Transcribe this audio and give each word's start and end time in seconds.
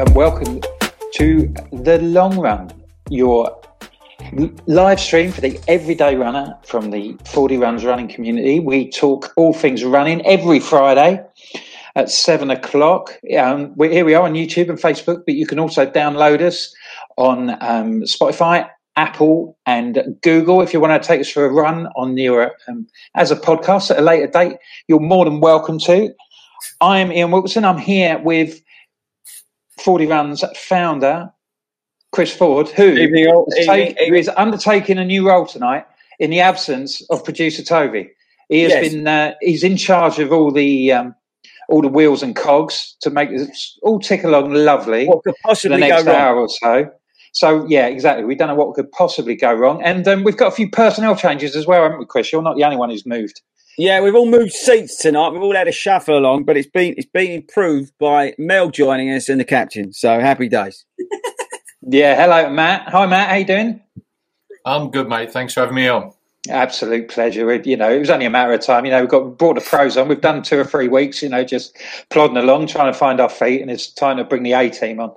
and 0.00 0.14
welcome 0.14 0.62
to 1.12 1.52
the 1.72 1.98
long 1.98 2.38
run, 2.38 2.72
your 3.10 3.60
live 4.66 4.98
stream 4.98 5.30
for 5.30 5.42
the 5.42 5.60
everyday 5.68 6.16
runner 6.16 6.56
from 6.64 6.90
the 6.90 7.14
Fordy 7.26 7.58
Runs 7.58 7.84
running 7.84 8.08
community. 8.08 8.60
We 8.60 8.88
talk 8.88 9.30
all 9.36 9.52
things 9.52 9.84
running 9.84 10.24
every 10.24 10.58
Friday 10.58 11.22
at 11.96 12.08
seven 12.08 12.50
o'clock. 12.50 13.14
Um, 13.38 13.74
we 13.76 13.90
here 13.90 14.06
we 14.06 14.14
are 14.14 14.22
on 14.22 14.32
YouTube 14.32 14.70
and 14.70 14.78
Facebook, 14.78 15.24
but 15.26 15.34
you 15.34 15.46
can 15.46 15.58
also 15.58 15.84
download 15.84 16.40
us 16.40 16.74
on 17.18 17.50
um, 17.60 18.00
Spotify, 18.04 18.70
Apple, 18.96 19.58
and 19.66 20.16
Google. 20.22 20.62
If 20.62 20.72
you 20.72 20.80
want 20.80 21.02
to 21.02 21.06
take 21.06 21.20
us 21.20 21.28
for 21.28 21.44
a 21.44 21.52
run 21.52 21.88
on 21.94 22.16
your 22.16 22.52
um, 22.68 22.86
as 23.16 23.30
a 23.30 23.36
podcast 23.36 23.90
at 23.90 23.98
a 23.98 24.02
later 24.02 24.28
date, 24.28 24.56
you're 24.88 24.98
more 24.98 25.26
than 25.26 25.40
welcome 25.40 25.78
to. 25.80 26.08
I'm 26.80 27.12
Ian 27.12 27.32
Wilson. 27.32 27.66
I'm 27.66 27.76
here 27.76 28.18
with 28.18 28.62
Fordy 29.80 30.06
Runs 30.06 30.44
founder, 30.56 31.30
Chris 32.12 32.34
Ford, 32.34 32.68
who, 32.68 32.88
Evening, 32.92 33.24
is, 33.48 33.58
Evening, 33.58 33.94
take- 33.94 34.08
who 34.08 34.14
is 34.14 34.28
undertaking 34.36 34.98
a 34.98 35.04
new 35.04 35.26
role 35.28 35.46
tonight 35.46 35.84
in 36.18 36.30
the 36.30 36.40
absence 36.40 37.02
of 37.10 37.24
producer 37.24 37.62
Toby. 37.62 38.10
He 38.48 38.62
has 38.62 38.72
Yes. 38.72 38.92
been 38.92 39.06
uh, 39.06 39.34
he's 39.40 39.62
in 39.64 39.76
charge 39.76 40.18
of 40.18 40.32
all 40.32 40.50
the 40.50 40.92
um, 40.92 41.14
all 41.68 41.82
the 41.82 41.88
wheels 41.88 42.22
and 42.22 42.34
cogs 42.34 42.96
to 43.02 43.10
make 43.10 43.30
this 43.30 43.78
all 43.82 44.00
tick 44.00 44.24
along 44.24 44.52
lovely 44.52 45.06
What 45.06 45.22
could 45.22 45.34
for 45.34 45.38
the 45.38 45.42
possibly 45.44 45.80
go 45.80 45.88
next 45.88 46.06
wrong? 46.06 46.16
hour 46.16 46.36
or 46.36 46.48
so. 46.48 46.90
So 47.32 47.64
yeah, 47.68 47.86
exactly. 47.86 48.24
We 48.24 48.34
don't 48.34 48.48
know 48.48 48.56
what 48.56 48.74
could 48.74 48.90
possibly 48.90 49.36
go 49.36 49.52
wrong, 49.52 49.80
and 49.84 50.06
um, 50.08 50.24
we've 50.24 50.36
got 50.36 50.48
a 50.48 50.54
few 50.54 50.68
personnel 50.68 51.14
changes 51.14 51.54
as 51.54 51.64
well, 51.64 51.84
haven't 51.84 52.00
we, 52.00 52.06
Chris? 52.06 52.32
You're 52.32 52.42
not 52.42 52.56
the 52.56 52.64
only 52.64 52.76
one 52.76 52.90
who's 52.90 53.06
moved. 53.06 53.40
Yeah, 53.80 54.02
we've 54.02 54.14
all 54.14 54.26
moved 54.26 54.52
seats 54.52 54.98
tonight. 54.98 55.30
We've 55.30 55.40
all 55.40 55.56
had 55.56 55.66
a 55.66 55.72
shuffle 55.72 56.18
along, 56.18 56.44
but 56.44 56.54
it's 56.58 56.68
been 56.68 56.92
it's 56.98 57.08
been 57.08 57.30
improved 57.30 57.94
by 57.98 58.34
Mel 58.36 58.68
joining 58.70 59.10
us 59.10 59.30
and 59.30 59.40
the 59.40 59.44
captain. 59.44 59.94
So 59.94 60.20
happy 60.20 60.48
days. 60.48 60.84
Yeah, 61.82 62.14
hello, 62.14 62.50
Matt. 62.50 62.90
Hi, 62.90 63.06
Matt. 63.06 63.30
How 63.30 63.36
you 63.36 63.44
doing? 63.46 63.80
I'm 64.66 64.90
good, 64.90 65.08
mate. 65.08 65.32
Thanks 65.32 65.54
for 65.54 65.60
having 65.60 65.74
me 65.74 65.88
on. 65.88 66.12
Absolute 66.50 67.08
pleasure. 67.08 67.50
It, 67.50 67.66
you 67.66 67.76
know, 67.76 67.90
it 67.90 67.98
was 67.98 68.10
only 68.10 68.26
a 68.26 68.30
matter 68.30 68.52
of 68.52 68.60
time. 68.60 68.84
You 68.84 68.90
know, 68.90 69.00
we've 69.00 69.08
got 69.08 69.38
brought 69.38 69.54
the 69.54 69.62
pros 69.62 69.96
on. 69.96 70.06
We've 70.06 70.20
done 70.20 70.42
two 70.42 70.58
or 70.60 70.64
three 70.64 70.88
weeks. 70.88 71.22
You 71.22 71.30
know, 71.30 71.42
just 71.42 71.76
plodding 72.10 72.36
along, 72.36 72.66
trying 72.66 72.92
to 72.92 72.98
find 72.98 73.18
our 73.18 73.30
feet, 73.30 73.62
and 73.62 73.70
it's 73.70 73.90
time 73.90 74.18
to 74.18 74.24
bring 74.24 74.42
the 74.42 74.52
A 74.52 74.68
team 74.68 75.00
on. 75.00 75.14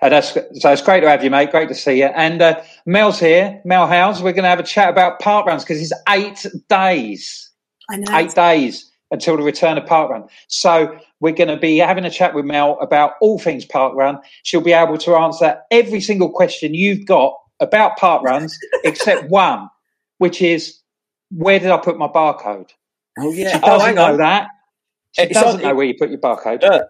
And 0.00 0.12
that's 0.12 0.32
so. 0.32 0.72
It's 0.72 0.82
great 0.82 1.00
to 1.02 1.10
have 1.10 1.22
you, 1.22 1.30
mate. 1.30 1.50
Great 1.50 1.68
to 1.68 1.74
see 1.74 1.98
you. 1.98 2.06
And 2.06 2.40
uh, 2.40 2.62
Mel's 2.86 3.20
here. 3.20 3.60
Mel 3.66 3.86
Howes. 3.86 4.22
We're 4.22 4.32
going 4.32 4.44
to 4.44 4.48
have 4.50 4.60
a 4.60 4.64
chat 4.64 4.88
about 4.88 5.20
park 5.20 5.46
runs 5.46 5.64
because 5.64 5.82
it's 5.82 5.92
eight 6.08 6.46
days. 6.70 7.45
I 7.90 7.96
know. 7.96 8.16
Eight 8.18 8.34
days 8.34 8.90
until 9.10 9.36
the 9.36 9.42
return 9.42 9.78
of 9.78 9.86
park 9.86 10.10
run. 10.10 10.24
So 10.48 10.98
we're 11.20 11.32
going 11.34 11.48
to 11.48 11.56
be 11.56 11.78
having 11.78 12.04
a 12.04 12.10
chat 12.10 12.34
with 12.34 12.44
Mel 12.44 12.76
about 12.80 13.12
all 13.20 13.38
things 13.38 13.64
park 13.64 13.94
run. 13.94 14.18
She'll 14.42 14.60
be 14.60 14.72
able 14.72 14.98
to 14.98 15.14
answer 15.14 15.60
every 15.70 16.00
single 16.00 16.28
question 16.30 16.74
you've 16.74 17.06
got 17.06 17.34
about 17.60 17.96
park 17.96 18.22
runs, 18.24 18.58
except 18.84 19.30
one, 19.30 19.70
which 20.18 20.42
is 20.42 20.80
where 21.30 21.58
did 21.60 21.70
I 21.70 21.76
put 21.78 21.96
my 21.98 22.08
barcode? 22.08 22.70
Oh 23.18 23.30
yeah, 23.32 23.48
She 23.52 23.54
yeah. 23.54 23.60
doesn't 23.60 23.98
Oh, 23.98 24.10
know 24.10 24.16
that. 24.18 24.48
She 25.12 25.22
It's 25.22 25.34
doesn't 25.34 25.60
on- 25.60 25.66
know 25.68 25.74
where 25.74 25.86
you 25.86 25.94
put 25.98 26.10
your 26.10 26.18
barcode. 26.18 26.62
Look, 26.62 26.88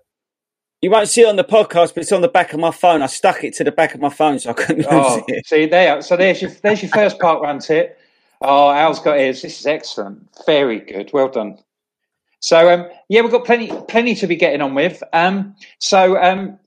you 0.82 0.90
won't 0.90 1.08
see 1.08 1.22
it 1.22 1.28
on 1.28 1.36
the 1.36 1.44
podcast, 1.44 1.94
but 1.94 1.98
it's 1.98 2.12
on 2.12 2.22
the 2.22 2.28
back 2.28 2.52
of 2.52 2.60
my 2.60 2.70
phone. 2.70 3.02
I 3.02 3.06
stuck 3.06 3.44
it 3.44 3.54
to 3.54 3.64
the 3.64 3.72
back 3.72 3.94
of 3.94 4.00
my 4.00 4.08
phone 4.10 4.38
so 4.38 4.50
I 4.50 4.52
couldn't 4.54 4.78
lose 4.78 4.86
Oh, 4.90 5.22
it. 5.28 5.46
see 5.46 5.66
there. 5.66 6.00
So 6.02 6.16
there's 6.16 6.40
your 6.42 6.50
there's 6.62 6.82
your 6.82 6.90
first 6.90 7.18
park 7.18 7.42
run 7.42 7.58
tip. 7.60 7.98
Oh, 8.42 8.70
Al's 8.70 9.00
got 9.00 9.18
his. 9.18 9.42
This 9.42 9.60
is 9.60 9.66
excellent. 9.66 10.28
Very 10.46 10.80
good. 10.80 11.10
Well 11.12 11.28
done. 11.28 11.58
So 12.40 12.72
um, 12.72 12.88
yeah, 13.08 13.22
we've 13.22 13.30
got 13.30 13.44
plenty 13.44 13.72
plenty 13.88 14.14
to 14.16 14.26
be 14.26 14.36
getting 14.36 14.60
on 14.60 14.74
with. 14.74 15.02
Um, 15.12 15.56
so 15.78 16.20
um, 16.22 16.58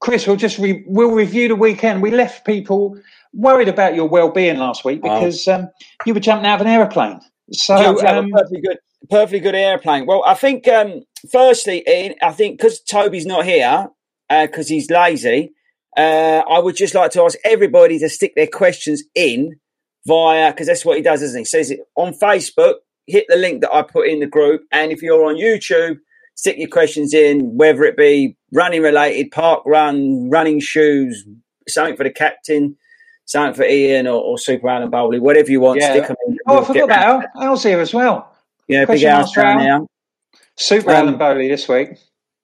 Chris, 0.00 0.26
we'll 0.26 0.36
just 0.36 0.58
re- 0.58 0.84
we'll 0.86 1.12
review 1.12 1.48
the 1.48 1.56
weekend. 1.56 2.02
We 2.02 2.10
left 2.10 2.46
people 2.46 2.98
worried 3.32 3.68
about 3.68 3.94
your 3.94 4.08
well 4.08 4.30
being 4.30 4.58
last 4.58 4.84
week 4.84 5.02
because 5.02 5.48
um, 5.48 5.68
you 6.04 6.14
were 6.14 6.20
jumping 6.20 6.46
out 6.46 6.60
of 6.60 6.66
an 6.66 6.72
aeroplane. 6.72 7.20
So 7.52 7.76
Jumped 7.78 8.04
out 8.04 8.18
of 8.18 8.24
um, 8.24 8.30
perfectly 8.30 8.60
good, 8.60 8.78
perfectly 9.10 9.40
good 9.40 9.54
airplane. 9.54 10.06
Well, 10.06 10.22
I 10.26 10.34
think 10.34 10.68
um, 10.68 11.02
firstly, 11.32 11.82
Ian, 11.88 12.14
I 12.22 12.32
think 12.32 12.58
because 12.58 12.80
Toby's 12.80 13.26
not 13.26 13.44
here 13.44 13.88
because 14.28 14.68
he's 14.68 14.90
lazy, 14.90 15.52
uh, 15.96 16.42
I 16.48 16.58
would 16.58 16.76
just 16.76 16.94
like 16.94 17.12
to 17.12 17.22
ask 17.22 17.38
everybody 17.44 17.98
to 17.98 18.08
stick 18.08 18.34
their 18.36 18.46
questions 18.46 19.02
in 19.14 19.58
via 20.08 20.50
because 20.52 20.66
that's 20.66 20.84
what 20.84 20.96
he 20.96 21.02
does, 21.02 21.22
isn't 21.22 21.38
he? 21.40 21.44
Says 21.44 21.70
it 21.70 21.80
on 21.96 22.12
Facebook. 22.14 22.76
Hit 23.06 23.26
the 23.28 23.36
link 23.36 23.60
that 23.60 23.72
I 23.72 23.82
put 23.82 24.08
in 24.08 24.20
the 24.20 24.26
group, 24.26 24.62
and 24.72 24.90
if 24.92 25.00
you're 25.02 25.24
on 25.24 25.36
YouTube, 25.36 25.98
stick 26.34 26.58
your 26.58 26.68
questions 26.68 27.14
in, 27.14 27.56
whether 27.56 27.84
it 27.84 27.96
be 27.96 28.36
running 28.52 28.82
related, 28.82 29.30
park 29.30 29.62
run, 29.64 30.28
running 30.28 30.60
shoes, 30.60 31.24
something 31.68 31.96
for 31.96 32.04
the 32.04 32.10
captain, 32.10 32.76
something 33.24 33.54
for 33.54 33.64
Ian 33.66 34.06
or, 34.06 34.20
or 34.20 34.38
Super 34.38 34.68
Alan 34.68 34.90
Bowley, 34.90 35.20
whatever 35.20 35.50
you 35.50 35.60
want. 35.60 35.80
Yeah. 35.80 35.92
Stick 35.92 36.08
them 36.08 36.16
in. 36.26 36.36
oh, 36.46 36.52
I 36.52 36.54
We'll 36.56 36.64
forgot 36.66 36.88
get- 36.88 36.98
about 36.98 37.24
Al. 37.36 37.42
Al's 37.44 37.62
here 37.62 37.80
as 37.80 37.94
well. 37.94 38.30
Yeah, 38.66 38.80
big 38.80 38.86
Question 38.88 39.08
house 39.10 39.26
master 39.36 39.40
down 39.42 39.56
now. 39.64 39.86
Super 40.56 40.90
Um, 40.90 40.96
Alan 40.96 41.18
Bowley 41.18 41.48
this 41.48 41.66
week. 41.68 41.90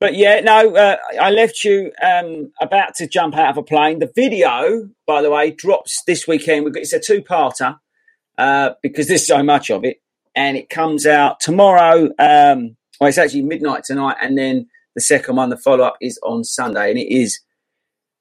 But 0.04 0.16
yeah, 0.16 0.40
no, 0.40 0.76
uh, 0.76 0.98
I 1.18 1.30
left 1.30 1.64
you 1.64 1.90
um, 2.02 2.52
about 2.60 2.94
to 2.96 3.06
jump 3.06 3.38
out 3.38 3.48
of 3.48 3.56
a 3.56 3.62
plane. 3.62 4.00
The 4.00 4.12
video, 4.14 4.90
by 5.06 5.22
the 5.22 5.30
way, 5.30 5.50
drops 5.50 6.02
this 6.06 6.28
weekend. 6.28 6.70
Got, 6.74 6.82
it's 6.82 6.92
a 6.92 7.00
two-parter 7.00 7.78
uh, 8.36 8.72
because 8.82 9.08
there's 9.08 9.26
so 9.26 9.42
much 9.42 9.70
of 9.70 9.82
it, 9.82 10.02
and 10.34 10.58
it 10.58 10.68
comes 10.68 11.06
out 11.06 11.40
tomorrow. 11.40 12.10
Um, 12.18 12.76
well, 13.00 13.08
it's 13.08 13.16
actually 13.16 13.44
midnight 13.44 13.84
tonight, 13.84 14.18
and 14.20 14.36
then 14.36 14.66
the 14.94 15.00
second 15.00 15.36
one, 15.36 15.48
the 15.48 15.56
follow-up, 15.56 15.96
is 16.02 16.20
on 16.22 16.44
Sunday, 16.44 16.90
and 16.90 16.98
it 16.98 17.10
is 17.10 17.40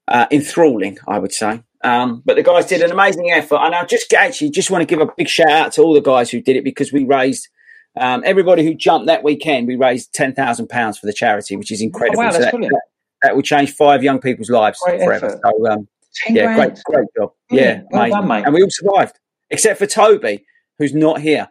uh, 0.07 0.27
enthralling, 0.31 0.99
I 1.05 1.19
would 1.19 1.33
say. 1.33 1.63
Um, 1.83 2.23
but 2.25 2.37
the 2.37 2.43
guys 2.43 2.65
did 2.65 2.81
an 2.81 2.93
amazing 2.93 3.29
effort, 3.29 3.57
and 3.57 3.75
I 3.75 3.83
just 3.83 4.13
actually 4.13 4.51
just 4.51 4.71
want 4.71 4.83
to 4.83 4.85
give 4.85 5.05
a 5.05 5.11
big 5.17 5.27
shout 5.27 5.51
out 5.51 5.73
to 5.73 5.81
all 5.81 5.93
the 5.93 5.99
guys 5.99 6.31
who 6.31 6.39
did 6.39 6.55
it 6.55 6.63
because 6.63 6.93
we 6.93 7.03
raised. 7.03 7.49
Um, 7.95 8.23
everybody 8.25 8.65
who 8.65 8.73
jumped 8.73 9.07
that 9.07 9.23
weekend, 9.23 9.67
we 9.67 9.75
raised 9.75 10.13
ten 10.13 10.33
thousand 10.33 10.67
pounds 10.69 10.97
for 10.97 11.05
the 11.05 11.13
charity, 11.13 11.55
which 11.55 11.71
is 11.71 11.81
incredible. 11.81 12.21
Oh, 12.21 12.25
wow, 12.25 12.31
So 12.31 12.39
that's 12.39 12.45
that, 12.45 12.51
brilliant. 12.51 12.73
that, 12.73 13.27
that 13.27 13.35
will 13.35 13.43
change 13.43 13.73
five 13.73 14.03
young 14.03 14.19
people's 14.19 14.49
lives 14.49 14.79
Great 14.83 15.01
forever. 15.01 15.25
effort. 15.27 15.39
So, 15.43 15.67
um, 15.71 15.87
yeah, 16.29 16.55
grand. 16.55 16.73
great, 16.73 16.83
great 16.85 17.07
job. 17.17 17.31
Brilliant. 17.49 17.87
Yeah, 17.91 17.97
Well 17.99 18.09
done, 18.09 18.27
mate. 18.27 18.43
And 18.45 18.53
we 18.53 18.61
all 18.63 18.69
survived. 18.69 19.17
except 19.49 19.77
for 19.79 19.85
Toby, 19.87 20.43
who's 20.79 20.93
not 20.93 21.21
here. 21.21 21.47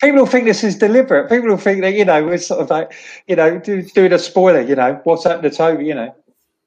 People 0.00 0.20
will 0.20 0.26
think 0.26 0.44
this 0.44 0.62
is 0.64 0.76
deliberate. 0.76 1.28
People 1.30 1.48
will 1.48 1.56
think 1.56 1.80
that 1.82 1.94
you 1.94 2.04
know 2.04 2.24
we're 2.24 2.38
sort 2.38 2.60
of 2.60 2.70
like 2.70 2.92
you 3.26 3.36
know 3.36 3.58
do, 3.58 3.82
doing 3.82 4.12
a 4.12 4.18
spoiler. 4.18 4.60
You 4.60 4.74
know 4.74 5.00
what's 5.04 5.24
happened 5.24 5.44
to 5.50 5.56
Toby. 5.56 5.84
You 5.86 5.94
know 5.94 6.14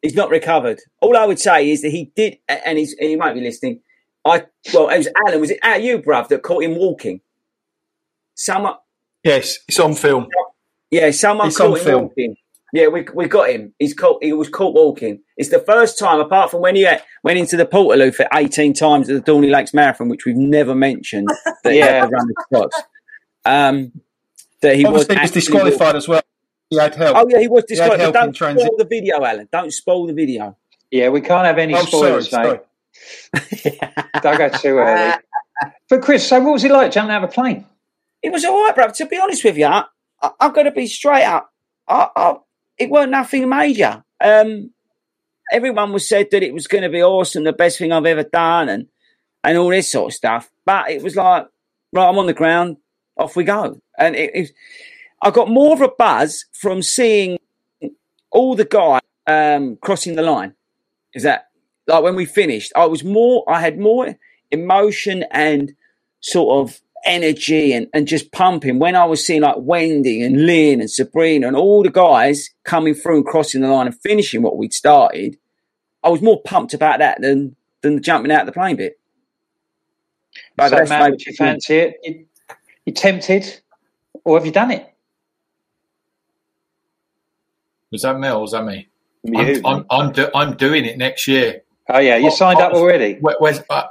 he's 0.02 0.16
not 0.16 0.30
recovered. 0.30 0.80
All 1.02 1.16
I 1.16 1.26
would 1.26 1.40
say 1.40 1.70
is 1.70 1.82
that 1.84 1.90
he 1.92 2.12
did, 2.16 2.38
and 2.50 2.78
he's 2.78 2.96
and 3.00 3.10
he 3.10 3.16
might 3.16 3.34
be 3.34 3.42
listening. 3.42 3.80
I 4.26 4.46
well, 4.74 4.90
it 4.90 4.98
was 4.98 5.08
Alan. 5.28 5.40
Was 5.42 5.50
it 5.52 5.60
at 5.64 5.82
you, 5.84 6.00
bruv, 6.00 6.28
that 6.30 6.44
caught 6.44 6.64
him 6.64 6.76
walking? 6.76 7.22
Someone. 8.36 8.76
Yes, 9.24 9.60
it's 9.68 9.80
on 9.80 9.94
film. 9.96 10.28
Yeah, 10.90 11.12
someone 11.12 11.48
It's 11.48 11.58
caught 11.58 11.72
on 11.72 11.78
him 11.78 11.84
film. 11.84 12.02
walking. 12.04 12.36
Yeah, 12.74 12.88
we 12.88 13.06
we 13.14 13.28
got 13.28 13.50
him. 13.50 13.74
He's 13.80 13.94
caught. 13.94 14.24
He 14.24 14.32
was 14.34 14.48
caught 14.50 14.74
walking. 14.74 15.20
It's 15.38 15.50
the 15.50 15.60
first 15.60 16.00
time, 16.00 16.20
apart 16.20 16.52
from 16.52 16.62
when 16.62 16.76
he 16.76 16.86
uh, 16.86 17.00
went 17.24 17.38
into 17.38 17.58
the 17.58 17.66
Portaloo 17.66 18.14
for 18.16 18.28
eighteen 18.34 18.74
times 18.74 19.10
at 19.10 19.26
the 19.26 19.32
Dorney 19.32 19.52
Lakes 19.52 19.74
Marathon, 19.74 20.08
which 20.10 20.26
we've 20.26 20.38
never 20.38 20.74
mentioned 20.74 21.28
that 21.64 21.74
he 21.74 21.80
Yeah. 21.80 22.02
had 22.02 22.10
to 22.10 22.16
run 22.16 22.28
the 22.28 22.44
spots. 22.46 22.82
Um, 23.44 23.92
that 24.62 24.76
he 24.76 24.84
was, 24.86 25.02
Obviously, 25.02 25.16
he 25.16 25.20
was 25.20 25.28
actually 25.30 25.42
disqualified 25.42 25.96
as 25.96 26.08
well. 26.08 26.22
He 26.70 26.78
had 26.78 26.96
help. 26.96 27.18
Oh 27.18 27.28
yeah, 27.28 27.40
he 27.40 27.48
was 27.50 27.66
disqualified. 27.66 28.00
help 28.00 28.14
But 28.14 28.20
in 28.20 28.26
don't 28.28 28.34
transit. 28.34 28.66
spoil 28.68 28.78
the 28.78 28.86
video, 28.86 29.24
Alan. 29.26 29.50
Don't 29.52 29.74
spoil 29.74 30.08
the 30.08 30.14
video. 30.14 30.56
yeah 30.92 31.10
we 31.10 31.20
can't 31.22 31.46
have 31.46 31.58
any 31.58 31.74
Oh, 31.76 31.84
spoilers, 31.84 32.30
sorry. 32.30 32.52
mate. 32.52 32.60
Don't 34.22 34.38
go 34.38 34.50
too 34.50 34.78
early. 34.78 35.14
But 35.90 36.02
Chris, 36.02 36.28
so 36.28 36.40
what 36.40 36.54
was 36.54 36.64
it 36.64 36.72
like 36.72 36.92
jumping 36.92 37.14
out 37.14 37.24
of 37.24 37.30
a 37.30 37.34
plane? 37.34 37.66
It 38.22 38.32
was 38.32 38.46
all 38.46 38.66
right, 38.66 38.76
bruv. 38.76 38.96
To 38.98 39.06
be 39.06 39.20
honest 39.20 39.44
with 39.44 39.58
you, 39.58 39.66
I, 39.66 39.84
I've 40.40 40.54
got 40.54 40.64
to 40.64 40.72
be 40.72 40.88
straight 40.88 41.26
up. 41.26 41.52
I, 41.88 42.08
I, 42.16 42.36
it 42.78 42.90
weren't 42.90 43.12
nothing 43.12 43.50
major. 43.50 44.04
Um, 44.20 44.72
everyone 45.52 45.92
was 45.92 46.08
said 46.08 46.30
that 46.32 46.44
it 46.44 46.54
was 46.54 46.68
going 46.68 46.84
to 46.84 46.90
be 46.90 47.04
awesome, 47.04 47.44
the 47.44 47.54
best 47.54 47.78
thing 47.78 47.92
I've 47.92 48.06
ever 48.06 48.24
done, 48.24 48.70
and 48.70 48.88
and 49.44 49.58
all 49.58 49.70
this 49.70 49.92
sort 49.92 50.12
of 50.12 50.16
stuff. 50.16 50.52
But 50.66 50.92
it 50.92 51.02
was 51.02 51.16
like, 51.16 51.48
right, 51.94 52.10
I'm 52.10 52.18
on 52.18 52.28
the 52.28 52.34
ground, 52.34 52.78
off 53.18 53.36
we 53.36 53.44
go. 53.44 53.82
And 53.98 54.16
it, 54.16 54.32
it, 54.34 54.52
I 55.22 55.32
got 55.32 55.50
more 55.50 55.74
of 55.74 55.82
a 55.82 55.90
buzz 55.90 56.46
from 56.54 56.82
seeing 56.82 57.38
all 58.32 58.56
the 58.56 58.66
guys 58.66 59.02
um, 59.28 59.78
crossing 59.78 60.16
the 60.16 60.22
line. 60.22 60.56
Is 61.14 61.24
that 61.24 61.50
like 61.92 62.04
when 62.04 62.16
we 62.16 62.26
finished? 62.26 62.72
I 62.76 62.86
was 62.86 63.04
more, 63.04 63.44
I 63.48 63.60
had 63.60 63.78
more 63.80 64.16
emotion 64.50 65.26
and 65.32 65.74
sort 66.22 66.62
of 66.70 66.82
energy 67.06 67.74
and, 67.74 67.88
and 67.94 68.08
just 68.08 68.32
pumping 68.32 68.80
when 68.80 68.96
I 68.96 69.06
was 69.06 69.26
seeing 69.26 69.42
like 69.42 69.56
Wendy 69.58 70.22
and 70.22 70.46
Lynn 70.46 70.82
and 70.82 70.90
Sabrina 70.90 71.48
and 71.48 71.56
all 71.56 71.84
the 71.84 71.90
guys 71.90 72.50
coming 72.64 72.94
through 72.94 73.18
and 73.18 73.26
crossing 73.26 73.62
the 73.62 73.68
line 73.68 73.88
and 73.88 74.00
finishing 74.02 74.42
what 74.42 74.58
we'd 74.58 74.74
started. 74.74 75.38
I 76.04 76.10
was 76.10 76.22
more 76.22 76.42
pumped 76.44 76.74
about 76.74 77.00
that 77.00 77.22
than 77.22 77.56
than 77.82 78.02
jumping 78.02 78.32
out 78.32 78.42
of 78.42 78.46
the 78.46 78.52
plane 78.52 78.76
bit. 78.76 79.00
But 80.56 80.70
so, 80.70 80.76
that's 80.76 80.90
Matt, 80.90 81.02
maybe- 81.02 81.12
would 81.12 81.26
you 81.26 81.34
fancy 81.34 81.76
it? 81.76 81.96
You, 82.04 82.26
you 82.86 82.94
tempted, 82.94 83.62
or 84.24 84.38
have 84.38 84.46
you 84.46 84.52
done 84.52 84.72
it? 84.72 84.88
Was 87.92 88.04
that 88.04 88.18
Mel? 88.20 88.42
Was 88.42 88.52
that 88.52 88.64
me? 88.64 88.88
You. 89.24 89.62
I'm, 89.66 89.66
I'm, 89.66 89.86
I'm, 89.90 90.12
do, 90.12 90.30
I'm 90.34 90.56
doing 90.56 90.86
it 90.86 90.98
next 90.98 91.28
year. 91.28 91.62
Oh 91.90 92.00
yeah, 92.00 92.18
you 92.18 92.28
Oh, 92.28 92.30
signed 92.36 92.60
up 92.60 92.74
oh. 92.74 92.80
already. 92.82 93.16
Where, 93.22 93.36
where's, 93.40 93.60
uh, 93.70 93.84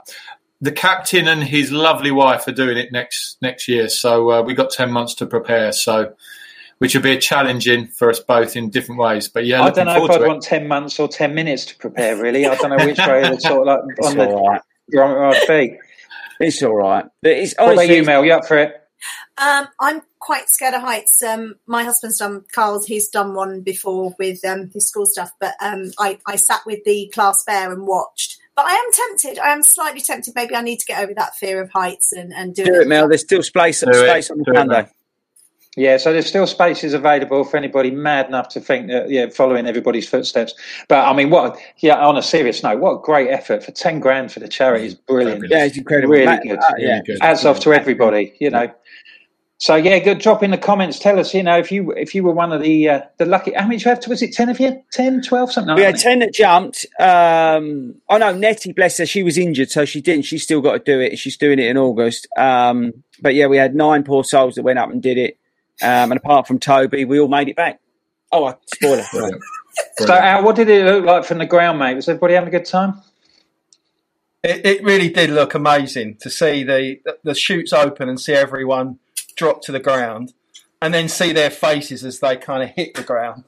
the 0.60 0.72
captain 0.72 1.26
and 1.28 1.42
his 1.42 1.72
lovely 1.72 2.10
wife 2.10 2.46
are 2.46 2.52
doing 2.52 2.76
it 2.76 2.92
next 2.92 3.38
next 3.40 3.66
year. 3.68 3.88
So 3.88 4.30
uh, 4.30 4.42
we've 4.42 4.56
got 4.56 4.70
10 4.70 4.90
months 4.92 5.14
to 5.16 5.26
prepare. 5.26 5.72
So, 5.72 6.12
which 6.78 6.94
will 6.94 7.02
be 7.02 7.16
challenging 7.18 7.86
for 7.88 8.10
us 8.10 8.20
both 8.20 8.56
in 8.56 8.70
different 8.70 9.00
ways. 9.00 9.28
But 9.28 9.46
yeah, 9.46 9.62
I 9.62 9.70
don't 9.70 9.86
know 9.86 10.04
if 10.04 10.10
I'd 10.10 10.22
it. 10.22 10.26
want 10.26 10.42
ten 10.42 10.66
months 10.68 10.98
or 10.98 11.08
ten 11.08 11.34
minutes 11.34 11.66
to 11.66 11.76
prepare. 11.76 12.16
Really, 12.16 12.46
I 12.46 12.54
don't 12.56 12.70
know 12.76 12.84
which 12.86 12.98
way 12.98 13.22
it's 13.24 13.42
sort 13.46 13.60
of 13.60 13.66
like 13.66 13.80
It's 13.98 14.06
on 14.08 14.16
the 14.16 14.26
all 14.28 14.48
right. 14.48 14.62
barometer 14.88 15.24
I'd 15.24 15.46
be. 15.46 15.78
It's 16.40 16.62
all 16.62 16.74
right. 16.74 17.04
But 17.22 17.32
it's 17.32 17.54
What 17.58 17.74
about 17.74 17.88
you, 17.88 18.02
Mel? 18.02 18.24
You 18.24 18.32
up 18.32 18.46
for 18.46 18.56
it? 18.56 18.74
Um, 19.36 19.68
I'm 19.78 20.02
quite 20.20 20.48
scared 20.48 20.74
of 20.74 20.82
heights. 20.82 21.22
Um, 21.22 21.56
my 21.66 21.82
husband's 21.82 22.18
done 22.18 22.44
Carl's. 22.52 22.86
He's 22.86 23.08
done 23.08 23.34
one 23.34 23.62
before 23.62 24.14
with 24.18 24.44
um, 24.44 24.70
his 24.72 24.86
school 24.86 25.06
stuff, 25.06 25.32
but 25.40 25.54
um, 25.60 25.90
I, 25.98 26.18
I 26.26 26.36
sat 26.36 26.60
with 26.66 26.84
the 26.84 27.10
class 27.12 27.42
bear 27.44 27.72
and 27.72 27.86
watched. 27.86 28.38
But 28.54 28.66
I 28.66 28.72
am 28.74 28.92
tempted. 28.92 29.38
I 29.38 29.50
am 29.50 29.62
slightly 29.62 30.00
tempted. 30.00 30.34
Maybe 30.34 30.54
I 30.54 30.60
need 30.60 30.78
to 30.80 30.86
get 30.86 31.02
over 31.02 31.14
that 31.14 31.36
fear 31.36 31.60
of 31.62 31.70
heights 31.70 32.12
and, 32.12 32.32
and 32.32 32.54
do, 32.54 32.64
do 32.64 32.80
it, 32.80 32.88
Mel. 32.88 33.08
There's 33.08 33.22
still 33.22 33.42
space, 33.42 33.80
Do 33.80 33.90
it. 33.90 33.94
space 33.94 34.30
on 34.30 34.38
the 34.38 34.44
Do 34.44 34.52
it, 34.52 34.56
Sunday. 34.56 34.88
Yeah, 35.76 35.98
so 35.98 36.12
there's 36.12 36.26
still 36.26 36.48
spaces 36.48 36.94
available 36.94 37.44
for 37.44 37.56
anybody 37.56 37.92
mad 37.92 38.26
enough 38.26 38.48
to 38.50 38.60
think 38.60 38.88
that 38.88 39.08
yeah, 39.08 39.28
following 39.28 39.66
everybody's 39.68 40.08
footsteps. 40.08 40.52
But 40.88 41.06
I 41.06 41.12
mean, 41.14 41.30
what? 41.30 41.56
Yeah, 41.78 42.04
on 42.04 42.16
a 42.16 42.22
serious 42.22 42.62
note, 42.64 42.80
what 42.80 42.94
a 42.94 42.98
great 43.02 43.28
effort 43.30 43.62
for 43.62 43.70
ten 43.70 44.00
grand 44.00 44.32
for 44.32 44.40
the 44.40 44.48
charity 44.48 44.86
is 44.86 44.94
brilliant. 44.96 45.48
Yeah, 45.48 45.64
it's 45.66 45.78
incredible. 45.78 46.12
Really 46.12 46.26
Matt- 46.26 46.42
good. 46.42 46.58
uh, 46.58 46.72
yeah. 46.76 46.88
Really 46.88 47.02
good. 47.06 47.18
Hats 47.20 47.44
off 47.44 47.60
to 47.60 47.72
everybody, 47.72 48.34
you 48.40 48.50
know. 48.50 48.70
So 49.60 49.76
yeah, 49.76 49.98
good. 49.98 50.20
Drop 50.20 50.42
in 50.42 50.52
the 50.52 50.58
comments. 50.58 50.98
Tell 50.98 51.18
us, 51.20 51.34
you 51.34 51.42
know, 51.42 51.58
if 51.58 51.70
you 51.70 51.92
if 51.92 52.14
you 52.14 52.22
were 52.24 52.32
one 52.32 52.50
of 52.50 52.62
the 52.62 52.88
uh, 52.88 53.00
the 53.18 53.26
lucky. 53.26 53.52
How 53.52 53.64
many 53.64 53.76
did 53.76 53.84
you 53.84 53.90
have? 53.90 54.06
Was 54.08 54.22
it 54.22 54.32
ten 54.32 54.48
of 54.48 54.58
you? 54.58 54.82
10, 54.92 55.20
12, 55.20 55.52
something 55.52 55.74
We 55.74 55.82
like 55.82 55.86
had 55.88 55.96
that. 55.96 56.02
10 56.02 56.18
that 56.20 56.32
jumped. 56.32 56.86
Um, 56.98 57.96
oh 58.08 58.16
no, 58.16 58.32
Nettie, 58.32 58.72
bless 58.72 58.96
her, 58.96 59.04
she 59.04 59.22
was 59.22 59.36
injured, 59.36 59.70
so 59.70 59.84
she 59.84 60.00
didn't. 60.00 60.24
She's 60.24 60.42
still 60.42 60.62
got 60.62 60.72
to 60.72 60.78
do 60.78 60.98
it. 60.98 61.18
She's 61.18 61.36
doing 61.36 61.58
it 61.58 61.66
in 61.66 61.76
August. 61.76 62.26
Um, 62.38 63.04
but 63.20 63.34
yeah, 63.34 63.48
we 63.48 63.58
had 63.58 63.74
nine 63.74 64.02
poor 64.02 64.24
souls 64.24 64.54
that 64.54 64.62
went 64.62 64.78
up 64.78 64.90
and 64.90 65.02
did 65.02 65.18
it. 65.18 65.36
Um, 65.82 66.10
and 66.10 66.16
apart 66.16 66.46
from 66.46 66.58
Toby, 66.58 67.04
we 67.04 67.20
all 67.20 67.28
made 67.28 67.48
it 67.50 67.56
back. 67.56 67.80
Oh, 68.32 68.46
I- 68.46 68.54
spoiler. 68.74 69.04
Brilliant. 69.12 69.42
So, 69.98 70.14
Al, 70.14 70.42
what 70.42 70.56
did 70.56 70.70
it 70.70 70.86
look 70.86 71.04
like 71.04 71.24
from 71.24 71.36
the 71.36 71.46
ground, 71.46 71.78
mate? 71.78 71.94
Was 71.96 72.08
everybody 72.08 72.32
having 72.32 72.48
a 72.48 72.50
good 72.50 72.64
time? 72.64 72.94
It, 74.42 74.64
it 74.64 74.82
really 74.84 75.10
did 75.10 75.28
look 75.28 75.54
amazing 75.54 76.16
to 76.22 76.30
see 76.30 76.64
the 76.64 76.96
the 77.24 77.34
chutes 77.34 77.74
open 77.74 78.08
and 78.08 78.18
see 78.18 78.32
everyone 78.32 78.98
drop 79.40 79.62
to 79.62 79.72
the 79.72 79.80
ground, 79.80 80.34
and 80.82 80.92
then 80.94 81.08
see 81.08 81.32
their 81.32 81.50
faces 81.50 82.04
as 82.04 82.20
they 82.20 82.36
kind 82.36 82.62
of 82.62 82.68
hit 82.70 82.94
the 82.94 83.02
ground. 83.02 83.44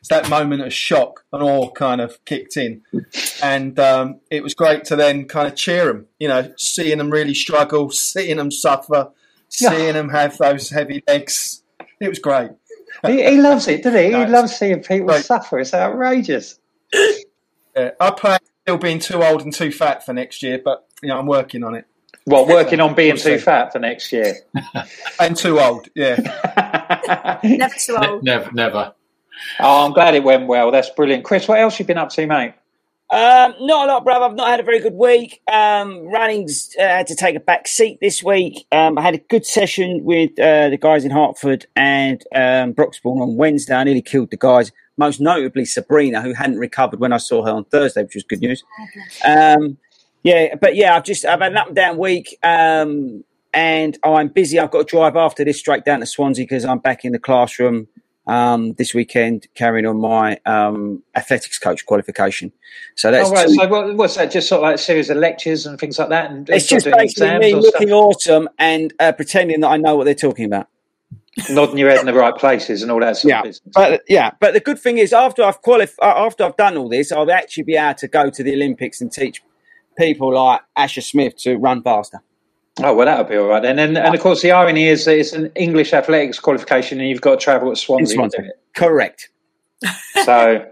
It's 0.00 0.08
that 0.08 0.28
moment 0.28 0.60
of 0.62 0.72
shock 0.72 1.24
and 1.32 1.40
awe 1.42 1.70
kind 1.70 2.00
of 2.00 2.22
kicked 2.24 2.56
in, 2.56 2.82
and 3.42 3.78
um, 3.78 4.20
it 4.30 4.42
was 4.42 4.52
great 4.52 4.84
to 4.86 4.96
then 4.96 5.26
kind 5.26 5.46
of 5.46 5.54
cheer 5.54 5.86
them. 5.86 6.06
You 6.18 6.26
know, 6.28 6.52
seeing 6.58 6.98
them 6.98 7.10
really 7.10 7.34
struggle, 7.34 7.90
seeing 7.90 8.36
them 8.38 8.50
suffer, 8.50 9.10
seeing 9.48 9.94
them 9.94 10.08
have 10.08 10.36
those 10.38 10.70
heavy 10.70 11.02
legs. 11.06 11.62
It 12.00 12.08
was 12.08 12.18
great. 12.18 12.50
he, 13.06 13.22
he 13.30 13.38
loves 13.40 13.68
it, 13.68 13.84
doesn't 13.84 13.98
he? 13.98 14.06
He 14.06 14.10
No, 14.10 14.22
it's- 14.22 14.32
loves 14.32 14.56
seeing 14.56 14.82
people 14.82 15.06
Right. 15.08 15.24
suffer. 15.24 15.60
It's 15.60 15.72
outrageous. 15.72 16.58
Yeah, 17.76 17.90
I 18.00 18.10
plan 18.10 18.40
still 18.64 18.78
being 18.78 18.98
too 18.98 19.22
old 19.22 19.42
and 19.42 19.52
too 19.54 19.70
fat 19.70 20.04
for 20.04 20.12
next 20.12 20.42
year, 20.42 20.60
but 20.62 20.86
you 21.02 21.08
know 21.08 21.18
I'm 21.18 21.26
working 21.26 21.62
on 21.62 21.74
it. 21.76 21.86
Well, 22.28 22.46
working 22.46 22.80
on 22.80 22.94
being 22.94 23.16
too 23.16 23.38
fat 23.38 23.72
for 23.72 23.78
next 23.78 24.12
year. 24.12 24.34
And 25.20 25.36
too 25.36 25.58
old, 25.58 25.88
yeah. 25.96 26.16
Never 27.42 27.74
too 27.76 27.98
Ne- 27.98 28.06
old. 28.08 28.22
never, 28.24 28.52
never. 28.52 28.92
Oh, 29.60 29.84
I'm 29.86 29.92
glad 29.92 30.14
it 30.14 30.22
went 30.22 30.46
well. 30.46 30.70
That's 30.70 30.90
brilliant. 30.90 31.24
Chris, 31.24 31.48
what 31.48 31.58
else 31.58 31.74
have 31.74 31.80
you 31.80 31.86
been 31.86 31.98
up 31.98 32.10
to, 32.10 32.26
mate? 32.26 32.54
Um, 33.10 33.54
not 33.60 33.88
a 33.88 33.92
lot, 33.92 34.04
bruv. 34.04 34.20
I've 34.20 34.34
not 34.34 34.48
had 34.48 34.60
a 34.60 34.62
very 34.62 34.80
good 34.80 34.92
week. 34.94 35.40
Um, 35.50 36.02
running's 36.08 36.74
uh, 36.78 36.82
had 36.82 37.06
to 37.08 37.14
take 37.16 37.36
a 37.36 37.40
back 37.40 37.66
seat 37.66 37.98
this 38.00 38.22
week. 38.22 38.66
Um, 38.70 38.98
I 38.98 39.02
had 39.02 39.14
a 39.14 39.18
good 39.18 39.46
session 39.46 40.04
with 40.04 40.38
uh, 40.38 40.68
the 40.68 40.76
guys 40.76 41.04
in 41.04 41.10
Hertford 41.10 41.66
and 41.74 42.22
um, 42.34 42.74
Broxbourne 42.74 43.20
on 43.22 43.36
Wednesday. 43.36 43.74
I 43.74 43.84
nearly 43.84 44.02
killed 44.02 44.30
the 44.30 44.36
guys, 44.36 44.72
most 44.98 45.20
notably 45.20 45.64
Sabrina, 45.64 46.20
who 46.20 46.34
hadn't 46.34 46.58
recovered 46.58 47.00
when 47.00 47.12
I 47.12 47.16
saw 47.18 47.42
her 47.44 47.50
on 47.50 47.64
Thursday, 47.64 48.02
which 48.02 48.14
was 48.14 48.24
good 48.24 48.40
news. 48.40 48.62
Um, 49.24 49.78
yeah, 50.22 50.54
but 50.56 50.76
yeah, 50.76 50.96
I've 50.96 51.04
just 51.04 51.24
I've 51.24 51.40
had 51.40 51.52
an 51.52 51.58
up 51.58 51.68
and 51.68 51.76
down 51.76 51.98
week, 51.98 52.36
um, 52.42 53.24
and 53.54 53.98
I'm 54.04 54.28
busy. 54.28 54.58
I've 54.58 54.70
got 54.70 54.78
to 54.78 54.84
drive 54.96 55.16
after 55.16 55.44
this 55.44 55.58
straight 55.58 55.84
down 55.84 56.00
to 56.00 56.06
Swansea 56.06 56.44
because 56.44 56.64
I'm 56.64 56.78
back 56.78 57.04
in 57.04 57.12
the 57.12 57.18
classroom 57.18 57.88
um, 58.26 58.74
this 58.74 58.92
weekend, 58.94 59.46
carrying 59.54 59.86
on 59.86 59.98
my 60.00 60.38
um, 60.44 61.02
athletics 61.16 61.58
coach 61.58 61.86
qualification. 61.86 62.52
So 62.96 63.10
that's 63.10 63.30
Oh, 63.30 63.32
right. 63.32 63.46
two- 63.48 63.54
So, 63.54 63.68
what, 63.68 63.96
what's 63.96 64.16
that? 64.16 64.30
Just 64.30 64.48
sort 64.48 64.58
of 64.58 64.62
like 64.64 64.74
a 64.74 64.78
series 64.78 65.08
of 65.10 65.16
lectures 65.16 65.66
and 65.66 65.78
things 65.78 65.98
like 65.98 66.10
that? 66.10 66.30
And 66.30 66.48
it's 66.50 66.66
just 66.66 66.84
basically 66.86 67.38
me 67.38 67.54
or 67.54 67.62
stuff? 67.62 67.80
looking 67.80 67.92
awesome 67.92 68.48
and 68.58 68.92
uh, 69.00 69.12
pretending 69.12 69.60
that 69.60 69.68
I 69.68 69.76
know 69.78 69.96
what 69.96 70.04
they're 70.04 70.14
talking 70.14 70.44
about. 70.44 70.68
nodding 71.50 71.78
your 71.78 71.88
head 71.90 72.00
in 72.00 72.06
the 72.06 72.12
right 72.14 72.36
places 72.36 72.82
and 72.82 72.90
all 72.90 73.00
that 73.00 73.16
sort 73.16 73.30
Yeah, 73.30 73.38
of 73.40 73.44
business. 73.44 73.72
but 73.74 74.02
yeah, 74.08 74.32
but 74.40 74.54
the 74.54 74.60
good 74.60 74.78
thing 74.78 74.98
is 74.98 75.12
after 75.12 75.42
I've 75.42 75.62
qualified, 75.62 75.96
after 76.02 76.44
I've 76.44 76.56
done 76.56 76.76
all 76.76 76.88
this, 76.88 77.12
I'll 77.12 77.30
actually 77.30 77.62
be 77.64 77.76
able 77.76 77.94
to 77.94 78.08
go 78.08 78.28
to 78.30 78.42
the 78.42 78.52
Olympics 78.54 79.00
and 79.00 79.10
teach 79.12 79.40
people 79.98 80.32
like 80.34 80.62
Asher 80.76 81.00
Smith 81.02 81.36
to 81.38 81.56
run 81.56 81.82
faster. 81.82 82.22
Oh 82.80 82.94
well, 82.94 83.06
that'll 83.06 83.24
be 83.24 83.36
all 83.36 83.48
right 83.48 83.62
then. 83.62 83.78
And, 83.80 83.98
and 83.98 84.14
of 84.14 84.20
course, 84.20 84.40
the 84.40 84.52
irony 84.52 84.86
is 84.86 85.04
that 85.04 85.18
it's 85.18 85.32
an 85.32 85.50
English 85.56 85.92
athletics 85.92 86.38
qualification, 86.38 87.00
and 87.00 87.08
you've 87.08 87.20
got 87.20 87.40
to 87.40 87.44
travel 87.44 87.74
to 87.74 87.96
In 87.96 88.06
Swansea. 88.06 88.42
to. 88.42 88.52
Correct. 88.74 89.30
So, 90.24 90.66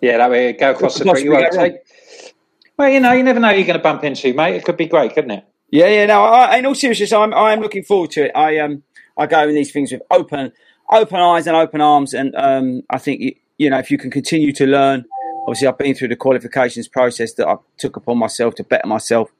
yeah, 0.00 0.18
that 0.18 0.30
way 0.30 0.52
go 0.52 0.72
across 0.72 0.98
the 0.98 1.04
What 1.04 1.14
creek. 1.14 1.24
could 1.24 1.32
You 1.32 1.32
won't 1.32 1.44
possibly 1.46 1.68
go 1.70 1.74
take. 1.76 2.32
Well, 2.76 2.88
you 2.90 3.00
know, 3.00 3.12
you 3.12 3.22
never 3.22 3.38
know 3.40 3.50
who 3.50 3.56
you're 3.56 3.66
going 3.66 3.78
to 3.78 3.82
bump 3.82 4.02
into, 4.04 4.34
mate. 4.34 4.56
It 4.56 4.64
could 4.64 4.76
be 4.76 4.86
great, 4.86 5.14
couldn't 5.14 5.30
it? 5.30 5.44
Yeah, 5.70 5.86
yeah. 5.88 6.06
No, 6.06 6.22
I, 6.24 6.56
in 6.58 6.66
all 6.66 6.74
seriousness, 6.74 7.12
I'm 7.12 7.32
I'm 7.32 7.60
looking 7.60 7.82
forward 7.84 8.10
to 8.12 8.24
it. 8.26 8.32
I 8.34 8.58
um 8.58 8.82
I 9.16 9.26
go 9.26 9.48
in 9.48 9.54
these 9.54 9.72
things 9.72 9.92
with 9.92 10.02
open 10.10 10.52
open 10.90 11.16
eyes 11.20 11.46
and 11.46 11.56
open 11.56 11.80
arms, 11.80 12.12
and 12.12 12.34
um 12.36 12.82
I 12.90 12.98
think 12.98 13.20
you, 13.20 13.34
you 13.58 13.70
know 13.70 13.78
if 13.78 13.90
you 13.90 13.96
can 13.98 14.10
continue 14.10 14.52
to 14.52 14.66
learn 14.66 15.04
obviously 15.42 15.68
I've 15.68 15.78
been 15.78 15.94
through 15.94 16.08
the 16.08 16.16
qualifications 16.16 16.88
process 16.88 17.34
that 17.34 17.46
I 17.46 17.56
took 17.78 17.96
upon 17.96 18.18
myself 18.18 18.54
to 18.56 18.64
better 18.64 18.86
myself, 18.86 19.30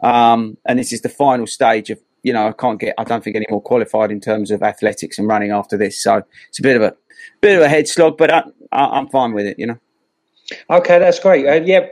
um, 0.00 0.56
and 0.66 0.78
this 0.78 0.92
is 0.92 1.02
the 1.02 1.08
final 1.08 1.46
stage 1.46 1.90
of 1.90 2.00
you 2.22 2.32
know 2.32 2.48
I 2.48 2.52
can't 2.52 2.78
get 2.78 2.94
I 2.98 3.04
don't 3.04 3.22
think 3.22 3.36
any 3.36 3.46
more 3.50 3.62
qualified 3.62 4.10
in 4.10 4.20
terms 4.20 4.50
of 4.50 4.62
athletics 4.62 5.18
and 5.18 5.28
running 5.28 5.50
after 5.50 5.76
this. 5.76 6.02
So 6.02 6.22
it's 6.48 6.58
a 6.58 6.62
bit 6.62 6.76
of 6.76 6.82
a 6.82 6.94
bit 7.40 7.56
of 7.56 7.62
a 7.62 7.68
head 7.68 7.88
slog, 7.88 8.18
but 8.18 8.32
I, 8.32 8.44
I, 8.70 8.98
am 8.98 9.08
fine 9.08 9.32
with 9.32 9.46
it. 9.46 9.58
You 9.58 9.68
know. 9.68 9.78
Okay, 10.70 10.98
that's 10.98 11.20
great. 11.20 11.46
Uh, 11.46 11.64
yeah, 11.64 11.86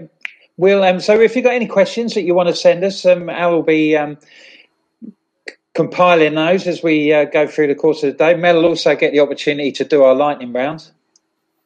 we'll. 0.57 0.83
Um, 0.83 1.01
so 1.01 1.21
if 1.21 1.37
you've 1.37 1.45
got 1.45 1.55
any 1.55 1.67
questions 1.67 2.15
that 2.15 2.23
you 2.23 2.35
want 2.35 2.49
to 2.49 2.55
send 2.55 2.85
us, 2.85 3.05
um, 3.07 3.29
Al 3.29 3.53
will 3.53 3.63
be. 3.63 3.97
Um, 3.97 4.19
compiling 5.73 6.35
those 6.35 6.67
as 6.67 6.83
we 6.83 7.13
uh, 7.13 7.25
go 7.25 7.47
through 7.47 7.69
the 7.69 7.77
course 7.77 8.03
of 8.03 8.11
the 8.11 8.19
day. 8.19 8.35
Mel 8.35 8.57
will 8.57 8.67
also 8.67 8.97
get 8.97 9.13
the 9.13 9.21
opportunity 9.21 9.71
to 9.71 9.85
do 9.85 10.03
our 10.03 10.17
lightning 10.17 10.53
round 10.53 10.91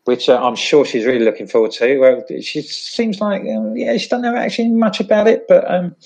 which 0.05 0.29
uh, 0.29 0.39
I'm 0.43 0.55
sure 0.55 0.85
she's 0.85 1.07
really 1.07 1.25
looking 1.25 1.47
forward 1.47 1.73
to. 1.73 1.99
Well, 1.99 2.23
she 2.41 2.63
seems 2.63 3.21
like, 3.21 3.43
um, 3.43 3.77
yeah, 3.77 3.97
she 3.97 4.09
doesn't 4.09 4.23
know 4.23 4.37
actually 4.37 4.69
much 4.69 5.01
about 5.01 5.27
it, 5.27 5.47
but 5.49 5.69
um, 5.71 5.97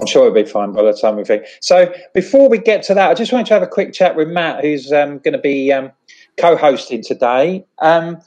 I'm 0.00 0.06
sure 0.06 0.26
it'll 0.26 0.34
be 0.34 0.48
fine 0.48 0.72
by 0.72 0.82
the 0.82 0.92
time 0.92 1.16
we 1.16 1.24
finish. 1.24 1.48
So 1.60 1.92
before 2.14 2.48
we 2.48 2.58
get 2.58 2.82
to 2.84 2.94
that, 2.94 3.10
I 3.10 3.14
just 3.14 3.32
wanted 3.32 3.46
to 3.46 3.54
have 3.54 3.62
a 3.62 3.68
quick 3.68 3.92
chat 3.92 4.16
with 4.16 4.28
Matt, 4.28 4.64
who's 4.64 4.92
um, 4.92 5.18
going 5.18 5.32
to 5.32 5.38
be 5.38 5.72
um, 5.72 5.92
co-hosting 6.36 7.04
today. 7.04 7.64
Um, 7.78 8.20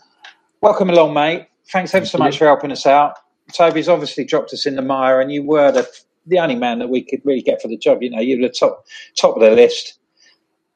welcome 0.62 0.90
along, 0.90 1.14
mate. 1.14 1.48
Thanks 1.70 1.94
ever 1.94 2.06
so 2.06 2.18
much 2.18 2.38
for 2.38 2.46
helping 2.46 2.72
us 2.72 2.86
out. 2.86 3.16
Toby's 3.52 3.90
obviously 3.90 4.24
dropped 4.24 4.54
us 4.54 4.66
in 4.66 4.76
the 4.76 4.82
mire, 4.82 5.20
and 5.20 5.32
you 5.32 5.44
were 5.44 5.72
the 5.72 5.88
the 6.26 6.40
only 6.40 6.56
man 6.56 6.80
that 6.80 6.90
we 6.90 7.02
could 7.02 7.22
really 7.24 7.42
get 7.42 7.62
for 7.62 7.70
the 7.70 7.78
job. 7.78 8.04
You 8.04 8.10
know, 8.10 8.20
you 8.20 8.38
were 8.38 8.48
the 8.48 8.54
top 8.54 8.86
top 9.16 9.36
of 9.36 9.42
the 9.42 9.52
list. 9.52 10.00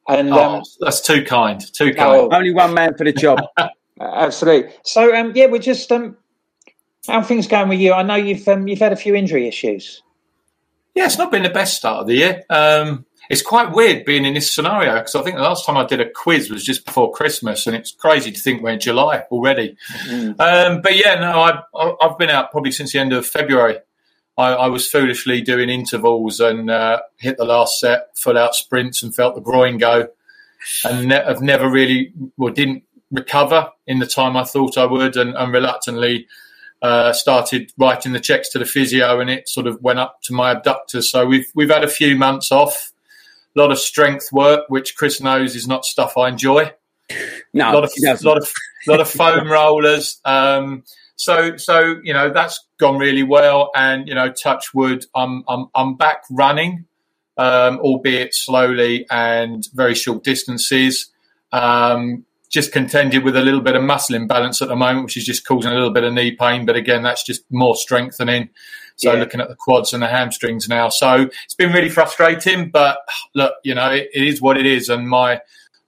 And 0.10 0.34
oh, 0.34 0.56
um, 0.56 0.64
that's 0.80 1.00
too 1.00 1.24
kind. 1.24 1.62
Too 1.74 1.94
kind. 1.94 2.00
Oh, 2.00 2.30
only 2.32 2.54
one 2.54 2.74
man 2.74 2.98
for 2.98 3.06
the 3.06 3.14
job. 3.14 3.40
Absolutely. 4.02 4.74
So, 4.84 5.16
um, 5.16 5.34
yeah, 5.36 5.48
we're 5.48 5.60
just 5.60 5.92
um, 5.92 6.18
how 7.08 7.22
things 7.22 7.48
going 7.48 7.70
with 7.70 7.80
you? 7.80 7.94
I 7.94 8.04
know 8.04 8.16
you've 8.16 8.48
um, 8.48 8.68
you've 8.68 8.80
had 8.80 8.94
a 8.94 8.98
few 8.98 9.16
injury 9.16 9.48
issues. 9.48 10.02
Yeah, 10.96 11.06
it's 11.06 11.18
not 11.18 11.32
been 11.32 11.44
the 11.44 11.50
best 11.50 11.78
start 11.78 12.02
of 12.02 12.08
the 12.08 12.16
year. 12.16 12.44
Um, 12.50 13.06
it's 13.30 13.42
quite 13.42 13.72
weird 13.72 14.04
being 14.04 14.26
in 14.26 14.34
this 14.34 14.52
scenario 14.52 14.96
because 14.96 15.16
I 15.16 15.22
think 15.22 15.38
the 15.38 15.42
last 15.42 15.66
time 15.66 15.78
I 15.78 15.86
did 15.86 16.02
a 16.02 16.10
quiz 16.10 16.50
was 16.50 16.66
just 16.66 16.86
before 16.86 17.14
Christmas, 17.14 17.66
and 17.66 17.76
it's 17.76 17.92
crazy 17.92 18.32
to 18.32 18.40
think 18.40 18.62
we're 18.62 18.72
in 18.72 18.80
July 18.80 19.24
already. 19.32 19.78
Mm. 20.06 20.40
Um, 20.40 20.82
but 20.82 20.96
yeah, 20.96 21.16
no, 21.16 21.42
I, 21.42 21.94
have 22.02 22.18
been 22.18 22.30
out 22.30 22.52
probably 22.52 22.72
since 22.72 22.92
the 22.92 23.00
end 23.00 23.14
of 23.14 23.26
February. 23.26 23.78
I, 24.38 24.54
I 24.54 24.68
was 24.68 24.88
foolishly 24.88 25.42
doing 25.42 25.70
intervals 25.70 26.40
and 26.40 26.70
uh, 26.70 27.02
hit 27.18 27.38
the 27.38 27.46
last 27.46 27.80
set, 27.80 28.18
full 28.18 28.38
out 28.38 28.54
sprints, 28.54 29.02
and 29.02 29.16
felt 29.16 29.36
the 29.36 29.42
groin 29.42 29.78
go, 29.78 30.10
and 30.84 31.08
ne- 31.08 31.24
have 31.24 31.42
never 31.42 31.70
really, 31.70 32.14
well, 32.38 32.54
didn't 32.54 32.84
recover 33.12 33.70
in 33.86 34.00
the 34.00 34.08
time 34.08 34.38
I 34.38 34.44
thought 34.44 34.78
I 34.78 34.86
would, 34.86 35.18
and, 35.18 35.36
and 35.36 35.54
reluctantly 35.54 36.28
uh, 36.82 37.14
started 37.14 37.72
writing 37.78 38.14
the 38.14 38.20
checks 38.20 38.50
to 38.50 38.60
the 38.60 38.66
physio, 38.66 39.20
and 39.20 39.30
it 39.30 39.48
sort 39.48 39.68
of 39.68 39.82
went 39.82 40.00
up 40.00 40.22
to 40.24 40.34
my 40.34 40.52
abductors. 40.52 41.10
So 41.10 41.26
we've 41.26 41.48
we've 41.54 41.70
had 41.70 41.84
a 41.84 41.90
few 41.90 42.16
months 42.16 42.52
off, 42.52 42.92
a 43.56 43.60
lot 43.60 43.72
of 43.72 43.80
strength 43.80 44.32
work, 44.32 44.66
which 44.70 44.96
Chris 44.96 45.22
knows 45.22 45.56
is 45.56 45.68
not 45.68 45.86
stuff 45.86 46.18
I 46.18 46.30
enjoy. 46.30 46.72
No, 47.54 47.72
a 47.72 47.74
lot 47.74 47.84
of 47.84 47.92
a 48.04 48.28
lot 48.28 48.38
of 48.38 48.52
lot 48.88 49.00
of 49.00 49.10
foam 49.10 49.52
rollers. 49.52 50.20
Um, 50.26 50.84
so 51.16 51.56
so 51.58 51.98
you 52.04 52.14
know 52.14 52.32
that's 52.32 52.66
gone 52.80 52.98
really 52.98 53.24
well, 53.24 53.72
and 53.76 54.08
you 54.08 54.16
know, 54.16 54.32
touch 54.32 54.74
wood, 54.74 55.06
I'm 55.16 55.44
I'm 55.48 55.68
I'm 55.76 55.96
back 55.96 56.24
running, 56.32 56.86
um, 57.38 57.80
albeit 57.80 58.34
slowly 58.34 59.06
and 59.12 59.64
very 59.74 59.94
short 59.94 60.24
distances. 60.24 61.12
Um, 61.52 62.26
just 62.52 62.72
contended 62.72 63.24
with 63.24 63.36
a 63.36 63.42
little 63.42 63.62
bit 63.62 63.76
of 63.76 63.84
muscle 63.84 64.16
imbalance 64.16 64.62
at 64.62 64.68
the 64.68 64.76
moment, 64.76 65.06
which 65.06 65.18
is 65.18 65.26
just 65.26 65.48
causing 65.48 65.72
a 65.72 65.74
little 65.74 65.90
bit 65.90 66.04
of 66.04 66.14
knee 66.14 66.32
pain. 66.32 66.66
But 66.66 66.76
again, 66.76 67.02
that's 67.02 67.24
just 67.24 67.44
more 67.50 67.76
strengthening. 67.76 68.50
So 68.98 69.14
yeah. 69.14 69.20
looking 69.20 69.40
at 69.40 69.48
the 69.48 69.56
quads 69.56 69.94
and 69.94 70.04
the 70.04 70.08
hamstrings 70.08 70.68
now. 70.68 70.90
So 70.90 71.30
it's 71.46 71.56
been 71.56 71.72
really 71.72 71.90
frustrating. 71.90 72.70
But 72.70 73.00
look, 73.34 73.54
you 73.64 73.74
know, 73.74 73.90
it, 73.90 74.10
it 74.14 74.24
is 74.24 74.42
what 74.42 74.58
it 74.58 74.66
is, 74.66 74.90
and 74.90 75.10
my 75.10 75.40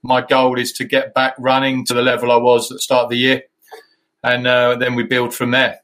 my 0.02 0.20
goal 0.20 0.58
is 0.58 0.72
to 0.72 0.84
get 0.84 1.14
back 1.14 1.34
running 1.38 1.84
to 1.86 1.94
the 1.94 2.02
level 2.02 2.32
I 2.32 2.36
was 2.36 2.70
at 2.70 2.76
the 2.76 2.80
start 2.80 3.04
of 3.04 3.10
the 3.10 3.18
year, 3.18 3.42
and 4.22 4.46
uh, 4.46 4.76
then 4.76 4.94
we 4.94 5.02
build 5.04 5.34
from 5.34 5.50
there. 5.50 5.80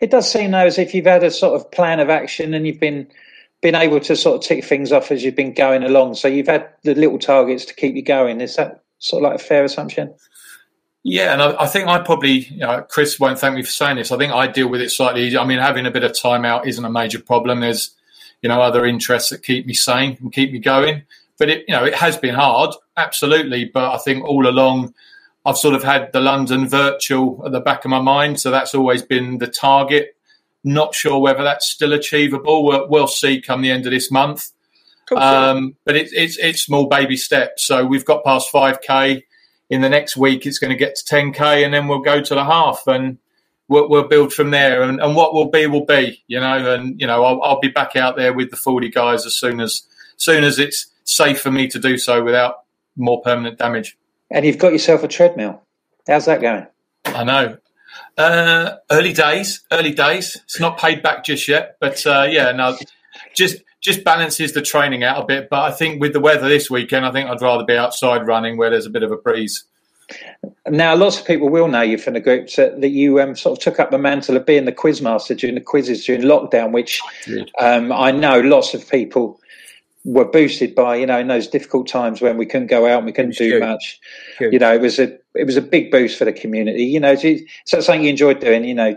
It 0.00 0.10
does 0.10 0.30
seem 0.30 0.50
though 0.50 0.66
as 0.66 0.78
if 0.78 0.94
you've 0.94 1.06
had 1.06 1.24
a 1.24 1.30
sort 1.30 1.58
of 1.58 1.70
plan 1.70 2.00
of 2.00 2.10
action 2.10 2.52
and 2.52 2.66
you've 2.66 2.80
been 2.80 3.08
been 3.62 3.74
able 3.74 4.00
to 4.00 4.16
sort 4.16 4.36
of 4.36 4.42
tick 4.42 4.64
things 4.64 4.92
off 4.92 5.10
as 5.10 5.24
you've 5.24 5.36
been 5.36 5.54
going 5.54 5.84
along. 5.84 6.14
So 6.14 6.28
you've 6.28 6.48
had 6.48 6.68
the 6.82 6.94
little 6.94 7.18
targets 7.18 7.64
to 7.66 7.74
keep 7.74 7.94
you 7.94 8.02
going. 8.02 8.40
Is 8.40 8.56
that 8.56 8.81
sort 9.02 9.22
of 9.22 9.30
like 9.30 9.40
a 9.40 9.44
fair 9.44 9.64
assumption? 9.64 10.14
Yeah, 11.02 11.32
and 11.32 11.42
I, 11.42 11.62
I 11.62 11.66
think 11.66 11.88
I 11.88 11.98
probably, 11.98 12.46
you 12.46 12.58
know, 12.58 12.82
Chris 12.88 13.18
won't 13.18 13.38
thank 13.38 13.56
me 13.56 13.62
for 13.62 13.70
saying 13.70 13.96
this. 13.96 14.12
I 14.12 14.18
think 14.18 14.32
I 14.32 14.46
deal 14.46 14.68
with 14.68 14.80
it 14.80 14.90
slightly 14.90 15.24
easier. 15.24 15.40
I 15.40 15.44
mean, 15.44 15.58
having 15.58 15.84
a 15.84 15.90
bit 15.90 16.04
of 16.04 16.18
time 16.18 16.44
out 16.44 16.66
isn't 16.66 16.84
a 16.84 16.90
major 16.90 17.18
problem. 17.18 17.60
There's, 17.60 17.94
you 18.40 18.48
know, 18.48 18.62
other 18.62 18.86
interests 18.86 19.30
that 19.30 19.42
keep 19.42 19.66
me 19.66 19.74
sane 19.74 20.16
and 20.20 20.32
keep 20.32 20.52
me 20.52 20.60
going. 20.60 21.02
But 21.38 21.50
it, 21.50 21.64
you 21.66 21.74
know, 21.74 21.84
it 21.84 21.94
has 21.96 22.16
been 22.16 22.36
hard, 22.36 22.74
absolutely. 22.96 23.64
But 23.64 23.92
I 23.92 23.98
think 23.98 24.24
all 24.24 24.46
along, 24.46 24.94
I've 25.44 25.58
sort 25.58 25.74
of 25.74 25.82
had 25.82 26.12
the 26.12 26.20
London 26.20 26.68
virtual 26.68 27.42
at 27.44 27.50
the 27.50 27.60
back 27.60 27.84
of 27.84 27.90
my 27.90 28.00
mind, 28.00 28.38
so 28.40 28.52
that's 28.52 28.74
always 28.74 29.02
been 29.02 29.38
the 29.38 29.48
target. 29.48 30.16
Not 30.62 30.94
sure 30.94 31.18
whether 31.18 31.42
that's 31.42 31.68
still 31.68 31.92
achievable. 31.92 32.64
We'll, 32.64 32.88
we'll 32.88 33.08
see 33.08 33.40
come 33.40 33.62
the 33.62 33.72
end 33.72 33.86
of 33.86 33.90
this 33.90 34.12
month. 34.12 34.52
Um, 35.16 35.76
but 35.84 35.96
it, 35.96 36.08
it's 36.12 36.38
it's 36.38 36.62
small 36.62 36.86
baby 36.86 37.16
steps. 37.16 37.64
So 37.64 37.84
we've 37.84 38.04
got 38.04 38.24
past 38.24 38.52
5k. 38.52 39.22
In 39.70 39.80
the 39.80 39.88
next 39.88 40.18
week, 40.18 40.44
it's 40.44 40.58
going 40.58 40.70
to 40.70 40.76
get 40.76 40.96
to 40.96 41.04
10k, 41.14 41.64
and 41.64 41.72
then 41.72 41.88
we'll 41.88 42.00
go 42.00 42.20
to 42.20 42.34
the 42.34 42.44
half, 42.44 42.86
and 42.86 43.18
we'll, 43.68 43.88
we'll 43.88 44.06
build 44.06 44.32
from 44.32 44.50
there. 44.50 44.82
And, 44.82 45.00
and, 45.00 45.16
what 45.16 45.32
will 45.32 45.50
be 45.50 45.66
will 45.66 45.86
be, 45.86 46.22
you 46.26 46.38
know. 46.38 46.74
And 46.74 47.00
you 47.00 47.06
know, 47.06 47.24
I'll, 47.24 47.42
I'll, 47.42 47.60
be 47.60 47.68
back 47.68 47.96
out 47.96 48.16
there 48.16 48.34
with 48.34 48.50
the 48.50 48.56
Fordy 48.56 48.90
guys 48.90 49.24
as 49.24 49.34
soon 49.34 49.60
as 49.60 49.82
soon 50.16 50.44
as 50.44 50.58
it's 50.58 50.88
safe 51.04 51.40
for 51.40 51.50
me 51.50 51.68
to 51.68 51.78
do 51.78 51.96
so 51.96 52.22
without 52.22 52.64
more 52.96 53.22
permanent 53.22 53.58
damage. 53.58 53.96
And 54.30 54.44
you've 54.44 54.58
got 54.58 54.72
yourself 54.72 55.02
a 55.02 55.08
treadmill. 55.08 55.62
How's 56.06 56.26
that 56.26 56.40
going? 56.40 56.66
I 57.06 57.24
know. 57.24 57.58
Uh, 58.16 58.76
early 58.90 59.12
days, 59.12 59.62
early 59.70 59.92
days. 59.92 60.36
It's 60.44 60.60
not 60.60 60.78
paid 60.78 61.02
back 61.02 61.24
just 61.24 61.48
yet, 61.48 61.76
but 61.80 62.06
uh, 62.06 62.26
yeah, 62.28 62.52
no, 62.52 62.76
just 63.34 63.62
just 63.82 64.04
balances 64.04 64.52
the 64.52 64.62
training 64.62 65.02
out 65.02 65.22
a 65.22 65.26
bit. 65.26 65.48
But 65.50 65.60
I 65.64 65.72
think 65.72 66.00
with 66.00 66.12
the 66.12 66.20
weather 66.20 66.48
this 66.48 66.70
weekend, 66.70 67.04
I 67.04 67.10
think 67.10 67.28
I'd 67.28 67.42
rather 67.42 67.64
be 67.64 67.76
outside 67.76 68.26
running 68.26 68.56
where 68.56 68.70
there's 68.70 68.86
a 68.86 68.90
bit 68.90 69.02
of 69.02 69.10
a 69.10 69.16
breeze. 69.16 69.64
Now, 70.68 70.94
lots 70.94 71.18
of 71.18 71.26
people 71.26 71.48
will 71.48 71.68
know 71.68 71.80
you 71.80 71.98
from 71.98 72.14
the 72.14 72.20
group 72.20 72.48
that, 72.52 72.80
that 72.80 72.90
you 72.90 73.20
um, 73.20 73.34
sort 73.34 73.58
of 73.58 73.64
took 73.64 73.80
up 73.80 73.90
the 73.90 73.98
mantle 73.98 74.36
of 74.36 74.46
being 74.46 74.64
the 74.64 74.72
quizmaster 74.72 75.36
during 75.36 75.54
the 75.54 75.60
quizzes 75.60 76.04
during 76.04 76.22
lockdown, 76.22 76.72
which 76.72 77.00
I, 77.58 77.74
um, 77.74 77.92
I 77.92 78.10
know 78.10 78.40
lots 78.40 78.74
of 78.74 78.88
people 78.88 79.40
were 80.04 80.24
boosted 80.24 80.74
by. 80.74 80.96
You 80.96 81.06
know, 81.06 81.18
in 81.18 81.28
those 81.28 81.48
difficult 81.48 81.88
times 81.88 82.20
when 82.20 82.36
we 82.36 82.46
couldn't 82.46 82.66
go 82.68 82.86
out 82.86 82.98
and 82.98 83.06
we 83.06 83.12
couldn't 83.12 83.36
do 83.36 83.58
much. 83.60 84.00
You 84.52 84.58
know, 84.58 84.74
it 84.74 84.80
was 84.80 84.98
a 84.98 85.16
it 85.34 85.44
was 85.44 85.56
a 85.56 85.62
big 85.62 85.90
boost 85.90 86.18
for 86.18 86.24
the 86.24 86.32
community. 86.32 86.84
You 86.84 87.00
know, 87.00 87.14
so 87.14 87.80
something 87.80 88.04
you 88.04 88.10
enjoyed 88.10 88.40
doing. 88.40 88.64
You 88.64 88.74
know, 88.74 88.96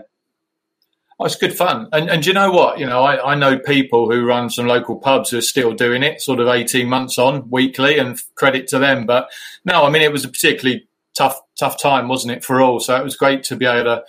Oh, 1.18 1.24
it's 1.24 1.36
good 1.36 1.56
fun. 1.56 1.88
And, 1.92 2.10
and 2.10 2.26
you 2.26 2.34
know 2.34 2.50
what? 2.50 2.78
You 2.78 2.84
know, 2.84 3.02
I, 3.02 3.32
I 3.32 3.34
know 3.36 3.58
people 3.58 4.10
who 4.10 4.26
run 4.26 4.50
some 4.50 4.66
local 4.66 4.96
pubs 4.96 5.30
who 5.30 5.38
are 5.38 5.42
still 5.42 5.72
doing 5.72 6.02
it, 6.02 6.20
sort 6.20 6.40
of 6.40 6.48
18 6.48 6.88
months 6.88 7.18
on 7.18 7.48
weekly, 7.48 7.98
and 7.98 8.18
credit 8.34 8.68
to 8.68 8.78
them. 8.78 9.06
But 9.06 9.30
no, 9.64 9.84
I 9.84 9.90
mean, 9.90 10.02
it 10.02 10.12
was 10.12 10.26
a 10.26 10.28
particularly 10.28 10.86
tough, 11.16 11.40
tough 11.58 11.80
time, 11.80 12.08
wasn't 12.08 12.34
it, 12.34 12.44
for 12.44 12.60
all? 12.60 12.80
So 12.80 12.94
it 12.96 13.02
was 13.02 13.16
great 13.16 13.44
to 13.44 13.56
be 13.56 13.64
able 13.64 13.84
to, 13.84 14.04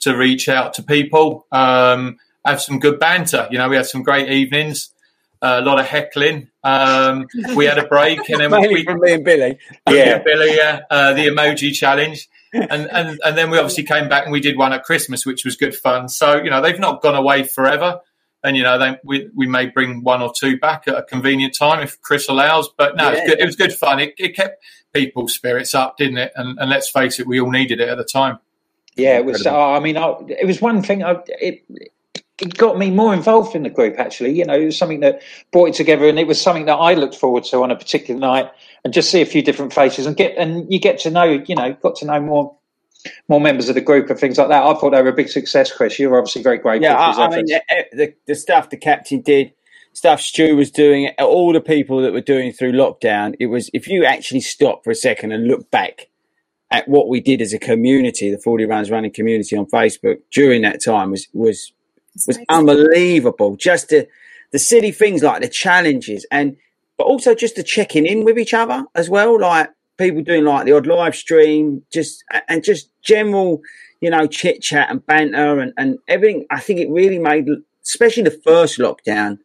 to 0.00 0.16
reach 0.16 0.48
out 0.48 0.74
to 0.74 0.84
people, 0.84 1.46
um, 1.50 2.18
have 2.44 2.62
some 2.62 2.78
good 2.78 3.00
banter. 3.00 3.48
You 3.50 3.58
know, 3.58 3.68
we 3.68 3.76
had 3.76 3.86
some 3.86 4.04
great 4.04 4.30
evenings, 4.30 4.92
uh, 5.42 5.58
a 5.60 5.64
lot 5.64 5.80
of 5.80 5.86
heckling. 5.86 6.48
Um, 6.62 7.26
we 7.56 7.64
had 7.64 7.78
a 7.78 7.88
break, 7.88 8.28
and 8.28 8.38
then 8.38 8.52
we, 8.72 8.84
from 8.84 9.00
me 9.00 9.14
and 9.14 9.24
Billy, 9.24 9.58
yeah, 9.90 10.18
Billy, 10.18 10.60
uh, 10.60 10.80
uh, 10.88 11.12
the 11.14 11.26
emoji 11.26 11.72
challenge 11.72 12.28
and, 12.52 12.90
and 12.90 13.20
and 13.24 13.38
then 13.38 13.50
we 13.50 13.58
obviously 13.58 13.84
came 13.84 14.08
back 14.08 14.24
and 14.24 14.32
we 14.32 14.40
did 14.40 14.56
one 14.56 14.72
at 14.72 14.84
Christmas, 14.84 15.24
which 15.24 15.44
was 15.44 15.56
good 15.56 15.74
fun. 15.74 16.08
So 16.08 16.42
you 16.42 16.50
know 16.50 16.60
they've 16.60 16.78
not 16.78 17.02
gone 17.02 17.14
away 17.14 17.44
forever, 17.44 18.00
and 18.44 18.56
you 18.56 18.62
know 18.62 18.78
they, 18.78 18.98
we 19.04 19.30
we 19.34 19.46
may 19.46 19.66
bring 19.66 20.02
one 20.02 20.20
or 20.20 20.32
two 20.38 20.58
back 20.58 20.86
at 20.86 20.94
a 20.94 21.02
convenient 21.02 21.56
time 21.56 21.82
if 21.82 22.00
Chris 22.02 22.28
allows. 22.28 22.68
But 22.76 22.96
no, 22.96 23.10
yeah. 23.10 23.10
it, 23.10 23.14
was 23.14 23.28
good, 23.28 23.40
it 23.40 23.46
was 23.46 23.56
good 23.56 23.72
fun. 23.72 24.00
It, 24.00 24.14
it 24.18 24.36
kept 24.36 24.62
people's 24.92 25.32
spirits 25.32 25.74
up, 25.74 25.96
didn't 25.96 26.18
it? 26.18 26.32
And, 26.36 26.58
and 26.58 26.68
let's 26.68 26.88
face 26.88 27.18
it, 27.18 27.26
we 27.26 27.40
all 27.40 27.50
needed 27.50 27.80
it 27.80 27.88
at 27.88 27.96
the 27.96 28.04
time. 28.04 28.38
Yeah, 28.96 29.16
it 29.16 29.24
was. 29.24 29.46
Uh, 29.46 29.72
I 29.72 29.80
mean, 29.80 29.96
I, 29.96 30.14
it 30.28 30.46
was 30.46 30.60
one 30.60 30.82
thing. 30.82 31.02
I, 31.02 31.16
it 31.26 31.64
it 32.42 32.56
got 32.56 32.76
me 32.76 32.90
more 32.90 33.14
involved 33.14 33.54
in 33.54 33.62
the 33.62 33.70
group. 33.70 33.98
Actually, 33.98 34.32
you 34.32 34.44
know, 34.44 34.54
it 34.54 34.64
was 34.64 34.76
something 34.76 35.00
that 35.00 35.22
brought 35.52 35.68
it 35.68 35.74
together, 35.74 36.08
and 36.08 36.18
it 36.18 36.26
was 36.26 36.40
something 36.40 36.66
that 36.66 36.74
I 36.74 36.94
looked 36.94 37.14
forward 37.14 37.44
to 37.44 37.62
on 37.62 37.70
a 37.70 37.76
particular 37.76 38.18
night, 38.18 38.50
and 38.84 38.92
just 38.92 39.10
see 39.10 39.22
a 39.22 39.26
few 39.26 39.42
different 39.42 39.72
faces 39.72 40.06
and 40.06 40.16
get 40.16 40.36
and 40.36 40.70
you 40.70 40.80
get 40.80 40.98
to 41.00 41.10
know, 41.10 41.24
you 41.24 41.54
know, 41.54 41.72
got 41.74 41.96
to 41.96 42.06
know 42.06 42.20
more 42.20 42.56
more 43.28 43.40
members 43.40 43.68
of 43.68 43.76
the 43.76 43.80
group 43.80 44.10
and 44.10 44.18
things 44.18 44.38
like 44.38 44.48
that. 44.48 44.62
I 44.62 44.74
thought 44.74 44.90
they 44.90 45.02
were 45.02 45.10
a 45.10 45.14
big 45.14 45.28
success, 45.28 45.72
Chris. 45.72 45.98
You 45.98 46.10
were 46.10 46.18
obviously 46.18 46.42
very 46.42 46.58
grateful. 46.58 46.90
Yeah, 46.90 46.96
I, 46.96 47.26
I 47.26 47.36
mean, 47.36 47.46
the, 47.46 48.14
the 48.26 48.34
stuff 48.34 48.70
the 48.70 48.76
captain 48.76 49.20
did, 49.20 49.52
stuff 49.92 50.20
Stu 50.20 50.56
was 50.56 50.70
doing, 50.70 51.10
all 51.18 51.52
the 51.52 51.60
people 51.60 52.00
that 52.02 52.12
were 52.12 52.20
doing 52.20 52.52
through 52.52 52.72
lockdown. 52.72 53.34
It 53.38 53.46
was 53.46 53.70
if 53.72 53.86
you 53.88 54.04
actually 54.04 54.40
stop 54.40 54.82
for 54.84 54.90
a 54.90 54.96
second 54.96 55.32
and 55.32 55.46
look 55.46 55.70
back 55.70 56.08
at 56.70 56.88
what 56.88 57.08
we 57.08 57.20
did 57.20 57.40
as 57.40 57.52
a 57.52 57.58
community, 57.58 58.30
the 58.30 58.38
40 58.38 58.64
rounds 58.66 58.90
Running 58.90 59.12
community 59.12 59.56
on 59.56 59.66
Facebook 59.66 60.18
during 60.32 60.62
that 60.62 60.82
time 60.82 61.10
was 61.10 61.28
was 61.32 61.72
was 62.26 62.38
unbelievable. 62.48 63.56
Just 63.56 63.88
the 63.88 64.08
the 64.52 64.58
silly 64.58 64.92
things 64.92 65.22
like 65.22 65.40
the 65.40 65.48
challenges 65.48 66.26
and 66.30 66.56
but 66.98 67.04
also 67.04 67.34
just 67.34 67.56
the 67.56 67.62
checking 67.62 68.06
in 68.06 68.24
with 68.24 68.38
each 68.38 68.54
other 68.54 68.84
as 68.94 69.08
well, 69.08 69.40
like 69.40 69.70
people 69.98 70.22
doing 70.22 70.44
like 70.44 70.66
the 70.66 70.72
odd 70.72 70.86
live 70.86 71.14
stream, 71.16 71.82
just 71.92 72.22
and 72.48 72.62
just 72.62 72.90
general, 73.02 73.60
you 74.00 74.10
know, 74.10 74.26
chit 74.26 74.62
chat 74.62 74.90
and 74.90 75.04
banter 75.06 75.58
and, 75.58 75.72
and 75.76 75.98
everything. 76.08 76.46
I 76.50 76.60
think 76.60 76.80
it 76.80 76.90
really 76.90 77.18
made, 77.18 77.46
especially 77.82 78.24
the 78.24 78.40
first 78.44 78.78
lockdown, 78.78 79.38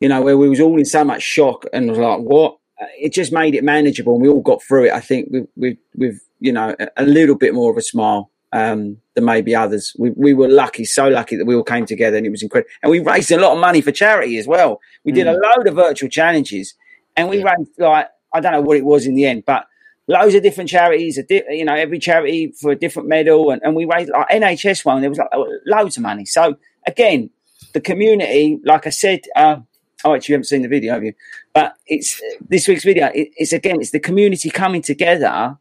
you 0.00 0.08
know, 0.08 0.22
where 0.22 0.38
we 0.38 0.48
was 0.48 0.60
all 0.60 0.78
in 0.78 0.84
so 0.84 1.04
much 1.04 1.22
shock 1.22 1.64
and 1.72 1.88
was 1.88 1.98
like, 1.98 2.20
what? 2.20 2.58
It 2.98 3.12
just 3.12 3.32
made 3.32 3.54
it 3.54 3.62
manageable 3.62 4.14
and 4.14 4.22
we 4.22 4.28
all 4.28 4.42
got 4.42 4.62
through 4.62 4.86
it. 4.86 4.92
I 4.92 5.00
think 5.00 5.28
with 5.30 5.48
with, 5.56 5.78
with 5.94 6.20
you 6.40 6.52
know 6.52 6.74
a, 6.80 6.88
a 6.96 7.04
little 7.04 7.36
bit 7.36 7.54
more 7.54 7.70
of 7.70 7.76
a 7.76 7.82
smile 7.82 8.30
um, 8.54 8.98
may 9.16 9.42
be 9.42 9.54
others. 9.54 9.94
We, 9.98 10.10
we 10.10 10.32
were 10.32 10.48
lucky, 10.48 10.84
so 10.84 11.08
lucky 11.08 11.36
that 11.36 11.44
we 11.44 11.56
all 11.56 11.64
came 11.64 11.86
together 11.86 12.16
and 12.16 12.24
it 12.24 12.30
was 12.30 12.42
incredible. 12.42 12.70
And 12.82 12.90
we 12.90 13.00
raised 13.00 13.32
a 13.32 13.38
lot 13.38 13.52
of 13.52 13.58
money 13.58 13.80
for 13.80 13.90
charity 13.90 14.38
as 14.38 14.46
well. 14.46 14.80
We 15.04 15.10
did 15.10 15.26
a 15.26 15.32
load 15.32 15.66
of 15.66 15.74
virtual 15.74 16.08
challenges 16.08 16.74
and 17.16 17.28
we 17.28 17.42
raised 17.42 17.70
like, 17.78 18.08
I 18.32 18.40
don't 18.40 18.52
know 18.52 18.60
what 18.60 18.76
it 18.76 18.84
was 18.84 19.06
in 19.06 19.16
the 19.16 19.26
end, 19.26 19.44
but 19.44 19.66
loads 20.06 20.36
of 20.36 20.44
different 20.44 20.70
charities, 20.70 21.18
a 21.18 21.24
di- 21.24 21.42
you 21.50 21.64
know, 21.64 21.74
every 21.74 21.98
charity 21.98 22.52
for 22.60 22.70
a 22.70 22.76
different 22.76 23.08
medal. 23.08 23.50
And, 23.50 23.60
and 23.64 23.74
we 23.74 23.86
raised 23.86 24.10
like 24.10 24.28
NHS 24.28 24.84
one, 24.84 25.00
there 25.00 25.10
was 25.10 25.18
like 25.18 25.30
loads 25.66 25.96
of 25.96 26.04
money. 26.04 26.24
So 26.24 26.56
again, 26.86 27.30
the 27.72 27.80
community, 27.80 28.60
like 28.64 28.86
I 28.86 28.90
said, 28.90 29.22
uh, 29.34 29.56
oh, 30.04 30.14
actually, 30.14 30.32
you 30.32 30.36
haven't 30.36 30.44
seen 30.44 30.62
the 30.62 30.68
video, 30.68 30.94
have 30.94 31.02
you? 31.02 31.14
But 31.52 31.74
it's 31.88 32.20
this 32.48 32.68
week's 32.68 32.84
video. 32.84 33.06
It, 33.06 33.30
it's 33.36 33.52
again, 33.52 33.80
it's 33.80 33.90
the 33.90 33.98
community 33.98 34.48
coming 34.50 34.82
together 34.82 35.58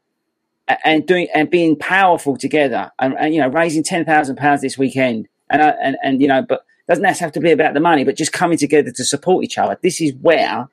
and 0.67 1.05
doing 1.05 1.27
and 1.33 1.49
being 1.49 1.75
powerful 1.75 2.37
together, 2.37 2.91
and, 2.99 3.15
and 3.19 3.33
you 3.33 3.41
know, 3.41 3.49
raising 3.49 3.83
ten 3.83 4.05
thousand 4.05 4.37
pounds 4.37 4.61
this 4.61 4.77
weekend, 4.77 5.27
and 5.49 5.61
uh, 5.61 5.73
and 5.81 5.97
and 6.03 6.21
you 6.21 6.27
know, 6.27 6.41
but 6.41 6.65
doesn't 6.87 7.03
that 7.03 7.17
have 7.19 7.31
to 7.33 7.39
be 7.39 7.51
about 7.51 7.73
the 7.73 7.79
money, 7.79 8.03
but 8.03 8.15
just 8.15 8.33
coming 8.33 8.57
together 8.57 8.91
to 8.91 9.05
support 9.05 9.43
each 9.43 9.57
other. 9.57 9.77
This 9.81 10.01
is 10.01 10.13
where 10.21 10.67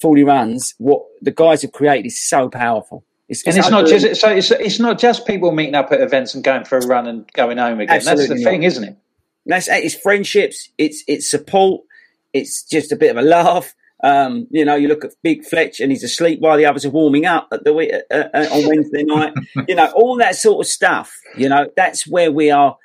Fordy 0.00 0.24
Runs, 0.24 0.74
what 0.78 1.02
the 1.22 1.30
guys 1.30 1.62
have 1.62 1.72
created, 1.72 2.06
is 2.06 2.20
so 2.20 2.48
powerful. 2.48 3.04
It's, 3.28 3.42
and 3.46 3.56
it's, 3.56 3.70
not 3.70 3.86
just 3.86 4.20
so 4.20 4.28
it's 4.28 4.50
it's 4.50 4.78
not 4.78 4.98
just 4.98 5.26
people 5.26 5.50
meeting 5.50 5.74
up 5.74 5.90
at 5.92 6.00
events 6.00 6.34
and 6.34 6.44
going 6.44 6.64
for 6.64 6.76
a 6.76 6.86
run 6.86 7.06
and 7.06 7.30
going 7.32 7.56
home 7.56 7.80
again. 7.80 7.96
Absolutely 7.96 8.26
That's 8.26 8.40
the 8.40 8.44
thing, 8.44 8.62
isn't 8.64 8.84
it? 8.84 8.96
That's 9.46 9.68
it's 9.68 9.94
friendships. 9.94 10.68
It's 10.76 11.02
it's 11.08 11.30
support. 11.30 11.82
It's 12.34 12.62
just 12.62 12.92
a 12.92 12.96
bit 12.96 13.10
of 13.10 13.16
a 13.16 13.22
laugh. 13.22 13.74
Um, 14.04 14.46
you 14.50 14.66
know, 14.66 14.74
you 14.74 14.86
look 14.86 15.02
at 15.02 15.12
Big 15.22 15.44
Fletch 15.46 15.80
and 15.80 15.90
he's 15.90 16.04
asleep 16.04 16.40
while 16.40 16.58
the 16.58 16.66
others 16.66 16.84
are 16.84 16.90
warming 16.90 17.24
up 17.24 17.48
at 17.50 17.64
the 17.64 17.72
uh, 18.10 18.14
uh, 18.14 18.46
on 18.52 18.68
Wednesday 18.68 19.02
night. 19.02 19.32
you 19.68 19.74
know, 19.74 19.90
all 19.96 20.18
that 20.18 20.36
sort 20.36 20.66
of 20.66 20.70
stuff. 20.70 21.18
You 21.38 21.48
know, 21.48 21.70
that's 21.74 22.06
where 22.06 22.30
we 22.30 22.50
are 22.50 22.76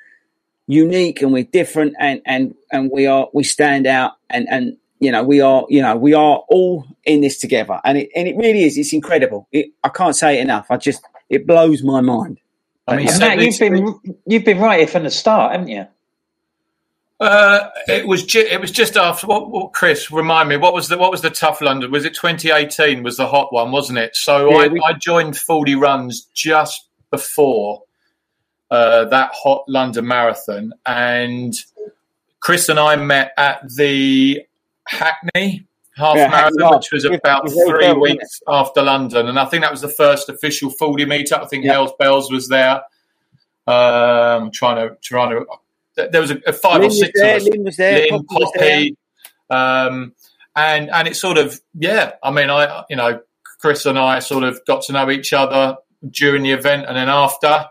unique 0.66 1.20
and 1.20 1.32
we're 1.32 1.44
different 1.44 1.94
and 2.00 2.22
and 2.24 2.54
and 2.72 2.90
we 2.90 3.06
are 3.06 3.28
we 3.34 3.44
stand 3.44 3.86
out 3.86 4.12
and 4.30 4.46
and 4.48 4.76
you 5.00 5.12
know 5.12 5.22
we 5.22 5.40
are 5.40 5.66
you 5.68 5.82
know 5.82 5.96
we 5.96 6.14
are 6.14 6.42
all 6.48 6.86
in 7.04 7.20
this 7.20 7.38
together 7.38 7.80
and 7.84 7.98
it 7.98 8.08
and 8.14 8.26
it 8.26 8.36
really 8.36 8.64
is 8.64 8.78
it's 8.78 8.94
incredible. 8.94 9.46
It, 9.52 9.72
I 9.84 9.90
can't 9.90 10.16
say 10.16 10.38
it 10.38 10.40
enough. 10.40 10.70
I 10.70 10.78
just 10.78 11.02
it 11.28 11.46
blows 11.46 11.82
my 11.82 12.00
mind. 12.00 12.40
I 12.88 12.96
mean, 12.96 13.06
Matt, 13.18 13.40
you've 13.40 13.58
been 13.58 14.18
you've 14.26 14.44
been 14.44 14.58
right 14.58 14.78
here 14.78 14.88
from 14.88 15.04
the 15.04 15.10
start, 15.10 15.52
haven't 15.52 15.68
you? 15.68 15.86
Uh, 17.20 17.68
it 17.86 18.06
was 18.06 18.24
ju- 18.24 18.48
it 18.50 18.58
was 18.62 18.70
just 18.70 18.96
after 18.96 19.26
what, 19.26 19.50
what, 19.50 19.74
Chris 19.74 20.10
remind 20.10 20.48
me 20.48 20.56
what 20.56 20.72
was 20.72 20.88
the 20.88 20.96
what 20.96 21.10
was 21.10 21.20
the 21.20 21.28
tough 21.28 21.60
London? 21.60 21.90
Was 21.90 22.06
it 22.06 22.14
2018 22.14 23.02
was 23.02 23.18
the 23.18 23.26
hot 23.26 23.52
one 23.52 23.70
wasn't 23.70 23.98
it? 23.98 24.16
So 24.16 24.50
yeah, 24.50 24.56
I, 24.56 24.68
we... 24.68 24.80
I, 24.80 24.94
joined 24.94 25.36
Fordy 25.36 25.74
Runs 25.74 26.22
just 26.32 26.88
before 27.10 27.82
uh, 28.70 29.04
that 29.06 29.32
hot 29.34 29.64
London 29.68 30.06
marathon. 30.06 30.72
And 30.86 31.54
Chris 32.40 32.70
and 32.70 32.78
I 32.78 32.96
met 32.96 33.32
at 33.36 33.68
the 33.68 34.42
Hackney 34.86 35.66
half 35.96 36.16
yeah, 36.16 36.28
marathon 36.28 36.76
which 36.76 36.90
was 36.90 37.04
about 37.04 37.50
three 37.50 37.92
weeks 37.92 38.40
after 38.48 38.82
London. 38.82 39.28
And 39.28 39.38
I 39.38 39.44
think 39.44 39.62
that 39.62 39.70
was 39.70 39.82
the 39.82 39.88
first 39.88 40.30
official 40.30 40.70
40 40.70 41.04
meetup 41.04 41.42
I 41.42 41.46
think 41.46 41.64
yeah. 41.64 41.72
Hales 41.72 41.92
Bells 41.98 42.30
was 42.30 42.48
there. 42.48 42.82
Um, 43.66 44.50
trying 44.52 44.88
to 44.88 44.96
trying 45.02 45.30
to 45.30 45.44
there 45.96 46.20
was 46.20 46.30
a, 46.30 46.40
a 46.46 46.52
five 46.52 46.80
Lynn 46.80 46.90
or 46.90 46.94
six 46.94 47.20
there, 47.20 47.36
of 47.36 47.42
us. 47.42 47.48
Lynn 47.48 47.64
was 47.64 47.76
there. 47.76 48.10
Lynn, 48.10 48.24
Poppy, 48.24 48.96
um, 49.50 50.14
and 50.56 50.90
and 50.90 51.08
it's 51.08 51.20
sort 51.20 51.38
of 51.38 51.60
yeah. 51.74 52.12
I 52.22 52.30
mean, 52.30 52.50
I 52.50 52.84
you 52.88 52.96
know, 52.96 53.20
Chris 53.60 53.86
and 53.86 53.98
I 53.98 54.20
sort 54.20 54.44
of 54.44 54.60
got 54.66 54.82
to 54.84 54.92
know 54.92 55.10
each 55.10 55.32
other 55.32 55.76
during 56.08 56.42
the 56.42 56.52
event 56.52 56.86
and 56.86 56.96
then 56.96 57.08
after. 57.08 57.66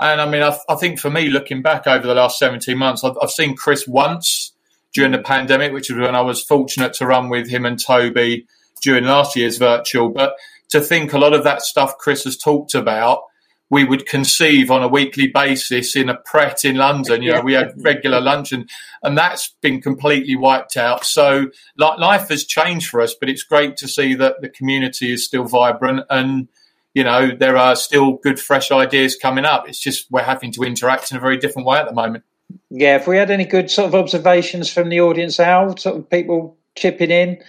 And 0.00 0.20
I 0.20 0.30
mean, 0.30 0.42
I, 0.42 0.56
I 0.68 0.76
think 0.76 1.00
for 1.00 1.10
me, 1.10 1.28
looking 1.28 1.60
back 1.60 1.86
over 1.86 2.06
the 2.06 2.14
last 2.14 2.38
seventeen 2.38 2.78
months, 2.78 3.02
I've, 3.04 3.16
I've 3.20 3.30
seen 3.30 3.56
Chris 3.56 3.86
once 3.86 4.52
during 4.94 5.12
the 5.12 5.18
pandemic, 5.18 5.72
which 5.72 5.90
was 5.90 5.98
when 5.98 6.14
I 6.14 6.22
was 6.22 6.42
fortunate 6.42 6.92
to 6.94 7.06
run 7.06 7.28
with 7.28 7.48
him 7.48 7.66
and 7.66 7.82
Toby 7.82 8.46
during 8.82 9.04
last 9.04 9.36
year's 9.36 9.58
virtual. 9.58 10.08
But 10.08 10.36
to 10.70 10.80
think 10.80 11.12
a 11.12 11.18
lot 11.18 11.34
of 11.34 11.44
that 11.44 11.62
stuff 11.62 11.98
Chris 11.98 12.24
has 12.24 12.36
talked 12.36 12.74
about 12.74 13.22
we 13.70 13.84
would 13.84 14.06
conceive 14.06 14.70
on 14.70 14.82
a 14.82 14.88
weekly 14.88 15.28
basis 15.28 15.94
in 15.94 16.08
a 16.08 16.14
Pret 16.14 16.64
in 16.64 16.76
London. 16.76 17.22
You 17.22 17.32
know, 17.32 17.40
we 17.42 17.52
had 17.52 17.74
regular 17.76 18.20
lunch 18.20 18.52
and, 18.52 18.68
and 19.02 19.16
that's 19.16 19.54
been 19.60 19.82
completely 19.82 20.36
wiped 20.36 20.76
out. 20.76 21.04
So 21.04 21.50
life 21.76 22.28
has 22.28 22.44
changed 22.44 22.88
for 22.88 23.00
us, 23.00 23.14
but 23.14 23.28
it's 23.28 23.42
great 23.42 23.76
to 23.78 23.88
see 23.88 24.14
that 24.14 24.40
the 24.40 24.48
community 24.48 25.12
is 25.12 25.24
still 25.24 25.44
vibrant 25.44 26.04
and, 26.08 26.48
you 26.94 27.04
know, 27.04 27.30
there 27.36 27.56
are 27.56 27.76
still 27.76 28.12
good, 28.14 28.40
fresh 28.40 28.70
ideas 28.70 29.16
coming 29.16 29.44
up. 29.44 29.68
It's 29.68 29.80
just 29.80 30.10
we're 30.10 30.22
having 30.22 30.52
to 30.52 30.62
interact 30.62 31.10
in 31.10 31.18
a 31.18 31.20
very 31.20 31.36
different 31.36 31.68
way 31.68 31.78
at 31.78 31.86
the 31.86 31.94
moment. 31.94 32.24
Yeah, 32.70 32.96
if 32.96 33.06
we 33.06 33.18
had 33.18 33.30
any 33.30 33.44
good 33.44 33.70
sort 33.70 33.88
of 33.88 33.94
observations 33.94 34.72
from 34.72 34.88
the 34.88 35.00
audience, 35.00 35.38
Al, 35.38 35.76
sort 35.76 35.96
of 35.96 36.08
people 36.08 36.56
chipping 36.74 37.10
in, 37.10 37.42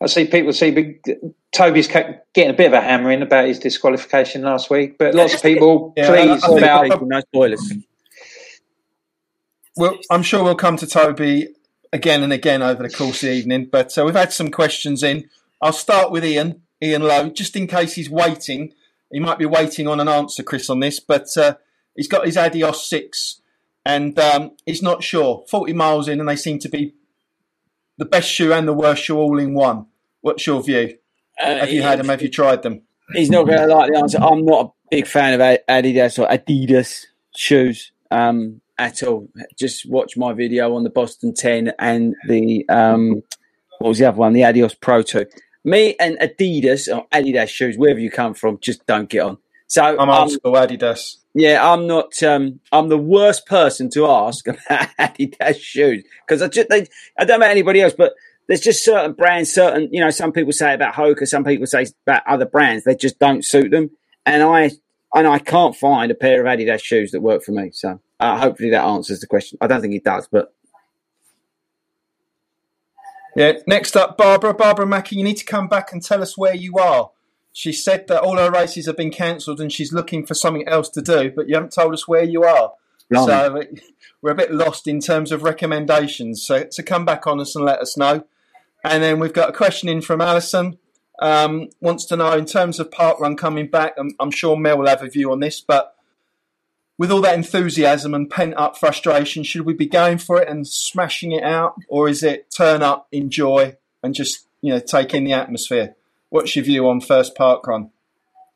I 0.00 0.06
see 0.06 0.26
people 0.26 0.52
see 0.52 0.98
Toby's 1.52 1.88
getting 1.88 2.50
a 2.50 2.52
bit 2.52 2.66
of 2.66 2.72
a 2.74 2.80
hammering 2.80 3.22
about 3.22 3.46
his 3.46 3.58
disqualification 3.58 4.42
last 4.42 4.68
week, 4.68 4.98
but 4.98 5.14
lots 5.14 5.34
of 5.34 5.42
people 5.42 5.94
yeah, 5.96 6.08
pleased 6.08 6.44
about 6.44 7.02
no 7.02 7.20
spoilers. 7.20 7.72
Well, 9.76 9.98
I'm 10.10 10.22
sure 10.22 10.44
we'll 10.44 10.54
come 10.54 10.76
to 10.78 10.86
Toby 10.86 11.48
again 11.92 12.22
and 12.22 12.32
again 12.32 12.62
over 12.62 12.82
the 12.82 12.94
course 12.94 13.22
of 13.22 13.28
the 13.28 13.34
evening, 13.34 13.68
but 13.70 13.96
uh, 13.96 14.04
we've 14.04 14.14
had 14.14 14.32
some 14.32 14.50
questions 14.50 15.02
in. 15.02 15.30
I'll 15.62 15.72
start 15.72 16.10
with 16.10 16.24
Ian, 16.24 16.62
Ian 16.82 17.02
Lowe, 17.02 17.30
just 17.30 17.56
in 17.56 17.66
case 17.66 17.94
he's 17.94 18.10
waiting. 18.10 18.74
He 19.10 19.20
might 19.20 19.38
be 19.38 19.46
waiting 19.46 19.88
on 19.88 20.00
an 20.00 20.08
answer, 20.08 20.42
Chris, 20.42 20.68
on 20.68 20.80
this, 20.80 21.00
but 21.00 21.26
uh, 21.38 21.54
he's 21.94 22.08
got 22.08 22.26
his 22.26 22.36
Adios 22.36 22.88
6 22.88 23.40
and 23.86 24.18
um, 24.18 24.50
he's 24.66 24.82
not 24.82 25.04
sure. 25.04 25.44
40 25.48 25.72
miles 25.72 26.08
in, 26.08 26.18
and 26.18 26.28
they 26.28 26.36
seem 26.36 26.58
to 26.58 26.68
be 26.68 26.94
the 27.98 28.04
best 28.04 28.30
shoe 28.30 28.52
and 28.52 28.66
the 28.66 28.72
worst 28.72 29.04
shoe 29.04 29.16
all 29.16 29.38
in 29.38 29.54
one. 29.54 29.86
What's 30.20 30.46
your 30.46 30.62
view? 30.62 30.96
Uh, 31.40 31.58
have 31.58 31.70
you 31.70 31.82
had 31.82 31.98
them? 31.98 32.08
Have 32.08 32.22
you 32.22 32.28
tried 32.28 32.62
them? 32.62 32.82
He's 33.12 33.30
not 33.30 33.46
going 33.46 33.58
to 33.58 33.66
like 33.66 33.92
the 33.92 33.98
answer. 33.98 34.18
I'm 34.20 34.44
not 34.44 34.66
a 34.66 34.70
big 34.90 35.06
fan 35.06 35.34
of 35.34 35.40
Adidas 35.40 36.18
or 36.18 36.26
Adidas 36.28 37.04
shoes 37.36 37.92
um, 38.10 38.60
at 38.78 39.02
all. 39.02 39.28
Just 39.58 39.88
watch 39.88 40.16
my 40.16 40.32
video 40.32 40.74
on 40.74 40.82
the 40.82 40.90
Boston 40.90 41.32
10 41.34 41.72
and 41.78 42.14
the 42.26 42.68
um, 42.68 43.22
what 43.78 43.88
was 43.88 43.98
the 43.98 44.06
other 44.06 44.18
one? 44.18 44.32
The 44.32 44.44
Adios 44.44 44.74
Pro 44.74 45.02
2. 45.02 45.26
Me 45.64 45.94
and 46.00 46.16
Adidas 46.18 46.94
or 46.94 47.06
Adidas 47.08 47.48
shoes, 47.48 47.76
wherever 47.76 48.00
you 48.00 48.10
come 48.10 48.34
from, 48.34 48.58
just 48.60 48.86
don't 48.86 49.08
get 49.08 49.20
on. 49.20 49.38
So 49.68 49.82
I'm 49.82 50.08
old 50.08 50.10
um, 50.10 50.28
school 50.30 50.52
Adidas. 50.52 51.16
Yeah, 51.38 51.70
I'm 51.70 51.86
not. 51.86 52.22
Um, 52.22 52.60
I'm 52.72 52.88
the 52.88 52.96
worst 52.96 53.44
person 53.44 53.90
to 53.90 54.06
ask 54.06 54.48
about 54.48 54.88
Adidas 54.98 55.60
shoes 55.60 56.02
because 56.26 56.40
I 56.40 56.48
just 56.48 56.70
they, 56.70 56.86
I 57.18 57.26
don't 57.26 57.40
know 57.40 57.46
anybody 57.46 57.82
else, 57.82 57.92
but 57.92 58.14
there's 58.48 58.62
just 58.62 58.82
certain 58.82 59.12
brands, 59.12 59.52
certain 59.52 59.90
you 59.92 60.00
know. 60.00 60.08
Some 60.08 60.32
people 60.32 60.52
say 60.52 60.72
about 60.72 60.94
Hoka, 60.94 61.26
some 61.26 61.44
people 61.44 61.66
say 61.66 61.84
about 62.06 62.22
other 62.26 62.46
brands. 62.46 62.84
They 62.84 62.94
just 62.94 63.18
don't 63.18 63.44
suit 63.44 63.70
them, 63.70 63.90
and 64.24 64.42
I 64.42 64.70
and 65.14 65.26
I 65.26 65.38
can't 65.38 65.76
find 65.76 66.10
a 66.10 66.14
pair 66.14 66.40
of 66.40 66.46
Adidas 66.46 66.82
shoes 66.82 67.10
that 67.10 67.20
work 67.20 67.42
for 67.42 67.52
me. 67.52 67.70
So 67.70 68.00
uh, 68.18 68.38
hopefully 68.38 68.70
that 68.70 68.84
answers 68.84 69.20
the 69.20 69.26
question. 69.26 69.58
I 69.60 69.66
don't 69.66 69.82
think 69.82 69.94
it 69.94 70.04
does, 70.04 70.26
but 70.32 70.54
yeah. 73.36 73.58
Next 73.66 73.94
up, 73.94 74.16
Barbara. 74.16 74.54
Barbara 74.54 74.86
Mackey, 74.86 75.16
you 75.16 75.24
need 75.24 75.36
to 75.36 75.44
come 75.44 75.68
back 75.68 75.92
and 75.92 76.02
tell 76.02 76.22
us 76.22 76.38
where 76.38 76.54
you 76.54 76.78
are. 76.78 77.10
She 77.56 77.72
said 77.72 78.06
that 78.08 78.20
all 78.20 78.36
her 78.36 78.50
races 78.50 78.84
have 78.84 78.98
been 78.98 79.10
cancelled 79.10 79.62
and 79.62 79.72
she's 79.72 79.90
looking 79.90 80.26
for 80.26 80.34
something 80.34 80.68
else 80.68 80.90
to 80.90 81.00
do, 81.00 81.32
but 81.34 81.48
you 81.48 81.54
haven't 81.54 81.72
told 81.72 81.94
us 81.94 82.06
where 82.06 82.22
you 82.22 82.44
are. 82.44 82.74
So 83.24 83.62
we're 84.20 84.32
a 84.32 84.34
bit 84.34 84.52
lost 84.52 84.86
in 84.86 85.00
terms 85.00 85.32
of 85.32 85.42
recommendations. 85.42 86.44
So, 86.44 86.66
so 86.70 86.82
come 86.82 87.06
back 87.06 87.26
on 87.26 87.40
us 87.40 87.56
and 87.56 87.64
let 87.64 87.80
us 87.80 87.96
know. 87.96 88.26
And 88.84 89.02
then 89.02 89.18
we've 89.18 89.32
got 89.32 89.48
a 89.48 89.52
question 89.54 89.88
in 89.88 90.02
from 90.02 90.20
Alison. 90.20 90.76
Um, 91.18 91.70
wants 91.80 92.04
to 92.06 92.16
know 92.18 92.32
in 92.32 92.44
terms 92.44 92.78
of 92.78 92.90
parkrun 92.90 93.38
coming 93.38 93.68
back. 93.68 93.94
I'm, 93.96 94.10
I'm 94.20 94.30
sure 94.30 94.54
Mel 94.58 94.76
will 94.76 94.88
have 94.88 95.02
a 95.02 95.08
view 95.08 95.32
on 95.32 95.40
this, 95.40 95.58
but 95.62 95.96
with 96.98 97.10
all 97.10 97.22
that 97.22 97.36
enthusiasm 97.36 98.12
and 98.12 98.28
pent 98.28 98.52
up 98.58 98.76
frustration, 98.76 99.44
should 99.44 99.64
we 99.64 99.72
be 99.72 99.86
going 99.86 100.18
for 100.18 100.42
it 100.42 100.48
and 100.48 100.68
smashing 100.68 101.32
it 101.32 101.42
out, 101.42 101.76
or 101.88 102.06
is 102.06 102.22
it 102.22 102.50
turn 102.50 102.82
up, 102.82 103.08
enjoy, 103.12 103.76
and 104.02 104.14
just 104.14 104.46
you 104.60 104.74
know 104.74 104.78
take 104.78 105.14
in 105.14 105.24
the 105.24 105.32
atmosphere? 105.32 105.96
What's 106.30 106.56
your 106.56 106.64
view 106.64 106.88
on 106.88 107.00
first 107.00 107.34
park 107.34 107.66
run? 107.66 107.90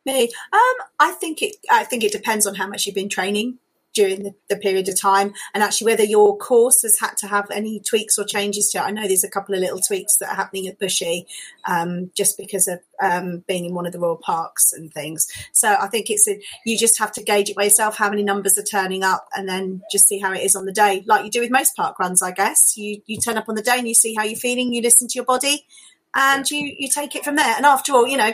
Me, 0.06 0.24
um, 0.24 0.86
I 0.98 1.12
think 1.12 1.42
it. 1.42 1.56
I 1.70 1.84
think 1.84 2.04
it 2.04 2.12
depends 2.12 2.46
on 2.46 2.54
how 2.54 2.66
much 2.66 2.86
you've 2.86 2.94
been 2.94 3.08
training 3.08 3.58
during 3.94 4.22
the, 4.22 4.34
the, 4.48 4.56
period 4.56 4.88
of 4.88 5.00
time 5.00 5.32
and 5.52 5.62
actually 5.62 5.90
whether 5.90 6.04
your 6.04 6.36
course 6.36 6.82
has 6.82 6.98
had 7.00 7.16
to 7.16 7.26
have 7.26 7.50
any 7.50 7.80
tweaks 7.80 8.18
or 8.18 8.24
changes 8.24 8.70
to 8.70 8.78
it. 8.78 8.82
I 8.82 8.90
know 8.90 9.06
there's 9.06 9.24
a 9.24 9.30
couple 9.30 9.54
of 9.54 9.60
little 9.60 9.80
tweaks 9.80 10.16
that 10.18 10.28
are 10.28 10.36
happening 10.36 10.68
at 10.68 10.78
Bushy 10.78 11.26
um, 11.66 12.10
just 12.16 12.36
because 12.36 12.68
of 12.68 12.80
um, 13.02 13.42
being 13.48 13.64
in 13.64 13.74
one 13.74 13.86
of 13.86 13.92
the 13.92 13.98
royal 13.98 14.16
parks 14.16 14.72
and 14.72 14.92
things. 14.92 15.26
So 15.52 15.74
I 15.74 15.88
think 15.88 16.08
it's 16.08 16.28
a, 16.28 16.40
you 16.64 16.78
just 16.78 16.98
have 16.98 17.12
to 17.12 17.22
gauge 17.22 17.50
it 17.50 17.56
by 17.56 17.64
yourself 17.64 17.96
how 17.96 18.10
many 18.10 18.22
numbers 18.22 18.56
are 18.58 18.62
turning 18.62 19.02
up 19.02 19.26
and 19.34 19.48
then 19.48 19.82
just 19.90 20.06
see 20.06 20.18
how 20.18 20.32
it 20.32 20.42
is 20.42 20.54
on 20.54 20.66
the 20.66 20.72
day, 20.72 21.02
like 21.06 21.24
you 21.24 21.30
do 21.30 21.40
with 21.40 21.50
most 21.50 21.74
park 21.74 21.98
runs, 21.98 22.22
I 22.22 22.30
guess. 22.30 22.76
You 22.76 23.02
you 23.06 23.18
turn 23.18 23.38
up 23.38 23.48
on 23.48 23.56
the 23.56 23.62
day 23.62 23.78
and 23.78 23.88
you 23.88 23.94
see 23.94 24.14
how 24.14 24.22
you're 24.22 24.36
feeling, 24.36 24.72
you 24.72 24.82
listen 24.82 25.08
to 25.08 25.14
your 25.14 25.24
body. 25.24 25.66
And 26.14 26.48
you, 26.50 26.74
you 26.78 26.88
take 26.88 27.14
it 27.14 27.24
from 27.24 27.36
there. 27.36 27.54
And 27.56 27.64
after 27.64 27.92
all, 27.92 28.06
you 28.06 28.16
know, 28.16 28.32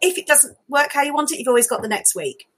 if 0.00 0.18
it 0.18 0.26
doesn't 0.26 0.56
work 0.68 0.92
how 0.92 1.02
you 1.02 1.12
want 1.12 1.32
it, 1.32 1.38
you've 1.38 1.48
always 1.48 1.66
got 1.66 1.82
the 1.82 1.88
next 1.88 2.14
week. 2.14 2.48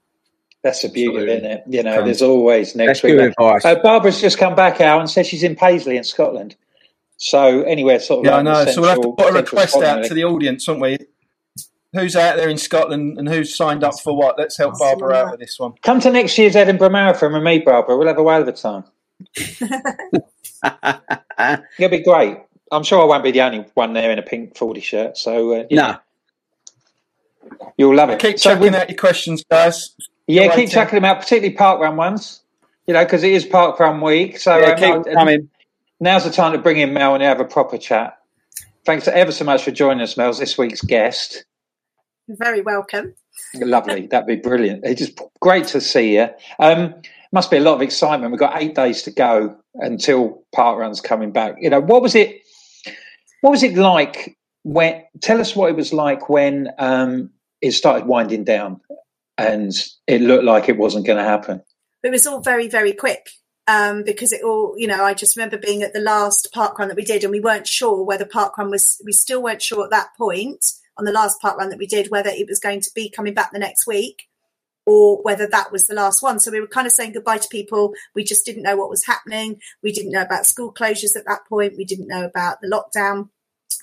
That's 0.61 0.81
the 0.81 0.89
beauty 0.89 1.17
of 1.17 1.27
it, 1.27 1.63
You 1.67 1.83
know, 1.83 2.03
there's 2.03 2.21
always 2.21 2.75
next 2.75 3.01
week. 3.01 3.33
Uh, 3.39 3.75
Barbara's 3.81 4.19
just 4.19 4.37
come 4.37 4.55
back 4.55 4.81
out 4.81 4.99
and 4.99 5.09
says 5.09 5.25
she's 5.25 5.43
in 5.43 5.55
Paisley 5.55 5.95
in 5.95 6.03
Scotland. 6.03 6.55
So 7.15 7.63
anywhere 7.63 7.99
sort 7.99 8.19
of 8.19 8.25
yeah, 8.25 8.31
like 8.31 8.39
I 8.39 8.43
know. 8.43 8.65
Central, 8.65 8.73
so 8.73 8.81
we'll 8.81 8.89
have 8.89 9.01
to 9.01 9.11
put 9.11 9.29
a 9.29 9.33
request 9.33 9.71
Scotland, 9.71 9.99
out 9.99 10.07
to 10.07 10.13
the 10.13 10.25
audience, 10.25 10.67
won't 10.67 10.81
we? 10.81 10.97
Who's 11.93 12.15
out 12.15 12.35
there 12.35 12.49
in 12.49 12.57
Scotland 12.57 13.17
and 13.17 13.27
who's 13.27 13.55
signed 13.55 13.83
up 13.83 13.99
for 13.99 14.15
what? 14.15 14.37
Let's 14.37 14.57
help 14.57 14.77
Barbara 14.77 15.15
out 15.15 15.31
with 15.31 15.39
this 15.39 15.59
one. 15.59 15.73
Come 15.81 15.99
to 16.01 16.11
next 16.11 16.37
year's 16.37 16.55
Edinburgh 16.55 16.91
Marathon 16.91 17.33
with 17.33 17.43
me, 17.43 17.59
Barbara. 17.59 17.97
We'll 17.97 18.07
have 18.07 18.17
a 18.17 18.23
whale 18.23 18.41
of 18.41 18.47
a 18.47 18.53
time. 18.53 18.83
It'll 21.79 21.89
be 21.89 22.03
great. 22.03 22.37
I'm 22.71 22.83
sure 22.83 23.01
I 23.01 23.05
won't 23.05 23.23
be 23.23 23.31
the 23.31 23.41
only 23.41 23.65
one 23.73 23.93
there 23.93 24.11
in 24.11 24.19
a 24.19 24.21
pink 24.21 24.55
Fordy 24.55 24.81
shirt. 24.81 25.17
So, 25.17 25.53
uh, 25.53 25.63
no. 25.71 25.97
You'll 27.77 27.95
love 27.95 28.09
it. 28.09 28.19
Keep 28.19 28.39
so 28.39 28.53
checking 28.53 28.75
out 28.75 28.89
your 28.89 28.97
questions, 28.97 29.43
guys. 29.49 29.95
Yeah, 30.27 30.53
keep 30.55 30.69
checking 30.69 30.95
them 30.95 31.05
out, 31.05 31.19
particularly 31.19 31.55
parkrun 31.55 31.95
ones. 31.95 32.41
You 32.85 32.93
know, 32.93 33.03
because 33.03 33.23
it 33.23 33.31
is 33.31 33.45
parkrun 33.45 34.03
week. 34.03 34.37
So 34.37 34.57
yeah, 34.57 34.71
um, 34.71 35.03
keep 35.03 35.13
coming. 35.13 35.49
Now's 35.99 36.23
the 36.23 36.31
time 36.31 36.53
to 36.53 36.57
bring 36.57 36.77
in 36.77 36.93
Mel 36.93 37.13
and 37.13 37.23
have 37.23 37.39
a 37.39 37.45
proper 37.45 37.77
chat. 37.77 38.17
Thanks 38.85 39.07
ever 39.07 39.31
so 39.31 39.45
much 39.45 39.63
for 39.63 39.71
joining 39.71 40.01
us, 40.01 40.17
Mel, 40.17 40.33
this 40.33 40.57
week's 40.57 40.81
guest. 40.81 41.45
You're 42.27 42.37
very 42.37 42.61
welcome. 42.61 43.13
Lovely. 43.55 44.07
That'd 44.07 44.27
be 44.27 44.35
brilliant. 44.35 44.85
It's 44.85 44.99
just 44.99 45.19
great 45.39 45.65
to 45.67 45.81
see 45.81 46.15
you. 46.15 46.29
Um, 46.59 46.95
must 47.31 47.51
be 47.51 47.57
a 47.57 47.61
lot 47.61 47.75
of 47.75 47.81
excitement. 47.81 48.31
We've 48.31 48.39
got 48.39 48.61
eight 48.61 48.75
days 48.75 49.03
to 49.03 49.11
go 49.11 49.55
until 49.75 50.43
park 50.53 50.79
run's 50.79 51.01
coming 51.01 51.31
back. 51.31 51.55
You 51.59 51.69
know, 51.69 51.79
what 51.79 52.01
was 52.01 52.15
it? 52.15 52.41
What 53.41 53.51
was 53.51 53.63
it 53.63 53.75
like 53.75 54.37
when? 54.63 55.03
Tell 55.21 55.39
us 55.39 55.55
what 55.55 55.69
it 55.69 55.75
was 55.75 55.93
like 55.93 56.29
when 56.29 56.69
um, 56.77 57.31
it 57.61 57.71
started 57.71 58.07
winding 58.07 58.43
down 58.43 58.81
and 59.37 59.73
it 60.07 60.21
looked 60.21 60.43
like 60.43 60.69
it 60.69 60.77
wasn't 60.77 61.05
going 61.05 61.17
to 61.17 61.23
happen. 61.23 61.61
It 62.03 62.11
was 62.11 62.27
all 62.27 62.41
very, 62.41 62.67
very 62.67 62.93
quick. 62.93 63.29
Um, 63.67 64.03
because 64.03 64.33
it 64.33 64.41
all, 64.43 64.73
you 64.77 64.87
know, 64.87 65.03
I 65.03 65.13
just 65.13 65.37
remember 65.37 65.55
being 65.55 65.83
at 65.83 65.93
the 65.93 65.99
last 65.99 66.49
park 66.51 66.79
run 66.79 66.87
that 66.87 66.97
we 66.97 67.03
did, 67.03 67.23
and 67.23 67.29
we 67.29 67.39
weren't 67.39 67.67
sure 67.67 68.03
whether 68.03 68.25
park 68.25 68.57
run 68.57 68.71
was. 68.71 68.99
We 69.05 69.11
still 69.11 69.43
weren't 69.43 69.61
sure 69.61 69.83
at 69.83 69.91
that 69.91 70.09
point 70.17 70.65
on 70.97 71.05
the 71.05 71.11
last 71.11 71.39
park 71.39 71.57
run 71.57 71.69
that 71.69 71.79
we 71.79 71.87
did 71.87 72.09
whether 72.09 72.29
it 72.29 72.47
was 72.47 72.59
going 72.59 72.81
to 72.81 72.91
be 72.93 73.09
coming 73.09 73.33
back 73.33 73.51
the 73.51 73.59
next 73.59 73.87
week 73.87 74.28
or 74.89 75.21
whether 75.21 75.45
that 75.45 75.71
was 75.71 75.85
the 75.85 75.93
last 75.93 76.23
one. 76.23 76.39
So 76.39 76.49
we 76.49 76.59
were 76.59 76.65
kind 76.65 76.87
of 76.87 76.93
saying 76.93 77.13
goodbye 77.13 77.37
to 77.37 77.47
people. 77.49 77.93
We 78.15 78.23
just 78.23 78.43
didn't 78.43 78.63
know 78.63 78.75
what 78.75 78.89
was 78.89 79.05
happening. 79.05 79.59
We 79.83 79.91
didn't 79.91 80.11
know 80.11 80.23
about 80.23 80.47
school 80.47 80.73
closures 80.73 81.15
at 81.15 81.25
that 81.27 81.41
point. 81.47 81.75
We 81.77 81.85
didn't 81.85 82.07
know 82.07 82.25
about 82.25 82.57
the 82.59 82.67
lockdown 82.67 83.29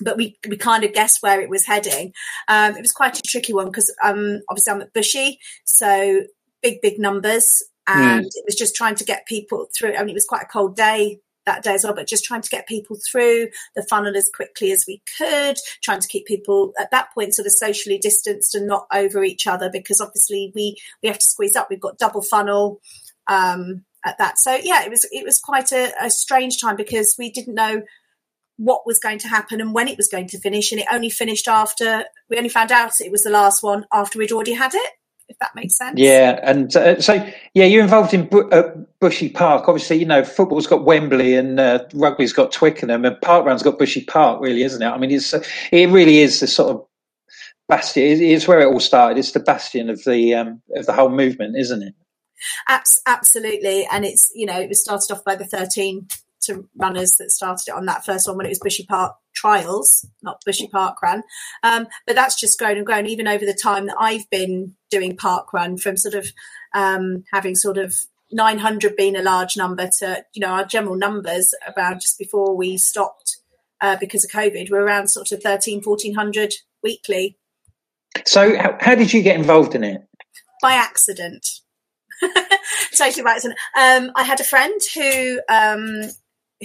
but 0.01 0.17
we 0.17 0.37
we 0.47 0.57
kind 0.57 0.83
of 0.83 0.93
guessed 0.93 1.23
where 1.23 1.39
it 1.39 1.49
was 1.49 1.65
heading. 1.65 2.11
Um, 2.49 2.75
it 2.75 2.81
was 2.81 2.91
quite 2.91 3.17
a 3.17 3.21
tricky 3.21 3.53
one 3.53 3.67
because 3.67 3.91
um, 4.03 4.41
obviously 4.49 4.73
I'm 4.73 4.81
at 4.81 4.93
Bushy, 4.93 5.39
so 5.65 6.23
big 6.61 6.81
big 6.81 6.99
numbers, 6.99 7.63
and 7.87 8.25
mm. 8.25 8.27
it 8.27 8.43
was 8.45 8.55
just 8.55 8.75
trying 8.75 8.95
to 8.95 9.05
get 9.05 9.25
people 9.25 9.67
through. 9.75 9.95
I 9.95 10.01
mean, 10.01 10.09
it 10.09 10.13
was 10.13 10.27
quite 10.27 10.43
a 10.43 10.47
cold 10.47 10.75
day 10.75 11.19
that 11.47 11.63
day 11.63 11.73
as 11.73 11.83
well, 11.83 11.95
but 11.95 12.07
just 12.07 12.23
trying 12.23 12.41
to 12.41 12.49
get 12.49 12.67
people 12.67 12.95
through 12.95 13.47
the 13.75 13.81
funnel 13.89 14.15
as 14.15 14.29
quickly 14.33 14.71
as 14.71 14.85
we 14.87 15.01
could, 15.17 15.57
trying 15.81 15.99
to 15.99 16.07
keep 16.07 16.27
people 16.27 16.73
at 16.79 16.91
that 16.91 17.11
point 17.13 17.33
sort 17.33 17.47
of 17.47 17.53
socially 17.53 17.97
distanced 17.97 18.53
and 18.53 18.67
not 18.67 18.85
over 18.93 19.23
each 19.23 19.47
other 19.47 19.69
because 19.71 19.99
obviously 19.99 20.51
we 20.53 20.77
we 21.01 21.09
have 21.09 21.17
to 21.17 21.25
squeeze 21.25 21.55
up. 21.55 21.67
We've 21.69 21.81
got 21.81 21.97
double 21.97 22.21
funnel. 22.21 22.79
Um, 23.29 23.83
at 24.05 24.19
that, 24.19 24.37
so 24.37 24.55
yeah, 24.63 24.85
it 24.85 24.89
was 24.89 25.05
it 25.11 25.25
was 25.25 25.39
quite 25.39 25.73
a, 25.73 25.91
a 25.99 26.09
strange 26.09 26.61
time 26.61 26.77
because 26.77 27.15
we 27.17 27.29
didn't 27.29 27.55
know 27.55 27.81
what 28.57 28.85
was 28.85 28.99
going 28.99 29.19
to 29.19 29.27
happen 29.27 29.61
and 29.61 29.73
when 29.73 29.87
it 29.87 29.97
was 29.97 30.07
going 30.07 30.27
to 30.29 30.39
finish. 30.39 30.71
And 30.71 30.81
it 30.81 30.87
only 30.91 31.09
finished 31.09 31.47
after 31.47 32.05
we 32.29 32.37
only 32.37 32.49
found 32.49 32.71
out 32.71 32.91
it 32.99 33.11
was 33.11 33.23
the 33.23 33.29
last 33.29 33.63
one 33.63 33.85
after 33.93 34.19
we'd 34.19 34.31
already 34.31 34.53
had 34.53 34.73
it. 34.73 34.91
If 35.29 35.37
that 35.39 35.55
makes 35.55 35.77
sense. 35.77 35.99
Yeah, 35.99 36.39
and 36.41 36.73
uh, 36.75 37.01
so 37.01 37.13
yeah, 37.53 37.65
you're 37.65 37.83
involved 37.83 38.13
in 38.13 38.27
Bu- 38.27 38.49
uh, 38.49 38.73
Bushy 38.99 39.29
Park. 39.29 39.67
Obviously, 39.67 39.97
you 39.97 40.05
know 40.05 40.23
football's 40.23 40.67
got 40.67 40.85
Wembley 40.85 41.35
and 41.35 41.59
uh, 41.59 41.83
rugby's 41.93 42.33
got 42.33 42.51
Twickenham, 42.51 43.03
and 43.03 43.19
Parkrun's 43.21 43.63
got 43.63 43.77
Bushy 43.77 44.05
Park. 44.05 44.41
Really, 44.41 44.63
isn't 44.63 44.81
it? 44.81 44.87
I 44.87 44.97
mean, 44.97 45.11
it's 45.11 45.33
it 45.33 45.89
really 45.89 46.19
is 46.19 46.39
the 46.39 46.47
sort 46.47 46.71
of 46.71 46.85
bastion. 47.67 48.03
It's 48.03 48.47
where 48.47 48.61
it 48.61 48.67
all 48.67 48.79
started. 48.79 49.17
It's 49.17 49.31
the 49.31 49.41
bastion 49.41 49.89
of 49.89 50.03
the 50.05 50.33
um, 50.33 50.61
of 50.75 50.85
the 50.85 50.93
whole 50.93 51.09
movement, 51.09 51.57
isn't 51.57 51.83
it? 51.83 51.93
Absolutely, 53.05 53.87
and 53.91 54.05
it's 54.05 54.31
you 54.33 54.45
know 54.45 54.59
it 54.59 54.69
was 54.69 54.81
started 54.81 55.11
off 55.11 55.23
by 55.23 55.35
the 55.35 55.45
thirteen 55.45 56.07
to 56.41 56.67
runners 56.75 57.13
that 57.19 57.31
started 57.31 57.65
it 57.67 57.75
on 57.75 57.85
that 57.85 58.05
first 58.05 58.27
one 58.27 58.37
when 58.37 58.45
it 58.45 58.49
was 58.49 58.59
Bushy 58.59 58.85
Park 58.85 59.15
Trials, 59.35 60.05
not 60.21 60.41
Bushy 60.45 60.67
Park 60.67 61.01
Run. 61.01 61.23
Um, 61.63 61.87
but 62.05 62.15
that's 62.15 62.39
just 62.39 62.57
grown 62.59 62.77
and 62.77 62.85
grown, 62.85 63.05
even 63.05 63.27
over 63.27 63.45
the 63.45 63.53
time 63.53 63.87
that 63.87 63.97
I've 63.99 64.29
been 64.29 64.75
doing 64.89 65.15
Park 65.15 65.53
Run, 65.53 65.77
from 65.77 65.97
sort 65.97 66.15
of 66.15 66.31
um, 66.73 67.23
having 67.31 67.55
sort 67.55 67.77
of 67.77 67.95
900 68.31 68.95
being 68.95 69.15
a 69.15 69.21
large 69.21 69.55
number 69.55 69.89
to, 69.99 70.23
you 70.33 70.41
know, 70.41 70.51
our 70.51 70.65
general 70.65 70.95
numbers 70.95 71.53
around 71.75 72.01
just 72.01 72.17
before 72.17 72.55
we 72.55 72.77
stopped 72.77 73.37
uh, 73.81 73.95
because 73.99 74.25
of 74.25 74.31
COVID, 74.31 74.69
we're 74.71 74.81
around 74.81 75.07
sort 75.07 75.31
of 75.31 75.41
13, 75.41 75.81
1400 75.83 76.53
weekly. 76.83 77.37
So, 78.25 78.57
how, 78.57 78.77
how 78.79 78.95
did 78.95 79.13
you 79.13 79.21
get 79.21 79.37
involved 79.37 79.75
in 79.75 79.83
it? 79.83 80.01
By 80.61 80.73
accident. 80.73 81.47
totally 82.97 83.23
by 83.23 83.33
accident. 83.33 83.59
Um, 83.77 84.11
I 84.15 84.23
had 84.23 84.39
a 84.39 84.43
friend 84.43 84.81
who 84.95 85.39
um, 85.49 86.01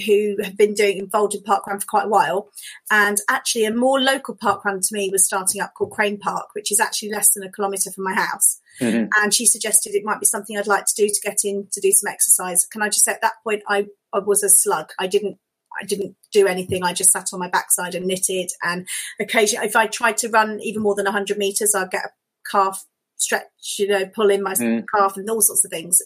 who 0.05 0.37
have 0.43 0.57
been 0.57 0.73
doing 0.73 0.97
involved 0.97 1.35
in 1.35 1.41
parkrun 1.41 1.79
for 1.81 1.87
quite 1.87 2.05
a 2.05 2.09
while. 2.09 2.49
And 2.91 3.17
actually, 3.29 3.65
a 3.65 3.73
more 3.73 3.99
local 3.99 4.35
parkrun 4.35 4.87
to 4.87 4.95
me 4.95 5.09
was 5.11 5.25
starting 5.25 5.61
up 5.61 5.73
called 5.73 5.91
Crane 5.91 6.19
Park, 6.19 6.49
which 6.53 6.71
is 6.71 6.79
actually 6.79 7.11
less 7.11 7.33
than 7.33 7.43
a 7.43 7.51
kilometre 7.51 7.91
from 7.91 8.03
my 8.03 8.13
house. 8.13 8.59
Mm-hmm. 8.79 9.09
And 9.21 9.33
she 9.33 9.45
suggested 9.45 9.93
it 9.93 10.05
might 10.05 10.19
be 10.19 10.25
something 10.25 10.57
I'd 10.57 10.67
like 10.67 10.85
to 10.85 10.95
do 10.95 11.07
to 11.07 11.21
get 11.23 11.39
in 11.43 11.67
to 11.71 11.81
do 11.81 11.91
some 11.91 12.11
exercise. 12.11 12.65
Can 12.65 12.81
I 12.81 12.89
just 12.89 13.05
say 13.05 13.11
at 13.11 13.21
that 13.21 13.43
point 13.43 13.63
I, 13.67 13.87
I 14.11 14.19
was 14.19 14.43
a 14.43 14.49
slug. 14.49 14.91
I 14.99 15.07
didn't 15.07 15.37
I 15.81 15.85
didn't 15.85 16.15
do 16.31 16.47
anything. 16.47 16.83
I 16.83 16.93
just 16.93 17.11
sat 17.11 17.29
on 17.33 17.39
my 17.39 17.49
backside 17.49 17.95
and 17.95 18.05
knitted. 18.05 18.51
And 18.61 18.87
occasionally, 19.19 19.65
if 19.67 19.75
I 19.75 19.87
tried 19.87 20.17
to 20.17 20.29
run 20.29 20.59
even 20.61 20.83
more 20.83 20.95
than 20.95 21.05
100 21.05 21.37
meters, 21.37 21.73
I'd 21.75 21.89
get 21.89 22.05
a 22.05 22.09
calf 22.49 22.85
stretch, 23.17 23.45
you 23.79 23.87
know, 23.87 24.05
pull 24.05 24.29
in 24.29 24.43
my 24.43 24.53
mm. 24.53 24.83
calf 24.93 25.17
and 25.17 25.29
all 25.29 25.41
sorts 25.41 25.65
of 25.65 25.71
things 25.71 26.01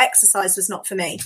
exercise 0.00 0.56
was 0.56 0.68
not 0.68 0.86
for 0.86 0.94
me. 0.94 1.18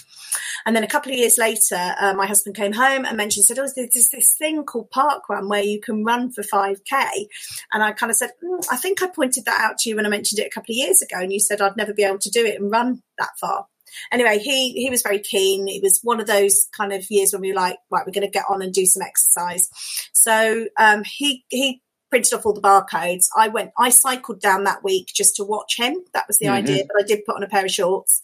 And 0.67 0.75
then 0.75 0.85
a 0.85 0.89
couple 0.89 1.13
of 1.13 1.19
years 1.19 1.39
later, 1.39 1.95
uh, 2.01 2.15
my 2.15 2.27
husband 2.27 2.57
came 2.57 2.73
home 2.73 3.05
and 3.05 3.17
mentioned, 3.17 3.45
said, 3.45 3.59
Oh, 3.59 3.69
there's 3.75 4.09
this 4.11 4.35
thing 4.35 4.65
called 4.65 4.91
Park 4.91 5.29
Run 5.29 5.49
where 5.49 5.63
you 5.63 5.81
can 5.81 6.05
run 6.05 6.33
for 6.33 6.43
5K. 6.43 7.27
And 7.73 7.83
I 7.83 7.93
kind 7.93 8.11
of 8.11 8.17
said, 8.17 8.31
mm, 8.43 8.65
I 8.71 8.77
think 8.77 9.03
I 9.03 9.09
pointed 9.09 9.45
that 9.45 9.61
out 9.61 9.79
to 9.79 9.91
you 9.91 9.97
when 9.97 10.07
I 10.07 10.11
mentioned 10.11 10.39
it 10.39 10.47
a 10.47 10.51
couple 10.51 10.73
of 10.73 10.77
years 10.77 11.03
ago. 11.03 11.21
And 11.21 11.33
you 11.33 11.41
said 11.41 11.61
I'd 11.61 11.77
never 11.77 11.93
be 11.93 12.05
able 12.05 12.19
to 12.19 12.31
do 12.31 12.45
it 12.45 12.61
and 12.61 12.71
run 12.71 13.03
that 13.19 13.31
far. 13.41 13.67
Anyway, 14.11 14.39
he, 14.39 14.73
he 14.73 14.91
was 14.91 15.03
very 15.03 15.21
keen. 15.21 15.69
It 15.69 15.83
was 15.83 16.01
one 16.03 16.21
of 16.21 16.27
those 16.27 16.69
kind 16.77 16.93
of 16.93 17.09
years 17.11 17.33
when 17.33 17.43
we 17.43 17.53
were 17.53 17.57
like, 17.57 17.77
right, 17.91 18.05
we're 18.05 18.13
going 18.13 18.27
to 18.27 18.31
get 18.31 18.47
on 18.49 18.63
and 18.63 18.73
do 18.73 18.87
some 18.87 19.03
exercise. 19.03 19.69
So 20.13 20.67
um, 20.79 21.05
he, 21.05 21.45
he 21.49 21.81
printed 22.15 22.33
off 22.33 22.47
all 22.47 22.53
the 22.53 22.61
barcodes. 22.61 23.27
I 23.37 23.49
went, 23.49 23.73
I 23.77 23.91
cycled 23.91 24.41
down 24.41 24.63
that 24.65 24.85
week 24.85 25.09
just 25.13 25.35
to 25.35 25.45
watch 25.45 25.77
him. 25.77 25.97
That 26.13 26.29
was 26.29 26.39
the 26.39 26.47
mm-hmm. 26.47 26.55
idea. 26.55 26.85
But 26.87 27.03
I 27.03 27.05
did 27.05 27.25
put 27.25 27.35
on 27.35 27.43
a 27.43 27.49
pair 27.49 27.65
of 27.65 27.73
shorts, 27.73 28.23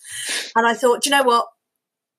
and 0.54 0.64
I 0.64 0.74
thought, 0.74 1.06
you 1.06 1.10
know 1.10 1.24
what? 1.24 1.48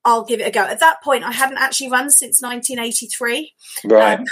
I'll 0.03 0.25
give 0.25 0.41
it 0.41 0.47
a 0.47 0.51
go. 0.51 0.65
At 0.65 0.81
that 0.81 1.01
point, 1.01 1.23
I 1.23 1.31
hadn't 1.31 1.60
actually 1.60 1.89
run 1.89 2.10
since 2.10 2.41
1983. 2.41 3.53
Right. 3.86 4.19
Um, 4.19 4.25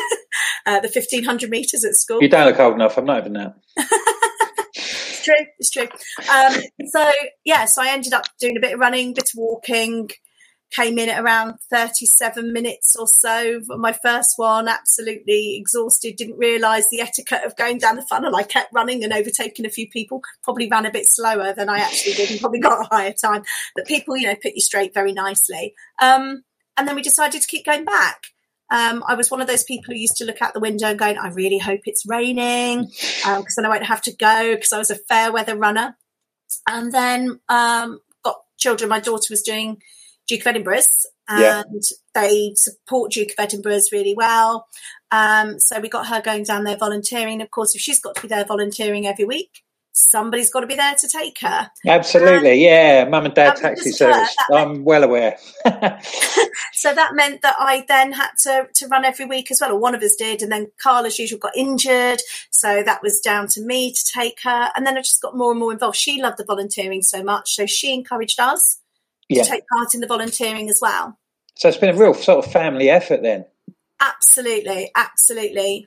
uh, 0.66 0.80
the 0.80 0.88
1500 0.88 1.50
meters 1.50 1.84
at 1.84 1.96
school. 1.96 2.22
You 2.22 2.30
don't 2.30 2.46
look 2.46 2.58
old 2.58 2.76
enough. 2.76 2.96
I'm 2.96 3.04
not 3.04 3.18
even 3.18 3.34
now. 3.34 3.54
it's 3.76 5.22
true. 5.22 5.34
It's 5.58 5.70
true. 5.70 5.88
Um, 6.32 6.62
so 6.86 7.10
yeah, 7.44 7.66
so 7.66 7.82
I 7.82 7.88
ended 7.88 8.14
up 8.14 8.24
doing 8.38 8.56
a 8.56 8.60
bit 8.60 8.72
of 8.72 8.80
running, 8.80 9.12
bit 9.12 9.30
of 9.34 9.36
walking, 9.36 10.08
came 10.70 10.98
in 10.98 11.08
at 11.08 11.22
around 11.22 11.58
37 11.70 12.52
minutes 12.52 12.94
or 12.96 13.06
so. 13.06 13.60
My 13.68 13.92
first 13.92 14.34
one, 14.36 14.68
absolutely 14.68 15.56
exhausted, 15.56 16.16
didn't 16.16 16.38
realise 16.38 16.86
the 16.90 17.00
etiquette 17.00 17.44
of 17.44 17.56
going 17.56 17.78
down 17.78 17.96
the 17.96 18.02
funnel. 18.02 18.36
I 18.36 18.44
kept 18.44 18.72
running 18.72 19.02
and 19.02 19.12
overtaking 19.12 19.66
a 19.66 19.70
few 19.70 19.88
people, 19.88 20.22
probably 20.42 20.68
ran 20.68 20.86
a 20.86 20.90
bit 20.90 21.06
slower 21.06 21.52
than 21.52 21.68
I 21.68 21.78
actually 21.78 22.14
did 22.14 22.30
and 22.30 22.40
probably 22.40 22.60
got 22.60 22.86
a 22.86 22.88
higher 22.94 23.12
time. 23.12 23.42
But 23.74 23.86
people, 23.86 24.16
you 24.16 24.28
know, 24.28 24.36
put 24.36 24.54
you 24.54 24.60
straight 24.60 24.94
very 24.94 25.12
nicely. 25.12 25.74
Um, 26.00 26.44
and 26.76 26.86
then 26.86 26.94
we 26.94 27.02
decided 27.02 27.42
to 27.42 27.48
keep 27.48 27.66
going 27.66 27.84
back. 27.84 28.26
Um, 28.70 29.02
I 29.06 29.14
was 29.14 29.30
one 29.30 29.40
of 29.40 29.48
those 29.48 29.64
people 29.64 29.92
who 29.92 30.00
used 30.00 30.16
to 30.18 30.24
look 30.24 30.40
out 30.40 30.54
the 30.54 30.60
window 30.60 30.86
and 30.86 30.98
going, 30.98 31.18
I 31.18 31.28
really 31.28 31.58
hope 31.58 31.80
it's 31.84 32.06
raining 32.06 32.84
because 32.84 33.26
um, 33.26 33.44
then 33.56 33.66
I 33.66 33.68
won't 33.68 33.86
have 33.86 34.02
to 34.02 34.14
go 34.14 34.54
because 34.54 34.72
I 34.72 34.78
was 34.78 34.90
a 34.90 34.94
fair 34.94 35.32
weather 35.32 35.56
runner. 35.56 35.96
And 36.68 36.92
then 36.92 37.40
um, 37.48 38.00
got 38.22 38.36
children. 38.58 38.88
My 38.88 39.00
daughter 39.00 39.26
was 39.30 39.42
doing 39.42 39.82
Duke 40.30 40.42
of 40.42 40.46
Edinburgh's 40.46 41.06
and 41.28 41.42
yeah. 41.42 41.62
they 42.14 42.52
support 42.54 43.10
Duke 43.10 43.30
of 43.30 43.34
Edinburgh's 43.38 43.90
really 43.90 44.14
well. 44.14 44.68
Um, 45.10 45.58
so 45.58 45.80
we 45.80 45.88
got 45.88 46.06
her 46.06 46.22
going 46.22 46.44
down 46.44 46.62
there 46.62 46.76
volunteering. 46.76 47.42
Of 47.42 47.50
course, 47.50 47.74
if 47.74 47.80
she's 47.80 48.00
got 48.00 48.14
to 48.14 48.22
be 48.22 48.28
there 48.28 48.44
volunteering 48.44 49.08
every 49.08 49.24
week, 49.24 49.64
somebody's 49.92 50.48
got 50.48 50.60
to 50.60 50.68
be 50.68 50.76
there 50.76 50.94
to 50.94 51.08
take 51.08 51.38
her. 51.40 51.68
Absolutely, 51.84 52.64
yeah. 52.64 53.06
Mum 53.08 53.24
and 53.24 53.34
dad 53.34 53.56
taxi 53.56 53.90
service. 53.90 54.36
I'm 54.52 54.84
well 54.84 55.02
aware. 55.02 55.36
so 56.72 56.94
that 56.94 57.14
meant 57.14 57.42
that 57.42 57.56
I 57.58 57.84
then 57.88 58.12
had 58.12 58.30
to, 58.42 58.68
to 58.72 58.86
run 58.86 59.04
every 59.04 59.26
week 59.26 59.50
as 59.50 59.60
well, 59.60 59.72
or 59.72 59.80
one 59.80 59.96
of 59.96 60.02
us 60.02 60.14
did. 60.14 60.42
And 60.42 60.52
then 60.52 60.70
Carl, 60.80 61.06
as 61.06 61.18
usual, 61.18 61.40
got 61.40 61.56
injured. 61.56 62.20
So 62.50 62.84
that 62.84 63.02
was 63.02 63.18
down 63.18 63.48
to 63.48 63.60
me 63.60 63.92
to 63.92 64.04
take 64.14 64.38
her. 64.44 64.70
And 64.76 64.86
then 64.86 64.96
I 64.96 65.00
just 65.00 65.22
got 65.22 65.36
more 65.36 65.50
and 65.50 65.58
more 65.58 65.72
involved. 65.72 65.96
She 65.96 66.22
loved 66.22 66.38
the 66.38 66.44
volunteering 66.44 67.02
so 67.02 67.24
much. 67.24 67.56
So 67.56 67.66
she 67.66 67.92
encouraged 67.92 68.38
us 68.38 68.79
yeah. 69.36 69.44
to 69.44 69.50
take 69.50 69.64
part 69.68 69.94
in 69.94 70.00
the 70.00 70.06
volunteering 70.06 70.68
as 70.68 70.78
well. 70.80 71.18
So 71.54 71.68
it's 71.68 71.76
been 71.76 71.94
a 71.94 71.98
real 71.98 72.14
sort 72.14 72.44
of 72.44 72.50
family 72.50 72.90
effort 72.90 73.22
then. 73.22 73.44
Absolutely, 74.00 74.90
absolutely. 74.94 75.86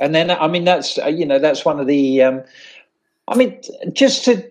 And 0.00 0.14
then, 0.14 0.30
I 0.30 0.48
mean, 0.48 0.64
that's 0.64 0.96
you 0.96 1.24
know, 1.24 1.38
that's 1.38 1.64
one 1.64 1.78
of 1.78 1.86
the 1.86 2.22
um, 2.22 2.42
I 3.28 3.36
mean, 3.36 3.60
just 3.92 4.24
to, 4.24 4.50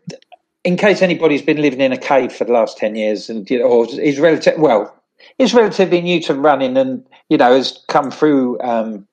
in 0.64 0.78
case 0.78 1.02
anybody's 1.02 1.42
been 1.42 1.62
living 1.62 1.82
in 1.82 1.92
a 1.92 1.98
cave 1.98 2.32
for 2.32 2.46
the 2.46 2.54
last 2.54 2.78
10 2.78 2.96
years 2.96 3.30
and, 3.30 3.50
you 3.50 3.60
know, 3.60 3.66
or 3.66 3.88
is 4.00 4.20
relative, 4.20 4.58
well, 4.58 4.96
is 5.38 5.54
relatively 5.54 6.02
new 6.02 6.22
to 6.22 6.34
running 6.34 6.78
and, 6.78 7.06
you 7.30 7.38
know, 7.38 7.54
has 7.54 7.84
come 7.88 8.12
through, 8.12 8.60
um, 8.62 9.08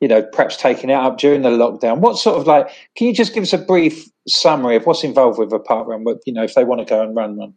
you 0.00 0.08
know, 0.08 0.22
perhaps 0.22 0.56
taking 0.56 0.90
it 0.90 0.94
up 0.94 1.18
during 1.18 1.42
the 1.42 1.48
lockdown. 1.48 1.98
What 1.98 2.18
sort 2.18 2.38
of 2.38 2.46
like, 2.46 2.68
can 2.96 3.06
you 3.06 3.14
just 3.14 3.34
give 3.34 3.42
us 3.42 3.52
a 3.52 3.58
brief 3.58 4.08
summary 4.28 4.76
of 4.76 4.84
what's 4.84 5.04
involved 5.04 5.38
with 5.38 5.52
a 5.52 5.58
park 5.58 5.88
run, 5.88 6.04
What 6.04 6.18
you 6.26 6.32
know, 6.32 6.44
if 6.44 6.54
they 6.54 6.64
want 6.64 6.80
to 6.80 6.84
go 6.84 7.02
and 7.02 7.16
run 7.16 7.36
one? 7.36 7.54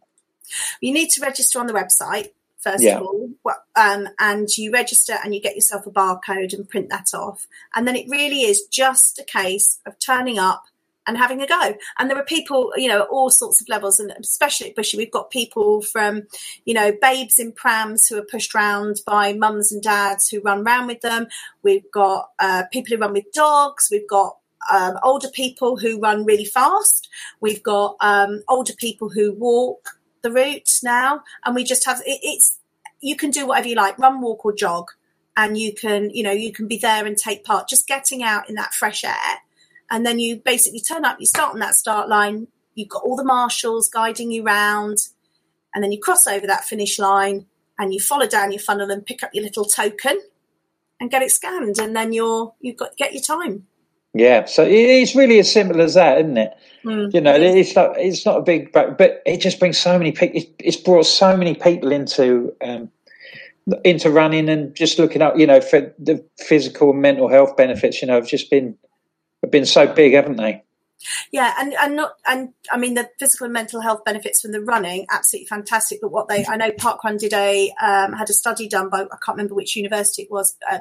You 0.80 0.92
need 0.92 1.10
to 1.10 1.20
register 1.20 1.60
on 1.60 1.66
the 1.66 1.72
website 1.72 2.30
first 2.58 2.82
yeah. 2.82 2.98
of 2.98 3.02
all, 3.02 3.30
um, 3.76 4.08
and 4.18 4.48
you 4.56 4.72
register 4.72 5.14
and 5.22 5.34
you 5.34 5.40
get 5.40 5.54
yourself 5.54 5.86
a 5.86 5.90
barcode 5.90 6.52
and 6.52 6.68
print 6.68 6.88
that 6.90 7.14
off. 7.14 7.46
And 7.74 7.86
then 7.86 7.94
it 7.94 8.08
really 8.08 8.42
is 8.42 8.66
just 8.66 9.18
a 9.18 9.24
case 9.24 9.80
of 9.86 9.98
turning 9.98 10.38
up 10.38 10.64
and 11.06 11.16
having 11.16 11.40
a 11.40 11.46
go. 11.46 11.74
And 11.98 12.10
there 12.10 12.18
are 12.18 12.24
people, 12.24 12.72
you 12.76 12.88
know, 12.88 13.02
all 13.02 13.30
sorts 13.30 13.60
of 13.60 13.68
levels, 13.68 14.00
and 14.00 14.12
especially 14.18 14.70
at 14.70 14.76
Bushy, 14.76 14.96
we've 14.96 15.10
got 15.10 15.30
people 15.30 15.82
from, 15.82 16.22
you 16.64 16.74
know, 16.74 16.92
babes 17.00 17.38
in 17.38 17.52
prams 17.52 18.08
who 18.08 18.18
are 18.18 18.24
pushed 18.24 18.54
around 18.54 19.00
by 19.06 19.32
mums 19.32 19.70
and 19.70 19.82
dads 19.82 20.28
who 20.28 20.40
run 20.40 20.66
around 20.66 20.88
with 20.88 21.00
them. 21.02 21.28
We've 21.62 21.88
got 21.92 22.30
uh, 22.40 22.64
people 22.72 22.96
who 22.96 23.00
run 23.00 23.12
with 23.12 23.32
dogs. 23.32 23.88
We've 23.90 24.08
got 24.08 24.38
um, 24.72 24.98
older 25.04 25.28
people 25.28 25.76
who 25.76 26.00
run 26.00 26.24
really 26.24 26.44
fast. 26.44 27.08
We've 27.40 27.62
got 27.62 27.96
um, 28.00 28.42
older 28.48 28.72
people 28.72 29.08
who 29.08 29.32
walk 29.32 29.95
the 30.26 30.32
route 30.32 30.80
now, 30.82 31.22
and 31.44 31.54
we 31.54 31.64
just 31.64 31.86
have 31.86 32.00
it, 32.00 32.20
it's 32.22 32.58
you 33.00 33.16
can 33.16 33.30
do 33.30 33.46
whatever 33.46 33.68
you 33.68 33.76
like, 33.76 33.98
run, 33.98 34.20
walk, 34.20 34.44
or 34.44 34.54
jog. 34.54 34.90
And 35.38 35.58
you 35.58 35.74
can, 35.74 36.08
you 36.10 36.22
know, 36.22 36.32
you 36.32 36.50
can 36.50 36.66
be 36.66 36.78
there 36.78 37.04
and 37.04 37.14
take 37.14 37.44
part. 37.44 37.68
Just 37.68 37.86
getting 37.86 38.22
out 38.22 38.48
in 38.48 38.54
that 38.54 38.72
fresh 38.72 39.04
air 39.04 39.40
and 39.90 40.04
then 40.04 40.18
you 40.18 40.36
basically 40.36 40.80
turn 40.80 41.04
up, 41.04 41.18
you 41.20 41.26
start 41.26 41.54
on 41.54 41.60
that 41.60 41.74
start 41.74 42.08
line, 42.08 42.48
you've 42.74 42.88
got 42.88 43.02
all 43.02 43.16
the 43.16 43.24
marshals 43.24 43.88
guiding 43.88 44.30
you 44.30 44.42
round, 44.42 44.98
and 45.74 45.82
then 45.82 45.92
you 45.92 46.00
cross 46.00 46.26
over 46.26 46.46
that 46.46 46.64
finish 46.64 46.98
line 46.98 47.46
and 47.78 47.92
you 47.92 48.00
follow 48.00 48.26
down 48.26 48.52
your 48.52 48.60
funnel 48.60 48.90
and 48.90 49.06
pick 49.06 49.22
up 49.22 49.30
your 49.32 49.44
little 49.44 49.64
token 49.64 50.20
and 50.98 51.10
get 51.10 51.22
it 51.22 51.30
scanned, 51.30 51.78
and 51.78 51.94
then 51.94 52.12
you're 52.12 52.54
you've 52.60 52.76
got 52.76 52.96
get 52.96 53.12
your 53.12 53.22
time. 53.22 53.66
Yeah, 54.18 54.46
so 54.46 54.64
it's 54.66 55.14
really 55.14 55.38
as 55.38 55.52
simple 55.52 55.80
as 55.82 55.94
that, 55.94 56.18
isn't 56.18 56.38
it? 56.38 56.56
Mm. 56.84 57.12
You 57.12 57.20
know, 57.20 57.34
it's 57.34 57.74
not 57.74 57.98
it's 57.98 58.24
not 58.24 58.38
a 58.38 58.42
big, 58.42 58.72
but 58.72 58.98
it 59.26 59.38
just 59.38 59.58
brings 59.58 59.76
so 59.76 59.98
many 59.98 60.12
people. 60.12 60.40
It's 60.58 60.76
brought 60.76 61.04
so 61.04 61.36
many 61.36 61.54
people 61.54 61.92
into 61.92 62.54
um, 62.62 62.90
into 63.84 64.10
running 64.10 64.48
and 64.48 64.74
just 64.74 64.98
looking 64.98 65.20
up. 65.20 65.36
You 65.36 65.46
know, 65.46 65.60
for 65.60 65.92
the 65.98 66.24
physical 66.38 66.90
and 66.90 67.02
mental 67.02 67.28
health 67.28 67.56
benefits. 67.56 68.00
You 68.00 68.08
know, 68.08 68.14
have 68.14 68.26
just 68.26 68.50
been 68.50 68.78
have 69.42 69.50
been 69.50 69.66
so 69.66 69.86
big, 69.92 70.14
haven't 70.14 70.36
they? 70.36 70.62
Yeah, 71.30 71.52
and 71.58 71.74
and 71.74 71.96
not 71.96 72.12
and 72.26 72.54
I 72.72 72.78
mean 72.78 72.94
the 72.94 73.10
physical 73.18 73.44
and 73.44 73.52
mental 73.52 73.80
health 73.82 74.04
benefits 74.04 74.40
from 74.40 74.52
the 74.52 74.62
running, 74.62 75.06
absolutely 75.10 75.48
fantastic. 75.48 76.00
But 76.00 76.10
what 76.10 76.28
they, 76.28 76.46
I 76.46 76.56
know, 76.56 76.70
Parkrun 76.70 77.18
did 77.18 77.34
a 77.34 77.70
um, 77.82 78.14
had 78.14 78.30
a 78.30 78.32
study 78.32 78.66
done 78.66 78.88
by 78.88 79.02
I 79.02 79.18
can't 79.24 79.36
remember 79.36 79.54
which 79.54 79.76
university 79.76 80.22
it 80.22 80.30
was 80.30 80.56
uh, 80.70 80.78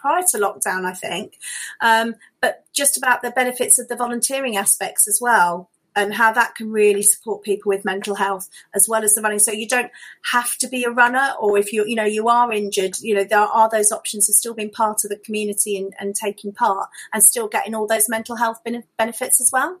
prior 0.00 0.22
to 0.30 0.38
lockdown, 0.38 0.84
I 0.84 0.94
think, 0.94 1.38
um, 1.80 2.14
but 2.40 2.64
just 2.72 2.96
about 2.96 3.22
the 3.22 3.30
benefits 3.30 3.78
of 3.78 3.88
the 3.88 3.96
volunteering 3.96 4.56
aspects 4.56 5.08
as 5.08 5.20
well 5.20 5.70
and 5.98 6.14
how 6.14 6.32
that 6.32 6.54
can 6.54 6.70
really 6.70 7.02
support 7.02 7.42
people 7.42 7.70
with 7.70 7.84
mental 7.84 8.14
health 8.14 8.48
as 8.74 8.88
well 8.88 9.02
as 9.02 9.14
the 9.14 9.22
running. 9.22 9.40
So 9.40 9.50
you 9.50 9.66
don't 9.66 9.90
have 10.32 10.56
to 10.58 10.68
be 10.68 10.84
a 10.84 10.90
runner, 10.90 11.32
or 11.40 11.58
if 11.58 11.72
you 11.72 11.84
you 11.86 11.96
know 11.96 12.04
you 12.04 12.28
are 12.28 12.52
injured, 12.52 12.98
you 13.00 13.14
know 13.14 13.24
there 13.24 13.40
are 13.40 13.68
those 13.68 13.90
options 13.90 14.28
of 14.28 14.34
still 14.34 14.54
being 14.54 14.70
part 14.70 15.04
of 15.04 15.10
the 15.10 15.16
community 15.16 15.76
and, 15.76 15.92
and 15.98 16.14
taking 16.14 16.52
part, 16.52 16.88
and 17.12 17.22
still 17.22 17.48
getting 17.48 17.74
all 17.74 17.86
those 17.86 18.08
mental 18.08 18.36
health 18.36 18.60
benefits 18.96 19.40
as 19.40 19.50
well. 19.52 19.80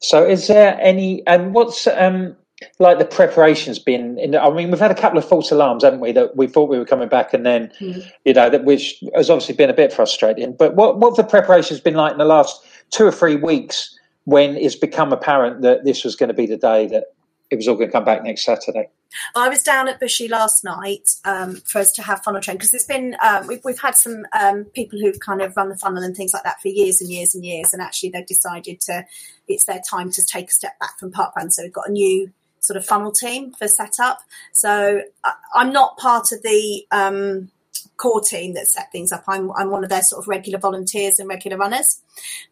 So, 0.00 0.24
is 0.26 0.46
there 0.46 0.78
any? 0.80 1.26
And 1.26 1.46
um, 1.46 1.52
what's 1.52 1.86
um, 1.86 2.36
like 2.78 2.98
the 2.98 3.04
preparations 3.04 3.78
been? 3.78 4.18
In, 4.18 4.34
I 4.34 4.50
mean, 4.50 4.70
we've 4.70 4.80
had 4.80 4.90
a 4.90 4.94
couple 4.94 5.18
of 5.18 5.28
false 5.28 5.50
alarms, 5.50 5.84
haven't 5.84 6.00
we? 6.00 6.12
That 6.12 6.36
we 6.36 6.46
thought 6.46 6.68
we 6.68 6.78
were 6.78 6.84
coming 6.84 7.08
back, 7.08 7.32
and 7.34 7.44
then 7.44 7.72
mm-hmm. 7.80 8.00
you 8.24 8.34
know 8.34 8.50
that 8.50 8.64
which 8.64 9.02
has 9.14 9.30
obviously 9.30 9.54
been 9.54 9.70
a 9.70 9.74
bit 9.74 9.92
frustrating. 9.92 10.54
But 10.54 10.74
what 10.74 10.98
what 10.98 11.16
the 11.16 11.24
preparations 11.24 11.80
been 11.80 11.94
like 11.94 12.12
in 12.12 12.18
the 12.18 12.24
last 12.24 12.64
two 12.90 13.06
or 13.06 13.12
three 13.12 13.36
weeks? 13.36 13.94
when 14.28 14.58
it's 14.58 14.76
become 14.76 15.10
apparent 15.10 15.62
that 15.62 15.86
this 15.86 16.04
was 16.04 16.14
going 16.14 16.28
to 16.28 16.34
be 16.34 16.44
the 16.44 16.58
day 16.58 16.86
that 16.86 17.04
it 17.50 17.56
was 17.56 17.66
all 17.66 17.76
going 17.76 17.88
to 17.88 17.92
come 17.92 18.04
back 18.04 18.22
next 18.22 18.44
Saturday? 18.44 18.90
I 19.34 19.48
was 19.48 19.62
down 19.62 19.88
at 19.88 19.98
Bushy 19.98 20.28
last 20.28 20.64
night 20.64 21.08
um, 21.24 21.62
for 21.64 21.78
us 21.78 21.92
to 21.92 22.02
have 22.02 22.22
funnel 22.22 22.42
train 22.42 22.58
because 22.58 22.74
it's 22.74 22.84
been 22.84 23.16
um, 23.24 23.46
we've, 23.46 23.64
we've 23.64 23.80
had 23.80 23.96
some 23.96 24.26
um, 24.38 24.64
people 24.74 24.98
who've 24.98 25.18
kind 25.18 25.40
of 25.40 25.56
run 25.56 25.70
the 25.70 25.78
funnel 25.78 26.02
and 26.02 26.14
things 26.14 26.34
like 26.34 26.42
that 26.42 26.60
for 26.60 26.68
years 26.68 27.00
and 27.00 27.10
years 27.10 27.34
and 27.34 27.42
years, 27.42 27.72
and 27.72 27.80
actually 27.80 28.10
they've 28.10 28.26
decided 28.26 28.82
to 28.82 29.06
it's 29.48 29.64
their 29.64 29.80
time 29.88 30.10
to 30.10 30.22
take 30.22 30.50
a 30.50 30.52
step 30.52 30.78
back 30.78 30.98
from 30.98 31.10
parkrun. 31.10 31.50
So 31.50 31.62
we've 31.62 31.72
got 31.72 31.88
a 31.88 31.92
new 31.92 32.30
sort 32.60 32.76
of 32.76 32.84
funnel 32.84 33.12
team 33.12 33.52
for 33.52 33.68
setup. 33.68 34.20
So 34.52 35.02
I, 35.24 35.32
I'm 35.54 35.72
not 35.72 35.98
part 35.98 36.32
of 36.32 36.42
the 36.42 36.86
um, 36.90 37.50
core 37.96 38.20
team 38.20 38.54
that 38.54 38.66
set 38.66 38.90
things 38.90 39.12
up. 39.12 39.24
I'm, 39.28 39.50
I'm 39.52 39.70
one 39.70 39.84
of 39.84 39.90
their 39.90 40.02
sort 40.02 40.22
of 40.22 40.28
regular 40.28 40.58
volunteers 40.58 41.18
and 41.18 41.28
regular 41.28 41.56
runners, 41.56 42.00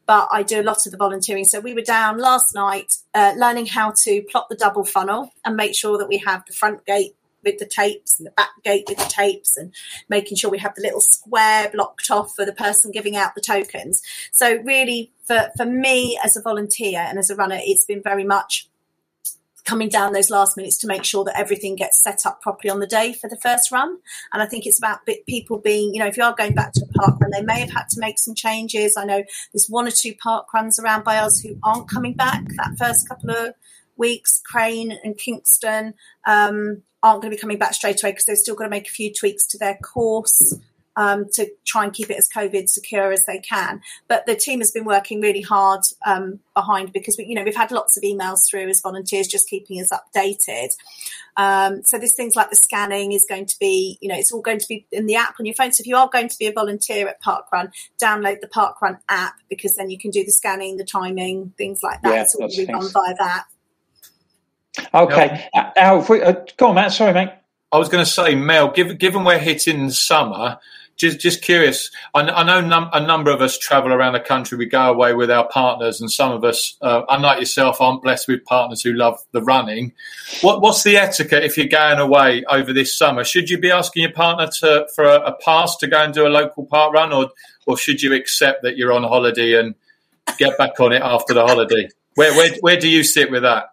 but 0.05 0.29
I 0.33 0.42
do 0.42 0.61
a 0.61 0.62
lot 0.62 0.85
of 0.87 0.92
the 0.92 0.99
volunteering. 0.99 1.45
So 1.45 1.61
we 1.61 1.73
were 1.73 1.83
down 1.83 2.19
last 2.19 2.55
night 2.55 2.95
uh, 3.14 3.35
learning 3.37 3.66
how 3.66 3.95
to 4.05 4.23
plot 4.31 4.49
the 4.51 4.57
double 4.57 4.85
funnel 4.85 5.33
and 5.45 5.57
make 5.57 5.75
sure 5.75 5.99
that 5.99 6.09
we 6.09 6.19
have 6.19 6.45
the 6.47 6.53
front 6.53 6.85
gate 6.85 7.14
with 7.45 7.59
the 7.59 7.66
tapes 7.66 8.19
and 8.19 8.27
the 8.27 8.33
back 8.33 8.51
gate 8.64 8.85
with 8.88 8.99
the 8.99 9.05
tapes 9.05 9.57
and 9.57 9.73
making 10.09 10.37
sure 10.37 10.51
we 10.51 10.59
have 10.59 10.75
the 10.75 10.83
little 10.83 11.01
square 11.01 11.71
blocked 11.73 12.11
off 12.11 12.35
for 12.35 12.45
the 12.45 12.53
person 12.53 12.90
giving 12.90 13.16
out 13.16 13.35
the 13.37 13.40
tokens. 13.40 14.03
So 14.33 14.57
really 14.64 15.12
for, 15.25 15.51
for 15.57 15.64
me 15.64 16.19
as 16.23 16.37
a 16.37 16.42
volunteer 16.42 16.99
and 16.99 17.19
as 17.19 17.31
a 17.31 17.37
runner, 17.37 17.59
it's 17.61 17.85
been 17.85 18.03
very 18.03 18.25
much 18.25 18.69
coming 19.66 19.88
down 19.88 20.12
those 20.12 20.31
last 20.31 20.57
minutes 20.57 20.79
to 20.79 20.87
make 20.87 21.05
sure 21.05 21.24
that 21.24 21.38
everything 21.38 21.76
gets 21.76 22.02
set 22.02 22.24
up 22.24 22.40
properly 22.40 22.70
on 22.70 22.81
the 22.81 22.87
day 22.87 23.12
for 23.12 23.29
the 23.29 23.37
first 23.37 23.70
run. 23.70 23.98
And 24.33 24.42
I 24.42 24.46
think 24.46 24.64
it's 24.64 24.79
about 24.79 25.00
people 25.29 25.59
being, 25.59 25.92
you 25.92 26.00
know, 26.00 26.07
if 26.07 26.16
you 26.16 26.22
are 26.22 26.35
going 26.35 26.55
back 26.55 26.72
to 26.72 26.85
a 26.85 26.98
park 26.98 27.20
run, 27.20 27.31
they 27.33 27.42
may 27.42 27.61
have 27.61 27.72
had 27.72 27.88
to 27.90 28.00
make 28.00 28.18
some 28.18 28.35
changes. 28.35 28.96
I 28.96 29.05
know 29.05 29.22
there's 29.52 29.66
one 29.68 29.87
or 29.87 29.90
two 29.90 30.14
park 30.14 30.52
runs 30.55 30.79
around 30.79 31.05
by 31.05 31.18
us 31.18 31.40
who 31.40 31.59
aren't 31.62 31.90
coming 31.90 32.14
back 32.14 32.44
that 32.57 32.79
first 32.79 33.09
couple 33.09 33.31
of 33.31 33.55
weeks. 33.96 34.40
Crane 34.44 34.96
and 35.02 35.18
Kingston 35.18 35.94
um, 36.26 36.83
aren't 37.02 37.22
going 37.22 37.31
to 37.33 37.37
be 37.37 37.40
coming 37.40 37.59
back 37.59 37.74
straight 37.74 38.02
away 38.02 38.12
because 38.12 38.26
they've 38.26 38.38
still 38.38 38.55
got 38.55 38.64
to 38.64 38.70
make 38.70 38.88
a 38.88 38.92
few 38.92 39.12
tweaks 39.12 39.46
to 39.48 39.59
their 39.59 39.76
course 39.83 40.55
um, 40.97 41.27
to 41.33 41.49
try 41.65 41.85
and 41.85 41.93
keep 41.93 42.11
it 42.11 42.17
as 42.17 42.29
COVID 42.29 42.69
secure 42.69 43.13
as 43.13 43.27
they 43.27 43.39
can. 43.39 43.81
But 44.09 44.27
the 44.27 44.35
team 44.35 44.61
has 44.61 44.71
been 44.71 44.85
working 44.85 45.21
really 45.21 45.43
hard 45.43 45.81
um, 46.05 46.41
behind 46.55 46.93
because 46.93 47.17
we, 47.19 47.27
you 47.27 47.35
know 47.35 47.45
we've 47.45 47.57
had 47.57 47.71
lots 47.71 47.97
of 47.97 48.03
emails 48.03 48.49
through 48.49 48.69
as 48.69 48.81
volunteers, 48.81 49.29
just 49.29 49.49
keeping 49.49 49.81
us 49.81 49.91
updated. 49.91 50.71
Um, 51.37 51.83
so 51.85 51.99
there's 51.99 52.15
things 52.15 52.35
like 52.35 52.49
the 52.51 52.57
scanning 52.57 53.13
is 53.13 53.27
going 53.29 53.45
to 53.47 53.57
be, 53.61 53.99
you 54.01 54.09
know, 54.09 54.17
it's 54.17 54.33
all 54.33 54.41
going 54.41 54.59
to 54.59 54.67
be 54.67 54.87
in 54.91 55.07
the 55.07 55.17
app 55.17 55.35
on 55.39 55.45
your 55.45 55.55
phone. 55.55 55.71
So 55.71 55.83
if 55.83 55.87
you 55.87 55.97
are 55.97 56.09
going 56.09 56.29
to 56.29 56.39
be 56.39 56.47
a 56.47 56.53
volunteer 56.53 57.09
at 57.09 57.23
Parkrun, 57.23 57.73
download 58.03 58.41
the 58.41 58.49
Parkrun 58.49 58.99
app 59.09 59.35
because 59.51 59.77
then 59.77 59.91
you 59.91 59.99
can 59.99 60.11
do 60.11 60.25
the 60.25 60.31
scanning, 60.31 60.79
the 60.79 60.85
timing, 60.85 61.53
things 61.59 61.83
like 61.83 62.01
that. 62.03 62.15
Yeah, 62.15 62.23
it's 62.23 62.35
all 62.35 62.49
be 62.49 62.65
done 62.65 62.89
via 62.91 63.15
that. 63.19 63.45
Okay, 64.95 65.49
uh, 65.55 65.71
Al, 65.77 66.01
uh, 66.01 66.35
go 66.57 66.69
on, 66.69 66.75
Matt. 66.75 66.93
Sorry, 66.93 67.13
mate. 67.13 67.31
I 67.73 67.79
was 67.79 67.89
going 67.89 68.05
to 68.05 68.11
say, 68.11 68.35
Mel, 68.35 68.71
given, 68.71 68.97
given 68.97 69.25
we're 69.25 69.39
hitting 69.39 69.91
summer, 69.91 70.59
just 70.97 71.21
just 71.21 71.43
curious. 71.43 71.91
I, 72.15 72.23
I 72.23 72.43
know 72.43 72.61
num- 72.61 72.91
a 72.93 73.01
number 73.01 73.31
of 73.31 73.41
us 73.41 73.59
travel 73.59 73.93
around 73.93 74.15
the 74.15 74.21
country. 74.21 74.57
We 74.57 74.67
go 74.67 74.91
away 74.91 75.15
with 75.15 75.31
our 75.31 75.47
partners, 75.49 76.01
and 76.01 76.11
some 76.11 76.33
of 76.33 76.43
us, 76.45 76.77
uh, 76.81 77.03
unlike 77.09 77.39
yourself, 77.39 77.81
aren't 77.81 78.03
blessed 78.03 78.29
with 78.29 78.45
partners 78.45 78.83
who 78.83 78.93
love 78.93 79.19
the 79.33 79.43
running. 79.43 79.93
What, 80.41 80.63
what's 80.63 80.83
the 80.83 80.97
etiquette 80.97 81.45
if 81.45 81.57
you're 81.57 81.67
going 81.67 81.99
away 81.99 82.45
over 82.49 82.73
this 82.73 82.97
summer? 82.97 83.25
Should 83.25 83.51
you 83.51 83.59
be 83.59 83.71
asking 83.71 84.03
your 84.03 84.13
partner 84.13 84.49
to 84.61 84.87
for 84.95 85.05
a, 85.05 85.21
a 85.21 85.33
pass 85.45 85.77
to 85.79 85.87
go 85.87 86.03
and 86.03 86.15
do 86.15 86.27
a 86.27 86.29
local 86.29 86.65
park 86.67 86.93
run, 86.95 87.13
or 87.13 87.31
or 87.67 87.77
should 87.77 88.03
you 88.03 88.15
accept 88.15 88.63
that 88.63 88.77
you're 88.77 88.93
on 88.93 89.03
holiday 89.03 89.59
and 89.59 89.75
get 90.39 90.57
back 90.59 90.81
on 90.81 90.93
it 90.93 91.03
after 91.03 91.35
the 91.35 91.47
holiday? 91.47 91.89
Where 92.15 92.35
where 92.35 92.55
where 92.61 92.81
do 92.81 92.89
you 92.89 93.03
sit 93.05 93.31
with 93.31 93.43
that? 93.43 93.67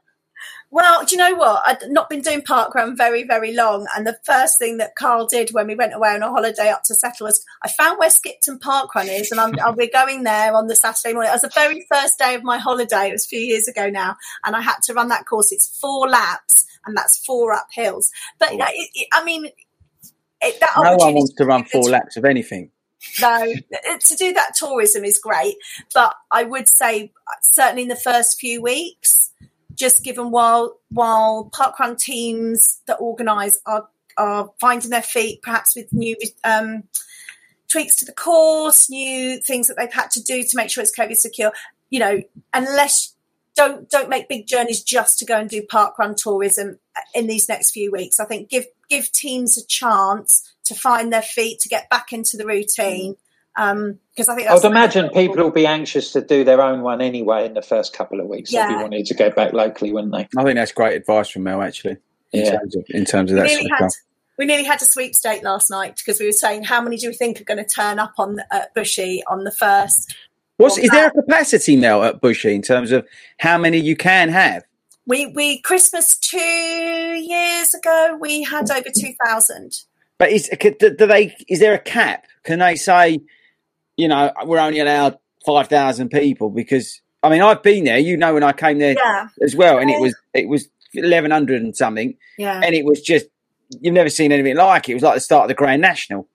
Well, 0.74 1.06
do 1.06 1.14
you 1.14 1.20
know 1.20 1.36
what? 1.36 1.62
I'd 1.68 1.92
not 1.92 2.10
been 2.10 2.22
doing 2.22 2.42
parkrun 2.42 2.98
very, 2.98 3.22
very 3.22 3.54
long. 3.54 3.86
And 3.96 4.08
the 4.08 4.18
first 4.24 4.58
thing 4.58 4.78
that 4.78 4.96
Carl 4.96 5.28
did 5.28 5.52
when 5.52 5.68
we 5.68 5.76
went 5.76 5.94
away 5.94 6.10
on 6.10 6.24
a 6.24 6.32
holiday 6.32 6.70
up 6.70 6.82
to 6.86 6.96
Settle 6.96 7.28
was 7.28 7.46
I 7.62 7.70
found 7.70 8.00
where 8.00 8.10
Skipton 8.10 8.58
Parkrun 8.58 9.08
is 9.08 9.32
and 9.32 9.40
I'm, 9.40 9.54
we're 9.78 9.88
going 9.94 10.24
there 10.24 10.56
on 10.56 10.66
the 10.66 10.76
Saturday 10.76 11.14
morning. 11.14 11.30
It 11.30 11.36
was 11.36 11.44
the 11.44 11.52
very 11.54 11.86
first 11.92 12.18
day 12.18 12.34
of 12.34 12.44
my 12.44 12.58
holiday. 12.58 13.10
It 13.10 13.12
was 13.12 13.26
a 13.26 13.28
few 13.28 13.40
years 13.40 13.68
ago 13.68 13.92
now. 13.92 14.16
And 14.44 14.56
I 14.56 14.62
had 14.62 14.78
to 14.86 14.96
run 14.96 15.10
that 15.10 15.28
course. 15.28 15.52
It's 15.52 15.78
four 15.80 16.10
laps 16.10 16.66
and 16.88 16.98
that's 16.98 17.24
four 17.24 17.54
up 17.54 17.68
hills. 17.72 18.10
But 18.40 18.54
oh, 18.54 18.56
it, 18.56 18.90
it, 18.96 19.08
I 19.14 19.24
mean, 19.24 19.46
it, 20.42 20.60
that 20.60 20.72
no 20.76 20.96
one 20.96 21.14
wants 21.14 21.36
to 21.36 21.46
run 21.46 21.66
four 21.66 21.84
laps 21.84 22.18
of 22.18 22.26
anything. 22.26 22.72
No, 23.22 23.46
to 23.46 24.16
do 24.16 24.34
that 24.34 24.56
tourism 24.56 25.04
is 25.04 25.20
great. 25.20 25.56
But 25.94 26.16
I 26.32 26.46
would 26.46 26.68
say, 26.68 27.12
uh, 27.28 27.36
certainly 27.44 27.84
in 27.84 27.90
the 27.90 27.96
first 27.96 28.40
few 28.40 28.60
weeks, 28.60 29.23
just 29.76 30.04
given 30.04 30.32
while 30.32 30.80
while 30.90 31.50
parkrun 31.54 31.98
teams 31.98 32.82
that 32.88 32.96
organise 32.96 33.60
are 33.66 33.88
are 34.18 34.52
finding 34.60 34.90
their 34.90 35.02
feet, 35.02 35.42
perhaps 35.42 35.76
with 35.76 35.92
new 35.92 36.16
um, 36.44 36.84
tweaks 37.72 37.98
to 37.98 38.06
the 38.06 38.14
course, 38.14 38.90
new 38.90 39.40
things 39.40 39.68
that 39.68 39.76
they've 39.78 39.94
had 39.94 40.12
to 40.12 40.22
do 40.22 40.44
to 40.44 40.58
make 40.58 40.70
sure 40.70 40.84
it's 40.84 40.98
COVID 40.98 41.16
secure. 41.16 41.52
You 41.90 42.00
know, 42.00 42.22
unless 42.54 43.16
don't 43.56 43.90
don't 43.90 44.10
make 44.10 44.30
big 44.30 44.48
journeys 44.48 44.84
just 44.84 45.20
to 45.20 45.26
go 45.26 45.40
and 45.40 45.50
do 45.50 45.62
parkrun 45.62 46.16
tourism 46.16 46.80
in 47.14 47.28
these 47.28 47.48
next 47.50 47.72
few 47.72 47.92
weeks. 47.92 48.20
I 48.20 48.26
think 48.26 48.50
give 48.50 48.66
give 48.90 49.12
teams 49.12 49.58
a 49.58 49.66
chance 49.66 50.54
to 50.66 50.76
find 50.76 51.12
their 51.12 51.22
feet, 51.22 51.60
to 51.60 51.70
get 51.70 51.90
back 51.90 52.14
into 52.14 52.38
the 52.38 52.46
routine, 52.46 53.16
um, 53.56 54.00
because 54.16 54.30
I 54.30 54.36
think 54.36 54.48
I 54.48 54.54
would 54.54 54.66
imagine 54.66 55.10
people 55.10 55.38
will 55.38 55.52
be 55.52 55.68
anxious 55.68 56.12
to 56.14 56.22
do 56.22 56.44
their 56.44 56.62
own 56.62 56.82
one 56.82 57.02
anyway 57.02 57.46
in 57.46 57.54
the 57.54 57.62
first 57.62 57.94
couple 57.94 58.20
of 58.20 58.28
weeks. 58.28 58.52
Yeah. 58.52 58.66
If 58.66 58.72
you 58.72 58.78
wanted 58.78 59.06
to 59.06 59.14
go 59.14 59.30
back 59.32 59.54
locally, 59.54 59.92
wouldn't 59.92 60.14
they? 60.14 60.28
I 60.38 60.44
think 60.44 60.56
that's 60.56 60.72
great 60.72 60.96
advice 60.96 61.30
from 61.30 61.44
Mel, 61.44 61.62
actually. 61.62 61.98
In 62.32 62.46
yeah. 62.46 62.58
terms 62.58 62.76
of 62.76 62.86
in 62.90 63.06
terms 63.06 63.32
of 63.32 63.36
we 63.36 63.42
that 63.42 63.50
sort 63.50 63.66
of 63.66 63.78
had, 63.80 63.90
We 64.38 64.46
nearly 64.46 64.64
had 64.64 64.82
a 64.82 64.86
sweepstake 64.86 65.44
last 65.44 65.70
night 65.70 65.96
because 65.96 66.20
we 66.20 66.26
were 66.26 66.32
saying 66.32 66.64
how 66.64 66.82
many 66.82 66.98
do 66.98 67.08
we 67.08 67.14
think 67.14 67.40
are 67.40 67.44
going 67.44 67.64
to 67.64 67.66
turn 67.66 68.00
up 68.00 68.14
on 68.18 68.38
uh, 68.52 68.62
Bushy 68.74 69.24
on 69.28 69.44
the 69.44 69.52
first. 69.52 70.16
What's 70.58 70.78
is 70.78 70.90
there 70.90 71.08
a 71.08 71.12
capacity 71.12 71.76
now 71.76 72.04
at 72.04 72.22
Bushy 72.22 72.54
in 72.54 72.62
terms 72.62 72.92
of 72.92 73.08
how 73.40 73.58
many 73.58 73.80
you 73.80 73.96
can 73.96 74.30
have? 74.30 74.64
We 75.06 75.28
we 75.28 75.62
Christmas 75.62 76.18
two 76.18 76.38
years 76.40 77.74
ago 77.74 78.18
we 78.20 78.44
had 78.44 78.70
over 78.72 78.90
two 78.96 79.14
thousand. 79.26 79.74
But 80.18 80.32
is 80.32 80.50
do 80.60 80.96
they? 80.96 81.36
Is 81.48 81.60
there 81.60 81.74
a 81.74 81.80
cap? 81.80 82.26
Can 82.44 82.60
they 82.60 82.76
say? 82.76 83.20
You 83.98 84.08
know, 84.08 84.32
we're 84.46 84.60
only 84.60 84.80
allowed 84.80 85.18
5,000 85.46 86.10
people 86.10 86.50
because, 86.50 87.02
I 87.22 87.30
mean, 87.30 87.42
I've 87.42 87.64
been 87.64 87.84
there, 87.84 87.98
you 87.98 88.18
know, 88.18 88.34
when 88.34 88.44
I 88.44 88.54
came 88.54 88.80
there 88.80 88.96
yeah. 88.98 89.28
as 89.42 89.56
well, 89.56 89.78
and 89.78 89.90
it 89.90 90.00
was, 90.00 90.16
it 90.34 90.48
was 90.48 90.68
1100 90.94 91.62
and 91.62 91.76
something. 91.76 92.16
Yeah. 92.38 92.62
And 92.64 92.76
it 92.76 92.86
was 92.86 93.02
just, 93.02 93.26
you've 93.82 93.94
never 93.94 94.10
seen 94.10 94.32
anything 94.32 94.56
like 94.56 94.90
it. 94.90 94.94
It 94.94 94.96
was 94.96 95.04
like 95.04 95.16
the 95.16 95.22
start 95.22 95.44
of 95.44 95.48
the 95.50 95.56
Grand 95.56 95.82
National. 95.82 96.28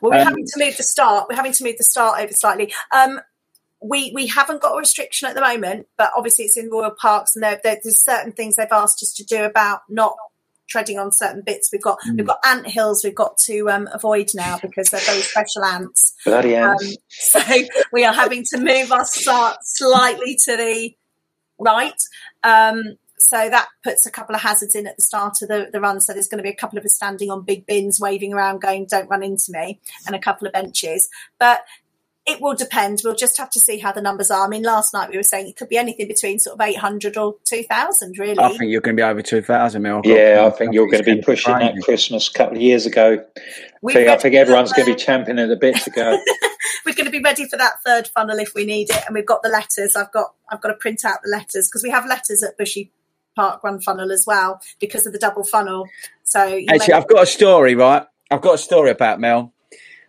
Well, 0.00 0.12
we're 0.12 0.18
um, 0.18 0.26
having 0.28 0.46
to 0.46 0.64
move 0.64 0.76
the 0.76 0.82
start. 0.82 1.26
We're 1.28 1.36
having 1.36 1.52
to 1.52 1.64
move 1.64 1.76
the 1.78 1.84
start 1.84 2.20
over 2.20 2.32
slightly. 2.32 2.72
Um, 2.94 3.20
we 3.82 4.10
we 4.14 4.26
haven't 4.26 4.62
got 4.62 4.74
a 4.74 4.78
restriction 4.78 5.28
at 5.28 5.34
the 5.34 5.40
moment, 5.40 5.86
but 5.98 6.10
obviously 6.16 6.46
it's 6.46 6.56
in 6.56 6.70
royal 6.70 6.92
parks, 6.98 7.36
and 7.36 7.42
there, 7.42 7.60
there's 7.62 8.02
certain 8.02 8.32
things 8.32 8.56
they've 8.56 8.66
asked 8.70 9.02
us 9.02 9.12
to 9.14 9.24
do 9.24 9.44
about 9.44 9.80
not 9.88 10.16
treading 10.68 10.98
on 10.98 11.12
certain 11.12 11.42
bits. 11.42 11.70
We've 11.72 11.82
got 11.82 11.98
mm. 12.00 12.16
we've 12.16 12.26
got 12.26 12.38
ant 12.44 12.66
hills 12.66 13.02
we've 13.04 13.14
got 13.14 13.36
to 13.38 13.70
um, 13.70 13.88
avoid 13.92 14.28
now 14.34 14.58
because 14.60 14.88
they're 14.88 15.00
very 15.00 15.22
special 15.22 15.64
ants. 15.64 16.14
Bloody 16.24 16.54
ants! 16.54 16.84
Um, 16.84 16.94
so 17.08 17.40
we 17.92 18.04
are 18.04 18.14
having 18.14 18.44
to 18.50 18.58
move 18.58 18.92
our 18.92 19.04
start 19.04 19.58
slightly 19.62 20.38
to 20.44 20.56
the 20.56 20.94
right. 21.58 22.00
Um, 22.42 22.96
so 23.18 23.48
that 23.48 23.68
puts 23.82 24.06
a 24.06 24.10
couple 24.10 24.34
of 24.34 24.42
hazards 24.42 24.74
in 24.74 24.86
at 24.86 24.96
the 24.96 25.02
start 25.02 25.36
of 25.42 25.48
the, 25.48 25.68
the 25.72 25.80
run. 25.80 26.00
So 26.00 26.12
there's 26.12 26.28
going 26.28 26.38
to 26.38 26.44
be 26.44 26.50
a 26.50 26.54
couple 26.54 26.78
of 26.78 26.84
us 26.84 26.94
standing 26.94 27.30
on 27.30 27.42
big 27.42 27.66
bins, 27.66 27.98
waving 27.98 28.32
around, 28.32 28.60
going, 28.60 28.86
"Don't 28.86 29.08
run 29.08 29.22
into 29.22 29.50
me," 29.50 29.80
and 30.06 30.14
a 30.14 30.20
couple 30.20 30.46
of 30.46 30.52
benches. 30.52 31.08
But 31.38 31.64
it 32.26 32.40
will 32.40 32.54
depend. 32.54 33.00
We'll 33.04 33.14
just 33.14 33.38
have 33.38 33.50
to 33.50 33.60
see 33.60 33.78
how 33.78 33.92
the 33.92 34.00
numbers 34.02 34.30
are. 34.30 34.44
I 34.44 34.48
mean, 34.48 34.64
last 34.64 34.92
night 34.92 35.10
we 35.10 35.16
were 35.16 35.22
saying 35.22 35.48
it 35.48 35.56
could 35.56 35.68
be 35.68 35.78
anything 35.78 36.08
between 36.08 36.40
sort 36.40 36.60
of 36.60 36.66
800 36.66 37.16
or 37.16 37.36
2,000, 37.44 38.18
really. 38.18 38.38
I 38.38 38.48
think 38.48 38.72
you're 38.72 38.80
going 38.80 38.96
to 38.96 39.00
be 39.00 39.04
over 39.04 39.22
2,000, 39.22 39.80
Mel. 39.80 40.02
Yeah, 40.04 40.44
I 40.46 40.50
think 40.50 40.74
you're 40.74 40.88
going 40.88 41.04
to 41.04 41.16
be 41.16 41.22
pushing 41.22 41.56
that 41.56 41.74
Christmas 41.84 42.28
a 42.28 42.32
couple 42.32 42.56
of 42.56 42.62
years 42.62 42.84
ago. 42.84 43.24
I 43.88 43.92
think, 43.92 44.08
I 44.08 44.16
think 44.16 44.34
everyone's 44.34 44.72
going 44.72 44.86
to 44.86 44.94
be 44.94 44.98
champing 44.98 45.38
at 45.38 45.48
the 45.48 45.56
bit 45.56 45.76
to 45.76 45.90
go. 45.90 46.18
we're 46.84 46.94
going 46.94 47.04
to 47.06 47.12
be 47.12 47.20
ready 47.20 47.48
for 47.48 47.56
that 47.56 47.74
third 47.84 48.08
funnel 48.08 48.38
if 48.38 48.54
we 48.54 48.64
need 48.64 48.90
it. 48.90 49.02
And 49.06 49.14
we've 49.14 49.26
got 49.26 49.42
the 49.44 49.48
letters. 49.48 49.94
I've 49.94 50.10
got 50.10 50.34
I've 50.50 50.60
got 50.60 50.68
to 50.68 50.74
print 50.74 51.04
out 51.04 51.18
the 51.22 51.30
letters 51.30 51.68
because 51.68 51.84
we 51.84 51.90
have 51.90 52.06
letters 52.06 52.42
at 52.42 52.58
Bushy 52.58 52.90
Park 53.36 53.62
Run 53.62 53.80
Funnel 53.80 54.10
as 54.10 54.24
well 54.26 54.60
because 54.80 55.06
of 55.06 55.12
the 55.12 55.18
double 55.18 55.44
funnel. 55.44 55.86
So 56.24 56.60
Actually, 56.68 56.94
I've 56.94 57.06
got 57.06 57.22
a 57.22 57.26
story, 57.26 57.76
right? 57.76 58.04
I've 58.30 58.40
got 58.40 58.54
a 58.54 58.58
story 58.58 58.90
about 58.90 59.20
Mel. 59.20 59.52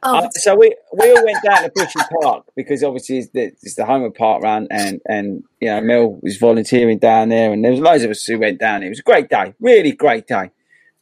Oh, 0.04 0.18
uh, 0.18 0.30
so 0.32 0.56
we 0.56 0.76
we 0.94 1.12
all 1.12 1.26
went 1.26 1.44
down 1.44 1.64
to 1.64 1.72
Bushy 1.74 2.00
Park 2.22 2.46
because 2.56 2.84
obviously 2.84 3.18
it's 3.18 3.30
the, 3.30 3.46
it's 3.46 3.76
the 3.76 3.86
home 3.86 4.04
of 4.04 4.14
park 4.14 4.44
run 4.44 4.68
and 4.70 5.02
and 5.08 5.44
you 5.60 5.70
know 5.70 5.82
Mel 5.82 6.20
was 6.22 6.38
volunteering 6.38 7.00
down 7.00 7.30
there 7.30 7.52
and 7.52 7.64
there 7.64 7.72
was 7.72 7.80
loads 7.80 8.04
of 8.04 8.12
us 8.12 8.24
who 8.24 8.38
went 8.38 8.60
down. 8.60 8.84
It 8.84 8.90
was 8.90 9.00
a 9.00 9.04
great 9.04 9.30
day, 9.30 9.56
really 9.60 9.92
great 9.94 10.28
day. 10.28 10.52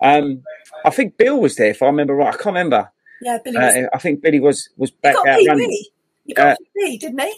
Um, 0.02 0.44
I 0.86 0.92
think 0.92 1.18
Bill 1.18 1.40
was 1.40 1.56
there 1.58 1.72
if 1.72 1.82
I 1.82 1.88
remember 1.88 2.16
right. 2.16 2.34
I 2.34 2.38
can't 2.38 2.46
remember. 2.48 2.92
Yeah, 3.22 3.40
Billy. 3.44 3.58
Uh, 3.58 3.88
I 3.94 3.98
think 3.98 4.22
Billy 4.22 4.40
was 4.40 4.70
was 4.78 4.92
back 4.92 5.16
out 5.16 5.26
me, 5.26 5.48
running. 5.48 5.68
Really? 5.68 5.90
You 6.26 6.36
got 6.36 6.54
uh, 6.54 6.56
me, 6.76 6.98
didn't 6.98 7.20
he? 7.20 7.34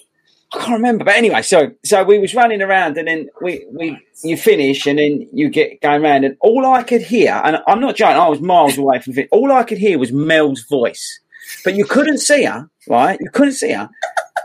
I 0.54 0.60
can't 0.60 0.74
remember, 0.74 1.04
but 1.04 1.16
anyway, 1.16 1.42
so 1.42 1.72
so 1.84 2.04
we 2.04 2.20
was 2.20 2.34
running 2.34 2.62
around, 2.62 2.98
and 2.98 3.08
then 3.08 3.30
we 3.42 3.66
we 3.72 4.00
you 4.24 4.38
finish, 4.38 4.86
and 4.86 4.98
then 4.98 5.28
you 5.34 5.50
get 5.50 5.82
going 5.82 6.04
around, 6.04 6.24
and 6.24 6.38
all 6.40 6.66
I 6.66 6.84
could 6.84 7.02
hear, 7.02 7.42
and 7.44 7.58
I'm 7.68 7.82
not 7.82 7.96
joking, 7.96 8.16
I 8.16 8.30
was 8.30 8.40
miles 8.40 8.78
away 8.78 9.00
from 9.00 9.18
it. 9.18 9.28
All 9.32 9.52
I 9.52 9.64
could 9.64 9.78
hear 9.78 10.00
was 10.00 10.14
Mel's 10.14 10.64
voice 10.64 11.20
but 11.64 11.76
you 11.76 11.86
couldn't 11.86 12.20
see 12.20 12.44
her, 12.44 12.70
right? 12.88 13.18
You 13.20 13.30
couldn't 13.30 13.54
see 13.54 13.72
her, 13.72 13.90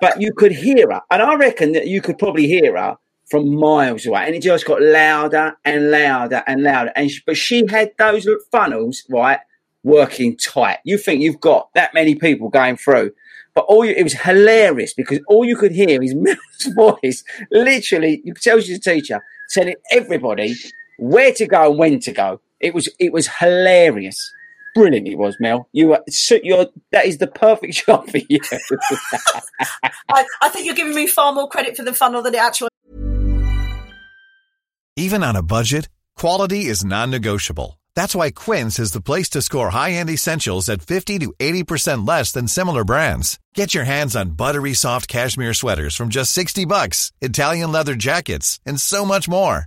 but 0.01 0.21
you 0.21 0.33
could 0.33 0.53
hear 0.53 0.91
her. 0.91 1.03
And 1.11 1.23
I 1.23 1.35
reckon 1.35 1.73
that 1.73 1.87
you 1.87 2.01
could 2.01 2.19
probably 2.19 2.47
hear 2.47 2.77
her 2.77 2.97
from 3.31 3.55
miles 3.55 4.07
away. 4.07 4.25
And 4.27 4.35
it 4.35 4.43
just 4.43 4.67
got 4.67 4.83
louder 4.83 5.57
and 5.65 5.91
louder 5.91 6.43
and 6.47 6.63
louder. 6.63 6.93
And 6.95 7.11
she, 7.11 7.23
but 7.25 7.37
she 7.37 7.67
had 7.67 7.93
those 7.99 8.29
funnels, 8.51 9.05
right, 9.09 9.41
working 9.85 10.37
tight. 10.37 10.79
You 10.85 10.99
think 10.99 11.23
you've 11.23 11.41
got 11.41 11.73
that 11.75 11.95
many 11.95 12.15
people 12.15 12.49
going 12.49 12.77
through. 12.77 13.13
But 13.55 13.65
all 13.67 13.85
you, 13.85 13.93
it 13.93 14.03
was 14.03 14.15
hilarious 14.15 14.95
because 14.95 15.21
all 15.29 15.45
you 15.45 15.57
could 15.57 15.73
hear 15.73 16.03
is 16.03 16.15
Mel's 16.17 16.75
voice. 16.75 17.25
Literally, 17.51 18.23
you 18.25 18.35
could 18.35 18.43
tell 18.43 18.61
she's 18.61 18.79
a 18.79 18.81
teacher 18.81 19.23
telling 19.51 19.75
everybody 19.91 20.55
where 20.99 21.33
to 21.33 21.47
go 21.47 21.71
and 21.71 21.79
when 21.79 22.01
to 22.01 22.13
go. 22.13 22.41
It 22.61 22.75
was 22.75 22.89
it 22.99 23.13
was 23.13 23.27
hilarious 23.27 24.33
brilliant 24.75 25.09
it 25.09 25.17
was, 25.17 25.37
Mel. 25.41 25.69
You 25.73 25.95
are 25.95 26.03
you're 26.43 26.67
that 26.91 27.07
is 27.07 27.19
the 27.19 27.27
perfect 27.27 27.75
job 27.87 28.11
for 28.11 28.19
you. 28.19 28.41
I, 30.09 30.25
I, 30.41 30.49
think 30.49 30.67
you're 30.67 30.75
giving 30.75 30.95
me 30.95 31.07
far 31.07 31.33
more 31.33 31.49
credit 31.49 31.77
for 31.77 31.85
the 31.85 31.95
funnel 31.95 32.23
than 32.23 32.35
it 32.35 32.41
actually. 32.41 32.69
Even 34.97 35.23
on 35.23 35.37
a 35.37 35.43
budget, 35.43 35.89
quality 36.17 36.67
is 36.67 36.85
non-negotiable. 36.85 37.79
That's 37.95 38.15
why 38.15 38.31
Quince 38.31 38.79
is 38.79 38.93
the 38.93 39.01
place 39.01 39.31
to 39.31 39.43
score 39.43 39.71
high-end 39.71 40.11
essentials 40.11 40.69
at 40.69 40.83
fifty 40.83 41.19
to 41.19 41.33
eighty 41.41 41.65
percent 41.65 42.05
less 42.05 42.33
than 42.33 42.49
similar 42.49 42.85
brands. 42.85 43.39
Get 43.55 43.75
your 43.75 43.85
hands 43.85 44.17
on 44.17 44.31
buttery 44.31 44.75
soft 44.75 45.09
cashmere 45.09 45.55
sweaters 45.55 45.97
from 45.97 46.09
just 46.09 46.33
sixty 46.33 46.65
bucks, 46.65 47.13
Italian 47.21 47.73
leather 47.73 47.95
jackets, 47.95 48.61
and 48.67 48.81
so 48.81 49.05
much 49.05 49.29
more. 49.29 49.67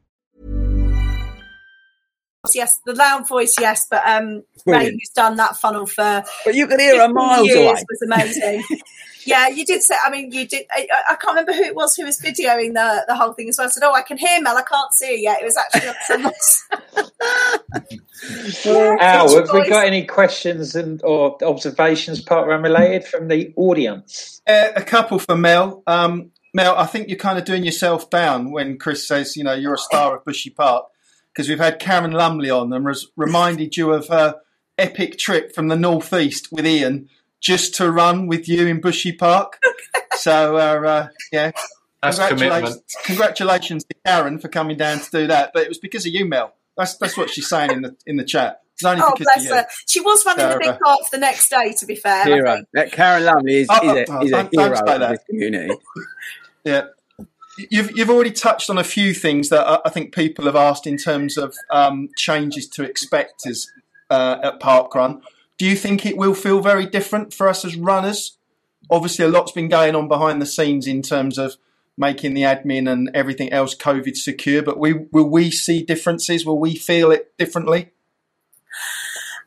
Yes, 2.55 2.79
the 2.85 2.95
loud 2.95 3.27
voice, 3.27 3.53
yes, 3.59 3.85
but 3.89 4.01
um, 4.05 4.37
Ray, 4.37 4.43
Brilliant. 4.65 4.93
who's 4.93 5.09
done 5.15 5.35
that 5.35 5.57
funnel 5.57 5.85
for 5.85 6.23
But 6.43 6.55
you 6.55 6.65
can 6.65 6.79
hear 6.79 6.95
her 6.95 7.01
15 7.07 7.13
miles 7.13 7.47
years 7.47 7.59
away. 7.59 7.83
was 7.87 8.01
amazing. 8.01 8.63
yeah, 9.25 9.47
you 9.47 9.63
did 9.63 9.83
say. 9.83 9.93
I 10.03 10.09
mean, 10.09 10.31
you 10.31 10.47
did. 10.47 10.65
I, 10.71 10.87
I 11.09 11.15
can't 11.15 11.35
remember 11.35 11.53
who 11.53 11.61
it 11.61 11.75
was 11.75 11.95
who 11.95 12.03
was 12.03 12.19
videoing 12.19 12.73
the 12.73 13.05
the 13.07 13.15
whole 13.15 13.33
thing 13.33 13.47
as 13.49 13.59
well. 13.59 13.67
I 13.67 13.69
said, 13.69 13.83
"Oh, 13.83 13.93
I 13.93 14.01
can 14.01 14.17
hear 14.17 14.41
Mel. 14.41 14.57
I 14.57 14.63
can't 14.63 14.91
see 14.91 15.05
her 15.07 15.13
yet." 15.13 15.39
It 15.39 15.45
was 15.45 15.55
actually 15.55 15.89
on 15.89 15.95
someone's. 16.07 16.67
Al, 19.01 19.27
Future 19.29 19.45
have 19.45 19.53
we 19.53 19.69
got 19.69 19.85
any 19.85 20.05
questions 20.05 20.75
and 20.75 21.01
or 21.03 21.37
observations 21.43 22.21
park 22.21 22.47
run 22.47 22.63
related 22.63 23.05
from 23.05 23.27
the 23.27 23.53
audience? 23.55 24.41
Uh, 24.47 24.69
a 24.75 24.81
couple 24.81 25.19
for 25.19 25.35
Mel. 25.35 25.83
Um, 25.85 26.31
Mel, 26.55 26.75
I 26.75 26.87
think 26.87 27.07
you're 27.07 27.17
kind 27.19 27.37
of 27.37 27.45
doing 27.45 27.63
yourself 27.63 28.09
down 28.09 28.51
when 28.51 28.77
Chris 28.79 29.07
says, 29.07 29.37
you 29.37 29.43
know, 29.43 29.53
you're 29.53 29.75
a 29.75 29.77
star 29.77 30.17
of 30.17 30.25
Bushy 30.25 30.49
Park 30.49 30.85
because 31.33 31.49
we've 31.49 31.59
had 31.59 31.79
Karen 31.79 32.11
Lumley 32.11 32.49
on 32.49 32.71
and 32.73 32.85
res- 32.85 33.07
reminded 33.15 33.77
you 33.77 33.91
of 33.93 34.07
her 34.07 34.39
epic 34.77 35.17
trip 35.17 35.53
from 35.53 35.67
the 35.67 35.75
northeast 35.75 36.51
with 36.51 36.65
Ian 36.65 37.09
just 37.39 37.75
to 37.75 37.91
run 37.91 38.27
with 38.27 38.47
you 38.47 38.67
in 38.67 38.81
Bushy 38.81 39.11
Park. 39.13 39.59
so, 40.13 40.57
uh, 40.57 40.81
uh, 40.87 41.07
yeah. 41.31 41.51
That's 42.03 42.17
Congratulations, 42.17 42.69
commitment. 42.75 42.83
congratulations 43.05 43.83
to 43.83 43.95
Karen 44.05 44.39
for 44.39 44.47
coming 44.47 44.75
down 44.77 44.99
to 44.99 45.11
do 45.11 45.27
that. 45.27 45.51
But 45.53 45.63
it 45.63 45.69
was 45.69 45.77
because 45.77 46.05
of 46.05 46.11
you, 46.11 46.25
Mel. 46.25 46.53
That's 46.75 46.97
that's 46.97 47.15
what 47.15 47.29
she's 47.29 47.47
saying 47.47 47.71
in 47.71 47.81
the 47.83 47.95
in 48.07 48.15
the 48.17 48.23
chat. 48.23 48.61
Oh, 48.83 49.13
bless 49.15 49.47
her. 49.47 49.67
She 49.85 49.99
was 49.99 50.25
running 50.25 50.49
the 50.49 50.55
big 50.57 50.65
Sarah. 50.65 50.79
park 50.83 50.99
the 51.11 51.19
next 51.19 51.49
day. 51.49 51.75
To 51.77 51.85
be 51.85 51.95
fair, 51.95 52.23
I 52.23 52.25
Hero. 52.25 52.63
That 52.73 52.91
Karen 52.91 53.25
Lumley 53.25 53.57
is, 53.57 53.67
Oh, 53.69 53.75
is, 53.95 54.09
a, 54.09 54.11
oh, 54.11 54.23
is 54.23 54.31
a 54.31 54.31
don't- 54.31 54.51
don't 54.51 54.63
hero 54.65 54.75
say 54.75 54.93
of 54.95 54.99
that. 55.01 55.09
this 55.11 55.23
community. 55.29 55.75
Yeah. 56.63 56.85
You've, 57.57 57.91
you've 57.91 58.09
already 58.09 58.31
touched 58.31 58.69
on 58.69 58.77
a 58.77 58.83
few 58.83 59.13
things 59.13 59.49
that 59.49 59.81
I 59.85 59.89
think 59.89 60.13
people 60.13 60.45
have 60.45 60.55
asked 60.55 60.87
in 60.87 60.97
terms 60.97 61.37
of 61.37 61.55
um, 61.69 62.09
changes 62.15 62.67
to 62.69 62.83
expect 62.83 63.45
as, 63.45 63.71
uh, 64.09 64.37
at 64.43 64.59
Parkrun. 64.59 65.21
Do 65.57 65.65
you 65.65 65.75
think 65.75 66.05
it 66.05 66.17
will 66.17 66.33
feel 66.33 66.61
very 66.61 66.85
different 66.85 67.33
for 67.33 67.47
us 67.47 67.65
as 67.65 67.75
runners? 67.75 68.37
Obviously, 68.89 69.25
a 69.25 69.27
lot's 69.27 69.51
been 69.51 69.69
going 69.69 69.95
on 69.95 70.07
behind 70.07 70.41
the 70.41 70.45
scenes 70.45 70.87
in 70.87 71.01
terms 71.01 71.37
of 71.37 71.57
making 71.97 72.33
the 72.33 72.41
admin 72.41 72.91
and 72.91 73.11
everything 73.13 73.51
else 73.51 73.75
COVID 73.75 74.15
secure, 74.15 74.63
but 74.63 74.79
we, 74.79 74.93
will 75.11 75.29
we 75.29 75.51
see 75.51 75.83
differences? 75.83 76.45
Will 76.45 76.57
we 76.57 76.75
feel 76.75 77.11
it 77.11 77.37
differently? 77.37 77.91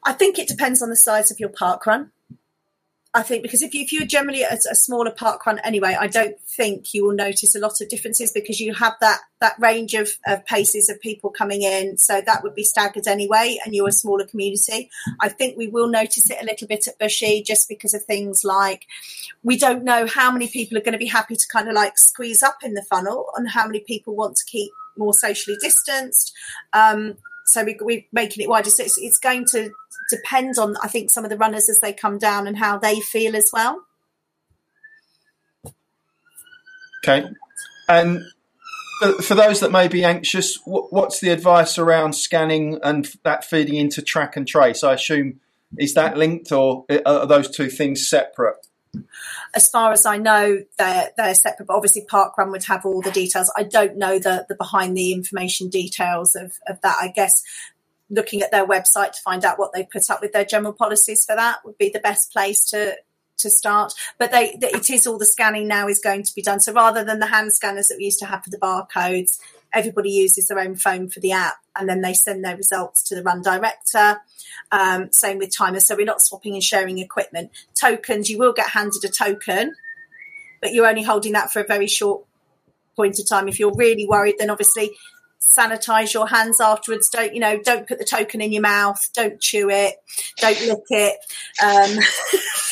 I 0.04 0.12
think 0.12 0.38
it 0.38 0.46
depends 0.46 0.82
on 0.82 0.90
the 0.90 0.96
size 0.96 1.30
of 1.30 1.40
your 1.40 1.48
park 1.48 1.86
run. 1.86 2.12
I 3.16 3.22
think 3.22 3.42
because 3.44 3.62
if, 3.62 3.72
you, 3.74 3.82
if 3.82 3.92
you're 3.92 4.06
generally 4.06 4.42
a, 4.42 4.54
a 4.54 4.74
smaller 4.74 5.12
park 5.12 5.46
run 5.46 5.60
anyway, 5.60 5.96
I 5.98 6.08
don't 6.08 6.38
think 6.40 6.92
you 6.92 7.04
will 7.04 7.14
notice 7.14 7.54
a 7.54 7.60
lot 7.60 7.80
of 7.80 7.88
differences 7.88 8.32
because 8.32 8.58
you 8.58 8.74
have 8.74 8.94
that 9.00 9.20
that 9.40 9.54
range 9.60 9.94
of, 9.94 10.10
of 10.26 10.44
paces 10.46 10.88
of 10.88 11.00
people 11.00 11.30
coming 11.30 11.62
in. 11.62 11.96
So 11.96 12.20
that 12.20 12.42
would 12.42 12.56
be 12.56 12.64
staggered 12.64 13.06
anyway, 13.06 13.58
and 13.64 13.72
you're 13.72 13.88
a 13.88 13.92
smaller 13.92 14.24
community. 14.24 14.90
I 15.20 15.28
think 15.28 15.56
we 15.56 15.68
will 15.68 15.88
notice 15.88 16.28
it 16.28 16.42
a 16.42 16.44
little 16.44 16.66
bit 16.66 16.88
at 16.88 16.98
Bushy 16.98 17.42
just 17.42 17.68
because 17.68 17.94
of 17.94 18.02
things 18.02 18.42
like 18.42 18.86
we 19.44 19.56
don't 19.56 19.84
know 19.84 20.06
how 20.06 20.32
many 20.32 20.48
people 20.48 20.76
are 20.76 20.82
going 20.82 20.92
to 20.92 20.98
be 20.98 21.06
happy 21.06 21.36
to 21.36 21.46
kind 21.52 21.68
of 21.68 21.74
like 21.74 21.96
squeeze 21.98 22.42
up 22.42 22.64
in 22.64 22.74
the 22.74 22.82
funnel 22.82 23.26
and 23.36 23.48
how 23.48 23.64
many 23.64 23.78
people 23.78 24.16
want 24.16 24.36
to 24.36 24.44
keep 24.44 24.72
more 24.96 25.14
socially 25.14 25.56
distanced. 25.60 26.32
Um, 26.72 27.16
so 27.46 27.62
we, 27.62 27.76
we're 27.80 28.04
making 28.12 28.42
it 28.42 28.48
wider. 28.48 28.70
So 28.70 28.82
it's, 28.82 28.98
it's 28.98 29.18
going 29.18 29.44
to 29.52 29.70
depend 30.10 30.58
on, 30.58 30.76
I 30.82 30.88
think, 30.88 31.10
some 31.10 31.24
of 31.24 31.30
the 31.30 31.36
runners 31.36 31.68
as 31.68 31.80
they 31.80 31.92
come 31.92 32.18
down 32.18 32.46
and 32.46 32.56
how 32.56 32.78
they 32.78 33.00
feel 33.00 33.36
as 33.36 33.50
well. 33.52 33.84
Okay. 37.04 37.28
And 37.88 38.24
for, 39.22 39.34
those 39.34 39.60
that 39.60 39.70
may 39.70 39.88
be 39.88 40.04
anxious, 40.04 40.58
what's 40.64 41.20
the 41.20 41.30
advice 41.30 41.78
around 41.78 42.14
scanning 42.14 42.78
and 42.82 43.10
that 43.24 43.44
feeding 43.44 43.76
into 43.76 44.00
track 44.00 44.36
and 44.36 44.46
trace? 44.48 44.82
I 44.82 44.94
assume 44.94 45.40
is 45.78 45.94
that 45.94 46.16
linked 46.16 46.52
or 46.52 46.84
are 46.90 47.02
are 47.06 47.26
those 47.26 47.50
two 47.50 47.68
things 47.68 48.08
separate? 48.08 48.56
As 49.54 49.68
far 49.68 49.92
as 49.92 50.06
I 50.06 50.18
know, 50.18 50.60
they're 50.78 51.10
they're 51.16 51.34
separate. 51.34 51.66
But 51.66 51.74
obviously, 51.74 52.06
Parkrun 52.10 52.50
would 52.52 52.64
have 52.64 52.86
all 52.86 53.02
the 53.02 53.10
details. 53.10 53.52
I 53.56 53.64
don't 53.64 53.96
know 53.96 54.18
the 54.18 54.46
the 54.48 54.54
behind 54.54 54.96
the 54.96 55.12
information 55.12 55.68
details 55.68 56.36
of 56.36 56.52
of 56.68 56.80
that. 56.82 56.96
I 57.00 57.08
guess 57.08 57.42
looking 58.10 58.42
at 58.42 58.50
their 58.50 58.66
website 58.66 59.12
to 59.12 59.22
find 59.22 59.44
out 59.44 59.58
what 59.58 59.72
they 59.72 59.84
put 59.90 60.10
up 60.10 60.20
with 60.20 60.32
their 60.32 60.44
general 60.44 60.72
policies 60.72 61.24
for 61.24 61.34
that 61.34 61.64
would 61.64 61.78
be 61.78 61.88
the 61.88 62.00
best 62.00 62.32
place 62.32 62.64
to 62.70 62.96
to 63.36 63.50
start. 63.50 63.92
But 64.18 64.30
they, 64.30 64.56
it 64.60 64.88
is 64.90 65.06
all 65.06 65.18
the 65.18 65.26
scanning 65.26 65.66
now 65.66 65.88
is 65.88 65.98
going 65.98 66.22
to 66.22 66.34
be 66.34 66.42
done. 66.42 66.60
So 66.60 66.72
rather 66.72 67.02
than 67.02 67.18
the 67.18 67.26
hand 67.26 67.52
scanners 67.52 67.88
that 67.88 67.96
we 67.98 68.04
used 68.04 68.20
to 68.20 68.26
have 68.26 68.44
for 68.44 68.50
the 68.50 68.58
barcodes, 68.58 69.38
everybody 69.72 70.10
uses 70.10 70.46
their 70.46 70.60
own 70.60 70.76
phone 70.76 71.08
for 71.10 71.20
the 71.20 71.32
app, 71.32 71.56
and 71.74 71.88
then 71.88 72.00
they 72.00 72.14
send 72.14 72.44
their 72.44 72.56
results 72.56 73.02
to 73.08 73.14
the 73.14 73.22
run 73.22 73.42
director. 73.42 74.20
Um, 74.70 75.10
same 75.10 75.38
with 75.38 75.54
timers. 75.54 75.84
So 75.84 75.96
we're 75.96 76.06
not 76.06 76.22
swapping 76.22 76.54
and 76.54 76.62
sharing 76.62 76.98
equipment. 76.98 77.50
Tokens, 77.74 78.30
you 78.30 78.38
will 78.38 78.52
get 78.52 78.68
handed 78.68 79.04
a 79.04 79.08
token, 79.08 79.74
but 80.60 80.72
you're 80.72 80.86
only 80.86 81.02
holding 81.02 81.32
that 81.32 81.52
for 81.52 81.60
a 81.60 81.66
very 81.66 81.88
short 81.88 82.24
point 82.94 83.18
of 83.18 83.28
time. 83.28 83.48
If 83.48 83.58
you're 83.58 83.74
really 83.74 84.06
worried, 84.06 84.36
then 84.38 84.50
obviously 84.50 84.92
sanitize 85.56 86.12
your 86.14 86.26
hands 86.28 86.60
afterwards. 86.60 87.08
Don't 87.10 87.34
you 87.34 87.40
know? 87.40 87.58
Don't 87.62 87.86
put 87.86 87.98
the 87.98 88.04
token 88.04 88.40
in 88.40 88.52
your 88.52 88.62
mouth. 88.62 89.00
Don't 89.14 89.40
chew 89.40 89.70
it. 89.70 89.94
Don't 90.40 90.60
lick 90.66 90.78
it. 90.90 91.16
Um, 91.62 91.98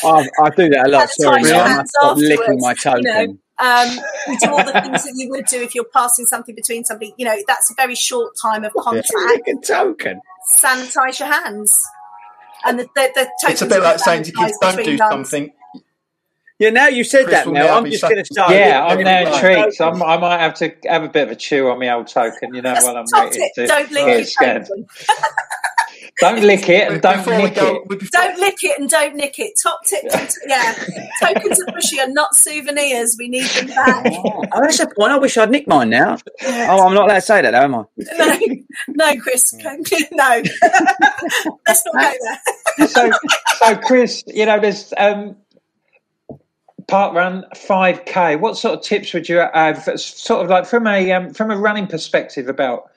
I, 0.16 0.28
I 0.42 0.50
do 0.50 0.68
that 0.70 0.84
a 0.86 0.90
lot. 0.90 1.08
Sanitize 1.08 1.10
Sorry, 1.10 1.42
your. 1.42 1.54
I 1.56 1.68
hands 1.68 1.76
must 1.78 1.90
stop 1.90 2.16
licking 2.18 2.58
my 2.60 2.70
afterwards, 2.72 3.04
you 3.06 3.12
token. 3.12 3.38
know. 3.60 3.66
um, 3.66 3.98
you 4.28 4.38
do 4.38 4.50
all 4.50 4.64
the 4.64 4.80
things 4.82 5.04
that 5.04 5.12
you 5.16 5.30
would 5.30 5.46
do 5.46 5.62
if 5.62 5.74
you're 5.74 5.84
passing 5.92 6.26
something 6.26 6.54
between 6.54 6.84
somebody. 6.84 7.14
You 7.16 7.26
know, 7.26 7.36
that's 7.46 7.70
a 7.70 7.74
very 7.76 7.94
short 7.94 8.32
time 8.40 8.64
of 8.64 8.72
contact. 8.74 9.10
Lick 9.14 9.42
a 9.48 9.60
token. 9.66 10.20
Sanitize 10.60 11.18
your 11.20 11.32
hands. 11.32 11.72
And 12.64 12.78
the, 12.78 12.84
the, 12.94 13.10
the 13.14 13.28
It's 13.50 13.62
a 13.62 13.66
bit 13.66 13.82
like 13.82 13.98
saying 13.98 14.22
to 14.24 14.32
kids, 14.32 14.56
don't 14.60 14.84
do 14.84 14.96
runs. 14.96 15.30
something. 15.30 15.52
Yeah, 16.62 16.70
now 16.70 16.86
you 16.86 17.02
said 17.02 17.24
Chris 17.24 17.44
that, 17.44 17.52
Mel. 17.52 17.66
now 17.66 17.76
I'm 17.76 17.90
just 17.90 18.02
going 18.02 18.16
to 18.16 18.24
start. 18.24 18.52
yeah, 18.52 18.86
I'm 18.86 19.02
now 19.02 19.34
intrigued. 19.34 19.76
token. 19.76 20.00
I'm, 20.00 20.08
I 20.08 20.16
might 20.16 20.38
have 20.38 20.54
to 20.54 20.72
have 20.88 21.02
a 21.02 21.08
bit 21.08 21.24
of 21.24 21.30
a 21.32 21.36
chew 21.36 21.68
on 21.70 21.80
my 21.80 21.90
old 21.92 22.06
token, 22.06 22.54
you 22.54 22.62
know, 22.62 22.72
Just 22.74 22.86
while 22.86 22.96
I'm 22.98 23.04
waiting 23.24 23.42
it. 23.42 23.52
to 23.56 23.66
Don't 23.66 23.90
lick 23.90 24.06
get 24.06 24.68
your 24.68 24.86
Don't 26.20 26.42
lick 26.42 26.68
it 26.68 26.92
and 26.92 27.00
don't 27.02 27.16
Before 27.18 27.38
nick 27.38 27.54
go- 27.54 27.84
it. 27.90 28.10
Don't 28.12 28.38
lick 28.38 28.56
it 28.62 28.78
and 28.78 28.88
don't 28.88 29.16
nick 29.16 29.38
it. 29.38 29.54
Top 29.60 29.80
tips. 29.84 30.14
and- 30.14 30.30
Yeah. 30.46 30.74
Tokens 31.22 31.58
of 31.60 31.74
Bushy 31.74 31.98
are 32.00 32.08
not 32.08 32.36
souvenirs. 32.36 33.16
We 33.18 33.28
need 33.28 33.46
them 33.46 33.66
back. 33.68 34.06
Oh, 34.54 34.60
that's 34.60 34.78
a 34.80 34.86
point. 34.86 35.10
I 35.12 35.18
wish 35.18 35.36
I'd 35.38 35.50
nicked 35.50 35.66
mine 35.68 35.88
now. 35.90 36.18
Oh, 36.44 36.86
I'm 36.86 36.94
not 36.94 37.06
allowed 37.06 37.14
to 37.14 37.20
say 37.22 37.42
that, 37.42 37.50
though, 37.52 37.62
am 37.62 37.74
I? 37.74 37.84
No, 37.96 38.38
no, 38.88 39.20
Chris. 39.20 39.52
No. 39.54 40.42
Let's 41.66 41.86
not 41.86 41.94
go 41.94 42.12
there. 42.76 42.86
so, 42.88 43.10
so 43.56 43.76
Chris, 43.76 44.22
you 44.26 44.44
know, 44.46 44.60
there's 44.60 44.92
um, 44.96 45.36
park 46.92 47.14
run 47.14 47.46
5k. 47.54 48.38
What 48.38 48.58
sort 48.58 48.74
of 48.74 48.84
tips 48.84 49.14
would 49.14 49.26
you 49.26 49.38
have, 49.38 49.98
sort 49.98 50.44
of 50.44 50.50
like 50.50 50.66
from 50.66 50.86
a 50.86 51.10
um, 51.12 51.32
from 51.32 51.50
a 51.50 51.56
running 51.56 51.86
perspective 51.86 52.48
about 52.48 52.90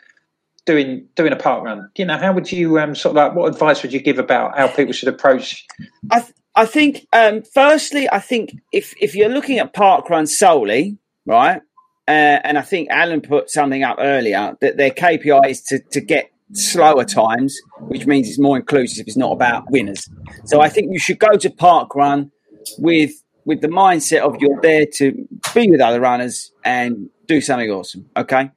doing 0.65 1.07
doing 1.15 1.31
a 1.31 1.37
park 1.37 1.63
run? 1.63 1.89
You 1.95 2.03
know, 2.03 2.17
how 2.17 2.33
would 2.33 2.51
you 2.51 2.77
um, 2.77 2.93
sort 2.93 3.11
of 3.11 3.15
like 3.15 3.35
what 3.35 3.47
advice 3.47 3.81
would 3.83 3.93
you 3.93 4.01
give 4.01 4.19
about 4.19 4.57
how 4.57 4.67
people 4.67 4.91
should 4.91 5.07
approach? 5.07 5.65
I 6.11 6.19
th- 6.19 6.33
I 6.55 6.65
think 6.65 7.07
um, 7.13 7.43
firstly, 7.53 8.09
I 8.11 8.19
think 8.19 8.59
if 8.73 8.93
if 9.01 9.15
you're 9.15 9.29
looking 9.29 9.59
at 9.59 9.73
park 9.73 10.09
run 10.09 10.27
solely, 10.27 10.97
right, 11.25 11.61
uh, 12.07 12.39
and 12.43 12.57
I 12.57 12.63
think 12.63 12.89
Alan 12.89 13.21
put 13.21 13.49
something 13.49 13.83
up 13.83 13.95
earlier 13.99 14.57
that 14.59 14.75
their 14.75 14.91
KPI 14.91 15.49
is 15.49 15.61
to 15.63 15.79
to 15.91 16.01
get 16.01 16.29
slower 16.51 17.05
times, 17.05 17.57
which 17.79 18.05
means 18.05 18.27
it's 18.27 18.39
more 18.39 18.57
inclusive. 18.57 19.07
It's 19.07 19.15
not 19.15 19.31
about 19.31 19.71
winners. 19.71 20.09
So 20.43 20.59
I 20.59 20.67
think 20.67 20.91
you 20.91 20.99
should 20.99 21.19
go 21.19 21.37
to 21.37 21.49
park 21.49 21.95
run 21.95 22.31
with 22.77 23.11
with 23.45 23.61
the 23.61 23.67
mindset 23.67 24.19
of 24.19 24.35
you're 24.39 24.59
there 24.61 24.85
to 24.95 25.27
be 25.53 25.69
with 25.69 25.81
other 25.81 26.01
runners 26.01 26.51
and 26.63 27.09
do 27.27 27.41
something 27.41 27.69
awesome. 27.69 28.09
Okay, 28.17 28.51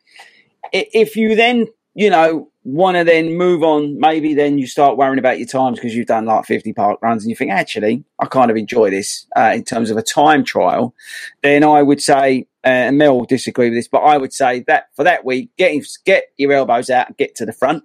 if 0.72 1.16
you 1.16 1.36
then 1.36 1.66
you 1.94 2.10
know 2.10 2.50
want 2.68 2.98
to 2.98 3.04
then 3.04 3.34
move 3.34 3.62
on, 3.62 3.98
maybe 3.98 4.34
then 4.34 4.58
you 4.58 4.66
start 4.66 4.98
worrying 4.98 5.18
about 5.18 5.38
your 5.38 5.46
times 5.48 5.78
because 5.78 5.94
you've 5.94 6.06
done 6.06 6.26
like 6.26 6.44
50 6.44 6.74
park 6.74 6.98
runs 7.00 7.24
and 7.24 7.30
you 7.30 7.36
think, 7.36 7.50
actually, 7.50 8.04
I 8.18 8.26
kind 8.26 8.50
of 8.50 8.58
enjoy 8.58 8.90
this 8.90 9.26
uh, 9.34 9.52
in 9.54 9.64
terms 9.64 9.90
of 9.90 9.96
a 9.96 10.02
time 10.02 10.44
trial. 10.44 10.94
Then 11.42 11.64
I 11.64 11.82
would 11.82 12.02
say, 12.02 12.46
uh, 12.64 12.68
and 12.68 12.98
Mel 12.98 13.18
will 13.18 13.24
disagree 13.24 13.70
with 13.70 13.78
this, 13.78 13.88
but 13.88 14.00
I 14.00 14.18
would 14.18 14.34
say 14.34 14.64
that 14.66 14.88
for 14.94 15.04
that 15.04 15.24
week, 15.24 15.50
get, 15.56 15.82
get 16.04 16.24
your 16.36 16.52
elbows 16.52 16.90
out 16.90 17.08
and 17.08 17.16
get 17.16 17.34
to 17.36 17.46
the 17.46 17.52
front. 17.52 17.84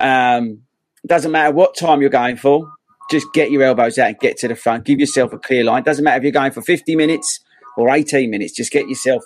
Um, 0.00 0.64
doesn't 1.06 1.32
matter 1.32 1.54
what 1.54 1.74
time 1.74 2.02
you're 2.02 2.10
going 2.10 2.36
for, 2.36 2.70
just 3.10 3.26
get 3.32 3.50
your 3.50 3.62
elbows 3.62 3.98
out 3.98 4.08
and 4.08 4.18
get 4.18 4.36
to 4.38 4.48
the 4.48 4.56
front. 4.56 4.84
Give 4.84 5.00
yourself 5.00 5.32
a 5.32 5.38
clear 5.38 5.64
line. 5.64 5.82
Doesn't 5.82 6.04
matter 6.04 6.18
if 6.18 6.22
you're 6.22 6.32
going 6.32 6.52
for 6.52 6.62
50 6.62 6.96
minutes 6.96 7.40
or 7.76 7.90
18 7.90 8.30
minutes, 8.30 8.54
just 8.54 8.72
get 8.72 8.88
yourself, 8.88 9.22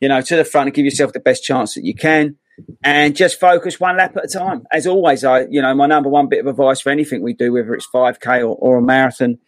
you 0.00 0.08
know, 0.08 0.20
to 0.22 0.36
the 0.36 0.44
front 0.44 0.68
and 0.68 0.74
give 0.74 0.84
yourself 0.84 1.12
the 1.12 1.20
best 1.20 1.44
chance 1.44 1.74
that 1.74 1.84
you 1.84 1.94
can. 1.94 2.36
and 2.84 3.16
just 3.16 3.40
focus 3.40 3.80
one 3.80 3.96
lap 3.96 4.16
at 4.16 4.24
a 4.24 4.28
time. 4.28 4.64
As 4.72 4.86
always, 4.86 5.24
I 5.24 5.46
you 5.50 5.62
know 5.62 5.74
my 5.74 5.86
number 5.86 6.08
one 6.08 6.28
bit 6.28 6.40
of 6.40 6.46
advice 6.46 6.80
for 6.80 6.90
anything 6.90 7.22
we 7.22 7.34
do, 7.34 7.52
whether 7.52 7.74
it's 7.74 7.86
five 7.86 8.20
k 8.20 8.42
or, 8.42 8.56
or 8.56 8.78
a 8.78 8.82
marathon, 8.82 9.38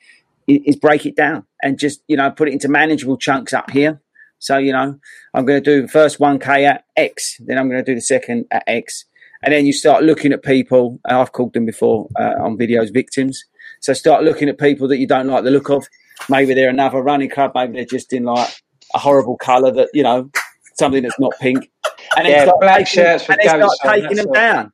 is, 0.47 0.77
break 0.77 1.07
it 1.07 1.17
down 1.17 1.45
and 1.63 1.79
just 1.79 2.03
you 2.09 2.17
know 2.17 2.31
put 2.31 2.49
it 2.49 2.53
into 2.53 2.69
manageable 2.69 3.17
chunks 3.17 3.53
up 3.53 3.71
here. 3.71 4.01
So 4.39 4.59
you 4.59 4.73
know 4.73 4.99
I'm 5.35 5.45
going 5.45 5.63
to 5.63 5.71
do 5.71 5.83
the 5.83 5.89
first 5.89 6.21
one 6.21 6.39
k 6.39 6.67
at 6.67 6.85
X, 6.97 7.39
then 7.45 7.59
I'm 7.59 7.69
going 7.69 7.85
to 7.85 7.91
do 7.91 7.95
the 7.95 8.01
second 8.01 8.47
at 8.51 8.65
X, 8.67 9.05
and 9.43 9.53
then 9.53 9.67
you 9.67 9.73
start 9.73 10.03
looking 10.03 10.33
at 10.33 10.43
people. 10.43 11.01
I've 11.05 11.33
called 11.33 11.55
them 11.55 11.67
before 11.67 12.09
uh, 12.19 12.35
on 12.43 12.57
videos 12.57 12.93
victims. 12.93 13.45
So 13.85 13.93
start 13.93 14.25
looking 14.25 14.49
at 14.49 14.59
people 14.59 14.89
that 14.89 14.99
you 14.99 15.07
don't 15.07 15.27
like 15.27 15.45
the 15.45 15.51
look 15.51 15.69
of. 15.69 15.87
Maybe 16.31 16.55
they're 16.55 16.71
another 16.71 17.03
running 17.03 17.29
club. 17.29 17.53
Maybe 17.55 17.75
they're 17.75 17.85
just 17.85 18.13
in 18.15 18.25
like 18.25 18.49
a 18.95 18.99
horrible 18.99 19.37
colour 19.37 19.71
that 19.73 19.91
you 19.93 20.03
know 20.03 20.31
something 20.75 21.03
that's 21.03 21.19
not 21.21 21.33
pink. 21.41 21.71
And 22.17 22.27
Yeah, 22.27 22.45
start 22.45 22.61
black 22.61 22.79
taking, 22.79 23.05
shirts 23.05 23.29
and 23.29 23.39
goats 23.43 23.77
start 23.79 23.97
on, 23.97 24.01
taking 24.01 24.17
them 24.17 24.29
all. 24.29 24.35
down. 24.35 24.73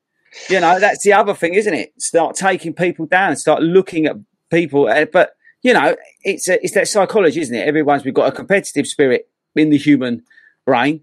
You 0.49 0.61
know, 0.61 0.79
that's 0.79 1.03
the 1.03 1.13
other 1.13 1.35
thing, 1.35 1.55
isn't 1.55 1.75
it? 1.75 1.93
Start 2.01 2.37
taking 2.37 2.73
people 2.73 3.07
down. 3.07 3.35
Start 3.35 3.63
looking 3.63 4.07
at 4.07 4.17
people. 4.51 4.87
Uh, 4.87 5.07
But 5.07 5.33
you 5.63 5.75
know, 5.75 5.97
it's 6.23 6.49
a, 6.49 6.63
it's 6.65 6.75
that 6.75 6.87
psychology, 6.87 7.41
isn't 7.41 7.55
it? 7.55 7.67
Everyone's 7.67 8.05
we've 8.05 8.15
got 8.15 8.33
a 8.33 8.37
competitive 8.37 8.87
spirit 8.87 9.29
in 9.57 9.71
the 9.71 9.77
human 9.77 10.23
brain, 10.65 11.01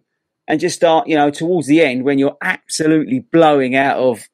and 0.48 0.62
just 0.62 0.78
start. 0.78 1.08
You 1.08 1.18
know, 1.18 1.30
towards 1.30 1.68
the 1.68 1.82
end 1.82 2.04
when 2.06 2.20
you're 2.20 2.38
absolutely 2.42 3.20
blowing 3.20 3.76
out 3.76 3.98
of. 3.98 4.30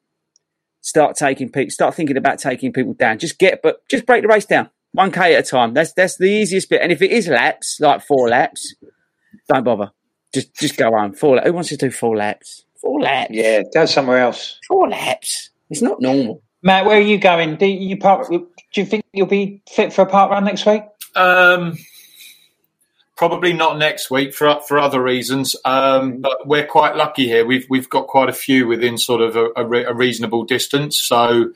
Start 0.84 1.16
taking 1.16 1.50
people. 1.50 1.70
Start 1.70 1.94
thinking 1.94 2.18
about 2.18 2.38
taking 2.38 2.72
people 2.72 2.92
down. 2.92 3.18
Just 3.18 3.38
get, 3.38 3.62
but 3.62 3.86
just 3.88 4.04
break 4.04 4.20
the 4.20 4.28
race 4.28 4.44
down 4.44 4.68
one 4.92 5.10
k 5.10 5.34
at 5.34 5.46
a 5.46 5.48
time. 5.48 5.74
That's 5.74 5.92
that's 5.92 6.16
the 6.16 6.26
easiest 6.26 6.70
bit. 6.70 6.80
And 6.82 6.92
if 6.92 7.02
it 7.02 7.10
is 7.10 7.26
laps, 7.26 7.78
like 7.80 8.02
four 8.02 8.28
laps, 8.28 8.74
don't 9.48 9.64
bother. 9.64 9.90
Just 10.32 10.54
just 10.54 10.76
go 10.76 10.94
on 10.94 11.14
four. 11.14 11.36
laps. 11.36 11.46
Who 11.46 11.52
wants 11.54 11.68
to 11.70 11.76
do 11.76 11.90
four 11.90 12.16
laps? 12.16 12.64
Four 12.80 13.00
laps. 13.00 13.30
Yeah, 13.32 13.62
go 13.72 13.86
somewhere 13.86 14.18
else. 14.18 14.58
Four 14.68 14.88
laps. 14.88 15.50
It's 15.70 15.80
not 15.80 16.00
normal. 16.02 16.42
Matt, 16.62 16.84
where 16.84 16.98
are 16.98 17.00
you 17.00 17.18
going? 17.18 17.56
Do 17.56 17.66
you 17.66 17.96
park? 17.96 18.28
Do 18.28 18.46
you 18.74 18.84
think 18.84 19.04
you'll 19.12 19.26
be 19.26 19.62
fit 19.68 19.92
for 19.92 20.02
a 20.02 20.06
park 20.06 20.30
run 20.30 20.44
next 20.44 20.66
week? 20.66 20.82
Um, 21.16 21.76
probably 23.16 23.52
not 23.52 23.78
next 23.78 24.10
week 24.10 24.34
for 24.34 24.60
for 24.66 24.78
other 24.78 25.02
reasons. 25.02 25.56
Um, 25.64 26.20
but 26.20 26.46
we're 26.46 26.66
quite 26.66 26.96
lucky 26.96 27.26
here. 27.26 27.44
We've 27.44 27.66
we've 27.68 27.88
got 27.88 28.06
quite 28.06 28.28
a 28.28 28.32
few 28.32 28.66
within 28.66 28.98
sort 28.98 29.20
of 29.20 29.36
a, 29.36 29.48
a, 29.56 29.64
re- 29.64 29.84
a 29.84 29.94
reasonable 29.94 30.44
distance. 30.44 31.00
So 31.00 31.52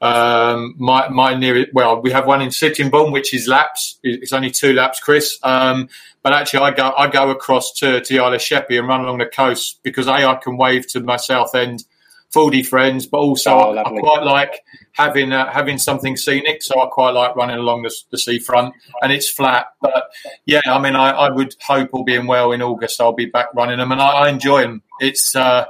um, 0.00 0.74
my 0.78 1.08
my 1.08 1.34
nearest 1.34 1.72
well, 1.72 2.00
we 2.00 2.10
have 2.10 2.26
one 2.26 2.42
in 2.42 2.50
Sittingbourne, 2.50 3.12
which 3.12 3.34
is 3.34 3.48
laps. 3.48 3.98
It's 4.02 4.32
only 4.32 4.50
two 4.50 4.72
laps, 4.72 5.00
Chris. 5.00 5.38
Um, 5.42 5.88
but 6.22 6.32
actually, 6.32 6.60
I 6.60 6.70
go 6.72 6.92
I 6.96 7.08
go 7.08 7.30
across 7.30 7.72
to 7.74 8.00
to 8.00 8.14
of 8.34 8.40
Sheppey 8.40 8.78
and 8.78 8.88
run 8.88 9.00
along 9.02 9.18
the 9.18 9.26
coast 9.26 9.80
because 9.82 10.08
a 10.08 10.24
I 10.24 10.34
can 10.36 10.56
wave 10.56 10.86
to 10.88 11.00
my 11.00 11.16
south 11.16 11.54
end. 11.54 11.84
Fordy 12.32 12.62
friends, 12.62 13.06
but 13.06 13.18
also 13.18 13.50
Oh, 13.50 13.76
I, 13.76 13.80
I 13.80 13.98
quite 13.98 14.22
like 14.22 14.62
having 14.92 15.32
uh, 15.32 15.50
having 15.50 15.78
something 15.78 16.16
scenic. 16.16 16.62
So 16.62 16.80
I 16.80 16.86
quite 16.86 17.10
like 17.10 17.34
running 17.34 17.56
along 17.56 17.82
the, 17.82 17.94
the 18.10 18.18
seafront, 18.18 18.74
and 19.02 19.12
it's 19.12 19.28
flat. 19.28 19.66
But 19.80 20.10
yeah, 20.46 20.60
I 20.66 20.78
mean, 20.78 20.94
I, 20.94 21.10
I 21.10 21.30
would 21.30 21.56
hope, 21.66 21.90
all 21.92 22.04
being 22.04 22.26
well, 22.26 22.52
in 22.52 22.62
August 22.62 23.00
I'll 23.00 23.12
be 23.12 23.26
back 23.26 23.52
running 23.54 23.78
them, 23.78 23.90
and 23.90 24.00
I, 24.00 24.10
I 24.10 24.28
enjoy 24.28 24.62
them. 24.62 24.82
It's 25.00 25.34
uh, 25.34 25.64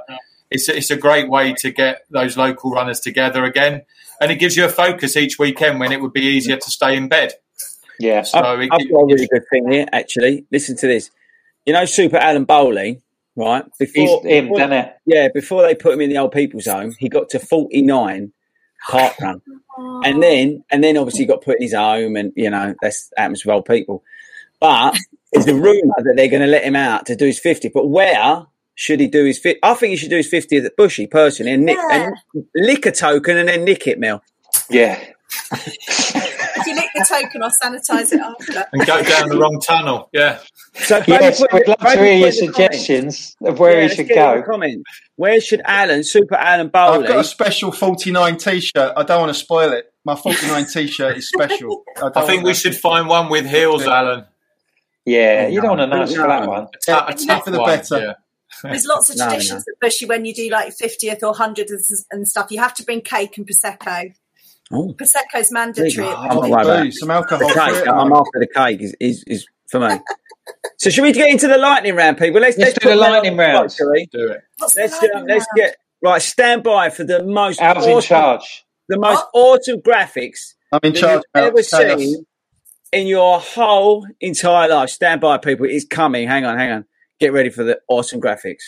it's 0.51 0.69
it's 0.69 0.91
a 0.91 0.97
great 0.97 1.29
way 1.29 1.53
to 1.55 1.71
get 1.71 2.05
those 2.11 2.37
local 2.37 2.71
runners 2.71 2.99
together 2.99 3.43
again, 3.43 3.81
and 4.19 4.31
it 4.31 4.35
gives 4.35 4.55
you 4.55 4.65
a 4.65 4.69
focus 4.69 5.17
each 5.17 5.39
weekend 5.39 5.79
when 5.79 5.91
it 5.91 5.99
would 5.99 6.13
be 6.13 6.21
easier 6.21 6.57
to 6.57 6.69
stay 6.69 6.95
in 6.95 7.07
bed. 7.07 7.33
Yeah. 7.99 8.21
So 8.21 8.37
I've, 8.39 8.59
it, 8.61 8.69
I've 8.71 8.91
got 8.91 8.99
a 8.99 9.05
really 9.05 9.27
good 9.27 9.43
thing 9.49 9.71
here, 9.71 9.87
actually. 9.91 10.45
Listen 10.51 10.75
to 10.77 10.87
this. 10.87 11.09
You 11.65 11.73
know, 11.73 11.85
Super 11.85 12.17
Alan 12.17 12.45
Bowley, 12.45 13.01
right? 13.35 13.63
He's 13.79 13.91
Before, 13.93 14.25
him, 14.25 14.45
before- 14.45 14.59
done 14.59 14.73
it. 14.73 14.93
yeah, 15.05 15.27
before 15.33 15.61
they 15.63 15.75
put 15.75 15.93
him 15.93 16.01
in 16.01 16.09
the 16.09 16.17
old 16.17 16.31
people's 16.31 16.65
home, 16.67 16.93
he 16.99 17.09
got 17.09 17.29
to 17.29 17.39
forty 17.39 17.81
nine 17.81 18.33
park 18.89 19.13
run, 19.21 19.41
and 20.03 20.21
then 20.23 20.63
and 20.71 20.83
then 20.83 20.97
obviously 20.97 21.21
he 21.21 21.25
got 21.27 21.41
put 21.43 21.57
in 21.57 21.61
his 21.63 21.73
home, 21.73 22.15
and 22.15 22.33
you 22.35 22.49
know 22.49 22.73
that's 22.81 23.11
happens 23.17 23.45
with 23.45 23.53
old 23.53 23.65
people. 23.65 24.03
But 24.59 24.97
there's 25.33 25.47
a 25.47 25.55
rumor 25.55 25.93
that 25.97 26.13
they're 26.15 26.27
going 26.29 26.41
to 26.41 26.47
let 26.47 26.63
him 26.63 26.75
out 26.75 27.05
to 27.07 27.15
do 27.15 27.25
his 27.25 27.39
fifty. 27.39 27.69
But 27.69 27.87
where 27.87 28.45
should 28.75 28.99
he 28.99 29.07
do 29.07 29.23
his 29.25 29.39
fifty? 29.39 29.59
I 29.63 29.73
think 29.75 29.91
he 29.91 29.97
should 29.97 30.09
do 30.09 30.17
his 30.17 30.27
fifty 30.29 30.57
at 30.57 30.75
Bushy 30.75 31.07
personally, 31.07 31.51
and 31.53 31.65
nick 31.65 31.77
and 31.91 32.13
lick 32.55 32.85
a 32.85 32.91
token 32.91 33.37
and 33.37 33.49
then 33.49 33.63
nick 33.63 33.87
it, 33.87 33.99
Mel. 33.99 34.21
Yeah. 34.69 35.03
If 36.61 36.67
you 36.67 36.75
lick 36.75 36.89
the 36.95 37.05
token, 37.07 37.43
I'll 37.43 37.49
sanitise 37.51 38.13
it 38.13 38.19
after. 38.21 38.65
and 38.71 38.85
go 38.85 39.01
down 39.03 39.29
the 39.29 39.37
wrong 39.37 39.59
tunnel. 39.59 40.09
Yeah, 40.13 40.39
So 40.75 41.03
Yes, 41.07 41.39
put- 41.41 41.53
we'd 41.53 41.67
love 41.67 41.77
to 41.79 41.89
hear 41.89 42.13
your 42.13 42.29
put 42.31 42.37
in 42.39 42.45
the 42.47 42.51
comments. 42.53 42.57
suggestions 42.77 43.35
of 43.43 43.59
where 43.59 43.81
Yeah, 43.81 43.87
he 43.89 43.95
should 43.95 44.07
get 44.07 44.17
it 44.17 44.21
in 44.31 44.35
the 44.37 44.41
go. 44.45 44.51
Comment. 44.51 44.83
Where 45.17 45.41
should 45.41 45.61
Alan, 45.65 46.03
Super 46.03 46.35
Alan 46.35 46.67
I've 46.73 47.07
got 47.07 47.19
a 47.19 47.23
special 47.23 47.71
49 47.71 48.37
t-shirt. 48.37 48.93
I 48.95 49.03
don't 49.03 49.19
want 49.19 49.29
to 49.33 49.39
spoil 49.39 49.73
it. 49.73 49.91
My 50.05 50.15
49 50.15 50.65
t-shirt 50.65 51.17
is 51.17 51.27
special. 51.27 51.83
don't 51.97 52.15
I 52.17 52.25
think 52.25 52.43
we 52.43 52.53
to- 52.53 52.59
should 52.59 52.75
find 52.77 53.07
one 53.07 53.29
with 53.29 53.45
heels, 53.47 53.83
Alan. 53.85 54.25
Yeah, 55.05 55.47
you 55.47 55.61
don't 55.61 55.77
want 55.77 55.91
to 55.91 55.95
No, 55.97 56.03
ask 56.03 56.15
no. 56.15 56.21
for 56.21 56.27
that 56.27 56.47
one. 56.47 56.63
A 56.63 56.69
ta- 56.85 57.05
tough 57.07 57.43
for 57.45 57.51
the 57.51 57.59
better. 57.63 57.99
yeah. 57.99 58.13
There's 58.63 58.85
lots 58.85 59.09
of 59.09 59.17
No, 59.17 59.25
no. 59.25 59.29
traditions 59.31 59.65
at 59.67 59.73
Bushy 59.81 60.05
when 60.05 60.25
you 60.25 60.33
do 60.33 60.47
like 60.49 60.73
50th 60.77 61.23
or 61.23 61.33
100th 61.33 61.71
and 62.11 62.27
stuff. 62.27 62.51
You 62.51 62.59
have 62.59 62.73
to 62.75 62.83
bring 62.83 63.01
cake 63.01 63.37
and 63.37 63.47
prosecco. 63.47 64.13
Oh. 64.73 64.93
Prosecco's 64.93 65.51
mandatory. 65.51 65.89
There 65.91 66.05
at 66.05 66.23
you 66.23 66.29
the 66.29 66.35
go. 66.35 66.41
Bushy. 66.41 66.51
Right 66.53 66.65
back. 66.65 66.83
Booze, 66.83 66.99
some 66.99 67.11
alcohol. 67.11 67.47
the 67.47 67.53
cake. 67.53 67.75
for. 67.85 67.89
I'm 67.89 68.13
after 68.13 68.39
the 68.39 68.47
cake. 68.47 68.81
Is, 68.81 68.95
is 68.99 69.23
is 69.27 69.47
for 69.69 69.79
me. 69.79 69.99
so 70.77 70.89
should 70.89 71.03
we 71.03 71.11
get 71.13 71.29
into 71.29 71.47
the 71.47 71.57
lightning 71.57 71.95
round, 71.95 72.17
people? 72.17 72.41
Let's 72.41 72.57
Let's 72.57 72.77
do 72.79 72.89
the 72.89 72.95
lightning 72.95 73.33
on 73.33 73.37
round. 73.39 73.71
spot, 73.71 73.87
shall? 73.95 74.05
Do 74.11 74.31
it. 74.31 74.41
What's 74.57 74.75
Let's 74.75 74.93
uh, 74.93 75.07
lightning 75.13 75.27
let's 75.27 75.45
get 75.55 75.75
right. 76.01 76.21
Stand 76.21 76.63
by 76.63 76.89
for 76.89 77.03
the 77.03 77.23
most 77.23 77.61
Al's 77.61 77.85
in 77.85 77.91
awesome, 77.93 78.07
charge. 78.07 78.65
the 78.87 78.97
most 78.99 79.23
awesome 79.33 79.81
graphics 79.81 80.53
I'm 80.71 80.79
in 80.83 80.93
charge. 80.93 81.23
you've 81.35 81.43
ever 81.45 81.61
Chaos. 81.63 81.99
seen 81.99 82.25
in 82.93 83.07
your 83.07 83.39
whole 83.39 84.05
entire 84.19 84.67
life. 84.69 84.89
Stand 84.89 85.21
by, 85.21 85.37
people. 85.37 85.65
It's 85.65 85.85
coming. 85.85 86.27
Hang 86.27 86.45
on, 86.45 86.57
hang 86.57 86.71
on. 86.71 86.85
Get 87.19 87.33
ready 87.33 87.49
for 87.49 87.63
the 87.63 87.79
awesome 87.87 88.19
graphics. 88.21 88.63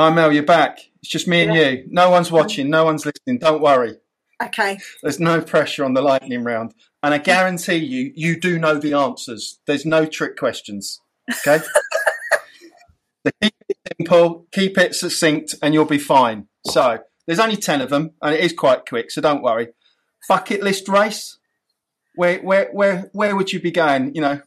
Hi 0.00 0.08
Mel, 0.08 0.32
you're 0.32 0.42
back. 0.42 0.78
It's 1.02 1.10
just 1.10 1.28
me 1.28 1.42
and 1.42 1.54
you. 1.54 1.84
No 1.88 2.08
one's 2.08 2.32
watching. 2.32 2.70
No 2.70 2.86
one's 2.86 3.04
listening. 3.04 3.38
Don't 3.38 3.60
worry. 3.60 3.98
Okay. 4.42 4.78
There's 5.02 5.20
no 5.20 5.42
pressure 5.42 5.84
on 5.84 5.92
the 5.92 6.00
lightning 6.00 6.42
round, 6.42 6.72
and 7.02 7.12
I 7.12 7.18
guarantee 7.18 7.84
you, 7.84 8.10
you 8.14 8.40
do 8.40 8.58
know 8.58 8.78
the 8.78 8.94
answers. 8.94 9.58
There's 9.66 9.84
no 9.84 10.06
trick 10.06 10.38
questions. 10.38 11.02
Okay. 11.46 11.58
so 13.26 13.32
keep 13.42 13.52
it 13.68 13.76
simple, 13.98 14.46
keep 14.52 14.78
it 14.78 14.94
succinct, 14.94 15.54
and 15.62 15.74
you'll 15.74 15.84
be 15.84 15.98
fine. 15.98 16.46
So 16.66 17.00
there's 17.26 17.38
only 17.38 17.58
ten 17.58 17.82
of 17.82 17.90
them, 17.90 18.12
and 18.22 18.34
it 18.34 18.40
is 18.40 18.54
quite 18.54 18.86
quick. 18.88 19.10
So 19.10 19.20
don't 19.20 19.42
worry. 19.42 19.68
Bucket 20.30 20.62
list 20.62 20.88
race. 20.88 21.36
Where 22.14 22.38
where 22.38 22.70
where 22.72 23.10
where 23.12 23.36
would 23.36 23.52
you 23.52 23.60
be 23.60 23.70
going? 23.70 24.14
You 24.14 24.22
know, 24.22 24.40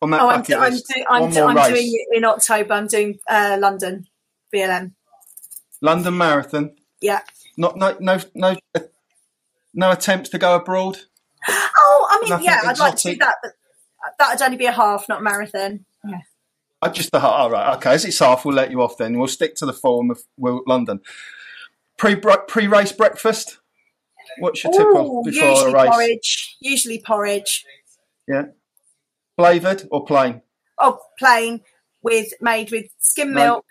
on 0.00 0.12
that 0.12 0.22
Oh, 0.22 0.28
I'm, 0.30 0.40
bucket 0.40 0.56
I'm, 0.56 0.72
list. 0.72 0.88
do, 0.88 1.04
I'm, 1.10 1.30
do, 1.30 1.44
I'm 1.44 1.70
doing 1.74 1.90
it 1.92 2.16
in 2.16 2.24
October. 2.24 2.72
I'm 2.72 2.86
doing 2.86 3.18
uh, 3.28 3.58
London 3.60 4.06
BLM. 4.54 4.92
London 5.80 6.16
Marathon. 6.16 6.76
Yeah. 7.00 7.20
Not 7.56 7.76
no 7.76 7.96
no 8.00 8.18
no 8.34 8.56
no 9.74 9.90
attempts 9.90 10.30
to 10.30 10.38
go 10.38 10.56
abroad. 10.56 10.98
Oh, 11.48 12.08
I 12.10 12.20
mean, 12.20 12.30
Nothing 12.30 12.44
yeah, 12.46 12.60
I'd 12.64 12.78
like 12.78 12.96
to 12.96 13.12
do 13.12 13.18
that, 13.18 13.34
but 13.42 13.52
that'd 14.18 14.42
only 14.42 14.56
be 14.56 14.64
a 14.66 14.72
half, 14.72 15.08
not 15.08 15.20
a 15.20 15.22
marathon. 15.22 15.84
Yeah. 16.06 16.20
I 16.80 16.88
just 16.88 17.10
thought, 17.10 17.22
all 17.22 17.50
right, 17.50 17.76
okay, 17.76 17.92
as 17.92 18.04
it's 18.04 18.18
half, 18.18 18.44
we'll 18.44 18.54
let 18.54 18.70
you 18.70 18.82
off 18.82 18.96
then. 18.96 19.18
We'll 19.18 19.28
stick 19.28 19.54
to 19.56 19.66
the 19.66 19.72
form 19.72 20.10
of 20.10 20.22
well, 20.36 20.62
London. 20.66 21.00
Pre 21.98 22.16
pre 22.16 22.66
race 22.66 22.92
breakfast. 22.92 23.58
What's 24.38 24.64
your 24.64 24.72
tip 24.72 24.86
before 24.88 25.22
usually 25.26 25.70
a 25.70 25.74
race? 25.74 25.90
porridge. 25.90 26.56
Usually 26.60 27.02
porridge. 27.04 27.64
Yeah, 28.26 28.44
flavoured 29.36 29.86
or 29.90 30.04
plain? 30.04 30.42
Oh, 30.78 30.98
plain 31.18 31.60
with 32.02 32.32
made 32.40 32.70
with 32.70 32.86
skim 32.98 33.32
No. 33.32 33.44
milk. 33.44 33.66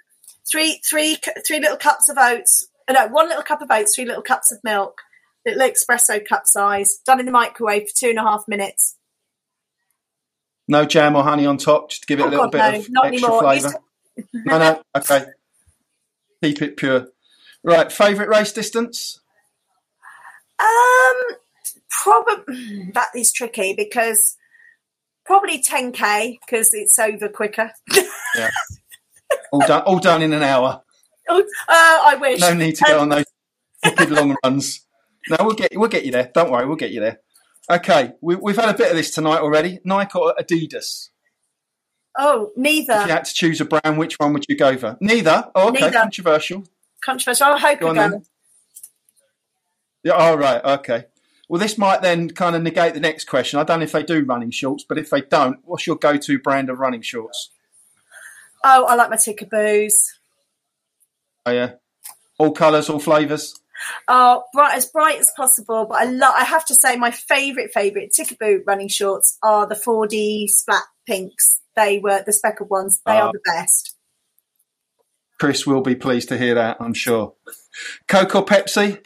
Three, 0.53 0.79
three, 0.87 1.17
three 1.47 1.59
little 1.59 1.77
cups 1.77 2.07
of 2.09 2.17
oats. 2.19 2.67
uh, 2.87 2.93
No, 2.93 3.07
one 3.07 3.27
little 3.27 3.41
cup 3.43 3.61
of 3.63 3.71
oats. 3.71 3.95
Three 3.95 4.05
little 4.05 4.21
cups 4.21 4.51
of 4.51 4.59
milk. 4.63 5.01
Little 5.45 5.67
espresso 5.67 6.23
cup 6.23 6.43
size. 6.45 6.99
Done 7.05 7.19
in 7.19 7.25
the 7.25 7.31
microwave 7.31 7.89
for 7.89 7.95
two 7.97 8.09
and 8.11 8.19
a 8.19 8.21
half 8.21 8.43
minutes. 8.47 8.97
No 10.67 10.85
jam 10.85 11.15
or 11.15 11.23
honey 11.23 11.47
on 11.47 11.57
top, 11.57 11.89
just 11.89 12.03
to 12.03 12.07
give 12.07 12.19
it 12.19 12.23
Oh, 12.23 12.27
a 12.27 12.29
little 12.29 12.45
God, 12.45 12.51
bit 12.51 12.57
no, 12.59 12.79
of 12.79 12.89
not 12.91 13.05
extra 13.07 13.27
anymore. 13.29 13.41
Flavour. 13.41 13.73
no, 14.33 14.57
no, 14.59 14.81
okay. 14.97 15.25
Keep 16.43 16.61
it 16.61 16.77
pure. 16.77 17.07
Right, 17.63 17.91
favourite 17.91 18.29
race 18.29 18.53
distance? 18.53 19.19
Um, 20.59 21.35
probably 21.89 22.91
that 22.93 23.09
is 23.15 23.31
tricky 23.33 23.73
because 23.73 24.37
probably 25.25 25.61
10k 25.63 26.37
because 26.45 26.69
it's 26.73 26.99
over 26.99 27.27
quicker. 27.27 27.71
Yeah, 28.35 28.49
all 29.51 29.59
done, 29.67 29.81
all 29.83 29.99
done 29.99 30.21
in 30.21 30.33
an 30.33 30.43
hour. 30.43 30.81
Oh, 31.29 31.39
uh, 31.39 31.43
I 31.69 32.17
wish. 32.19 32.39
No 32.41 32.53
need 32.53 32.75
to 32.75 32.83
go 32.85 32.95
Um, 32.97 33.01
on 33.03 33.09
those 33.09 33.25
stupid 33.83 34.09
long 34.11 34.35
runs. 34.43 34.85
No, 35.29 35.37
we'll 35.41 35.53
get 35.55 35.71
we'll 35.75 35.89
get 35.89 36.05
you 36.05 36.11
there. 36.11 36.29
Don't 36.33 36.51
worry, 36.51 36.65
we'll 36.65 36.75
get 36.75 36.91
you 36.91 36.99
there. 36.99 37.19
Okay, 37.71 38.11
we, 38.21 38.35
we've 38.35 38.57
had 38.57 38.69
a 38.73 38.77
bit 38.77 38.89
of 38.91 38.97
this 38.97 39.11
tonight 39.11 39.39
already. 39.39 39.79
Nike 39.85 40.17
or 40.19 40.35
Adidas? 40.39 41.09
Oh, 42.17 42.51
neither. 42.57 42.93
If 42.93 43.07
you 43.07 43.11
had 43.13 43.25
to 43.25 43.33
choose 43.33 43.61
a 43.61 43.65
brand, 43.65 43.97
which 43.97 44.19
one 44.19 44.33
would 44.33 44.45
you 44.49 44.57
go 44.57 44.77
for? 44.77 44.97
Neither. 44.99 45.49
Oh, 45.55 45.69
okay, 45.69 45.79
Neither. 45.81 45.97
controversial. 45.99 46.63
Controversial. 47.03 47.47
I'll 47.47 47.57
hope 47.57 47.79
Go 47.79 47.87
on 47.87 47.95
go. 47.95 48.23
Yeah. 50.03 50.11
All 50.13 50.37
right. 50.37 50.63
Okay. 50.63 51.05
Well, 51.49 51.59
this 51.59 51.77
might 51.77 52.01
then 52.01 52.29
kind 52.29 52.55
of 52.55 52.61
negate 52.63 52.93
the 52.93 52.99
next 52.99 53.25
question. 53.25 53.59
I 53.59 53.63
don't 53.63 53.79
know 53.79 53.83
if 53.85 53.91
they 53.93 54.03
do 54.03 54.23
running 54.25 54.51
shorts, 54.51 54.85
but 54.87 54.97
if 54.97 55.09
they 55.09 55.21
don't, 55.21 55.59
what's 55.63 55.87
your 55.87 55.95
go-to 55.95 56.37
brand 56.39 56.69
of 56.69 56.79
running 56.79 57.01
shorts? 57.01 57.49
Oh, 58.63 58.85
I 58.85 58.95
like 58.95 59.09
my 59.09 59.17
ticker 59.17 59.45
Tikiboos. 59.45 59.93
Oh, 61.45 61.51
yeah. 61.51 61.73
All 62.37 62.51
colours, 62.51 62.89
all 62.89 62.99
flavours. 62.99 63.59
Oh, 64.07 64.43
bright 64.53 64.77
as 64.77 64.85
bright 64.85 65.19
as 65.19 65.31
possible. 65.35 65.85
But 65.89 65.95
I 66.01 66.05
love. 66.05 66.33
I 66.37 66.43
have 66.45 66.65
to 66.67 66.75
say, 66.75 66.95
my 66.95 67.11
favourite 67.11 67.73
favourite 67.73 68.11
Tikiboo 68.17 68.61
running 68.65 68.87
shorts 68.87 69.37
are 69.43 69.67
the 69.67 69.75
Fordy 69.75 70.47
splat 70.47 70.83
pinks. 71.05 71.59
They 71.75 71.99
were 71.99 72.23
the 72.25 72.31
speckled 72.33 72.69
ones. 72.69 73.01
They 73.05 73.17
Ah. 73.17 73.27
are 73.27 73.31
the 73.33 73.41
best. 73.45 73.95
Chris 75.39 75.67
will 75.67 75.81
be 75.81 75.95
pleased 75.95 76.29
to 76.29 76.37
hear 76.37 76.55
that. 76.55 76.77
I'm 76.79 76.93
sure. 76.93 77.33
Coke 78.07 78.35
or 78.35 78.45
Pepsi? 78.45 79.03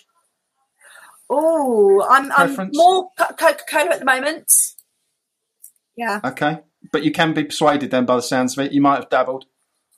Oh, 1.30 2.05
I'm, 2.08 2.32
I'm 2.32 2.70
more 2.74 3.10
Coca 3.18 3.58
Cola 3.70 3.91
at 3.91 3.99
the 3.99 4.05
moment. 4.05 4.51
Yeah, 5.95 6.20
Okay, 6.24 6.60
but 6.92 7.04
you 7.04 7.12
can 7.12 7.34
be 7.34 7.44
persuaded 7.44 7.92
then 7.92 8.06
by 8.06 8.16
the 8.16 8.22
sounds 8.22 8.58
of 8.58 8.66
it. 8.66 8.72
You 8.72 8.82
might 8.82 8.96
have 8.96 9.10
dabbled. 9.10 9.46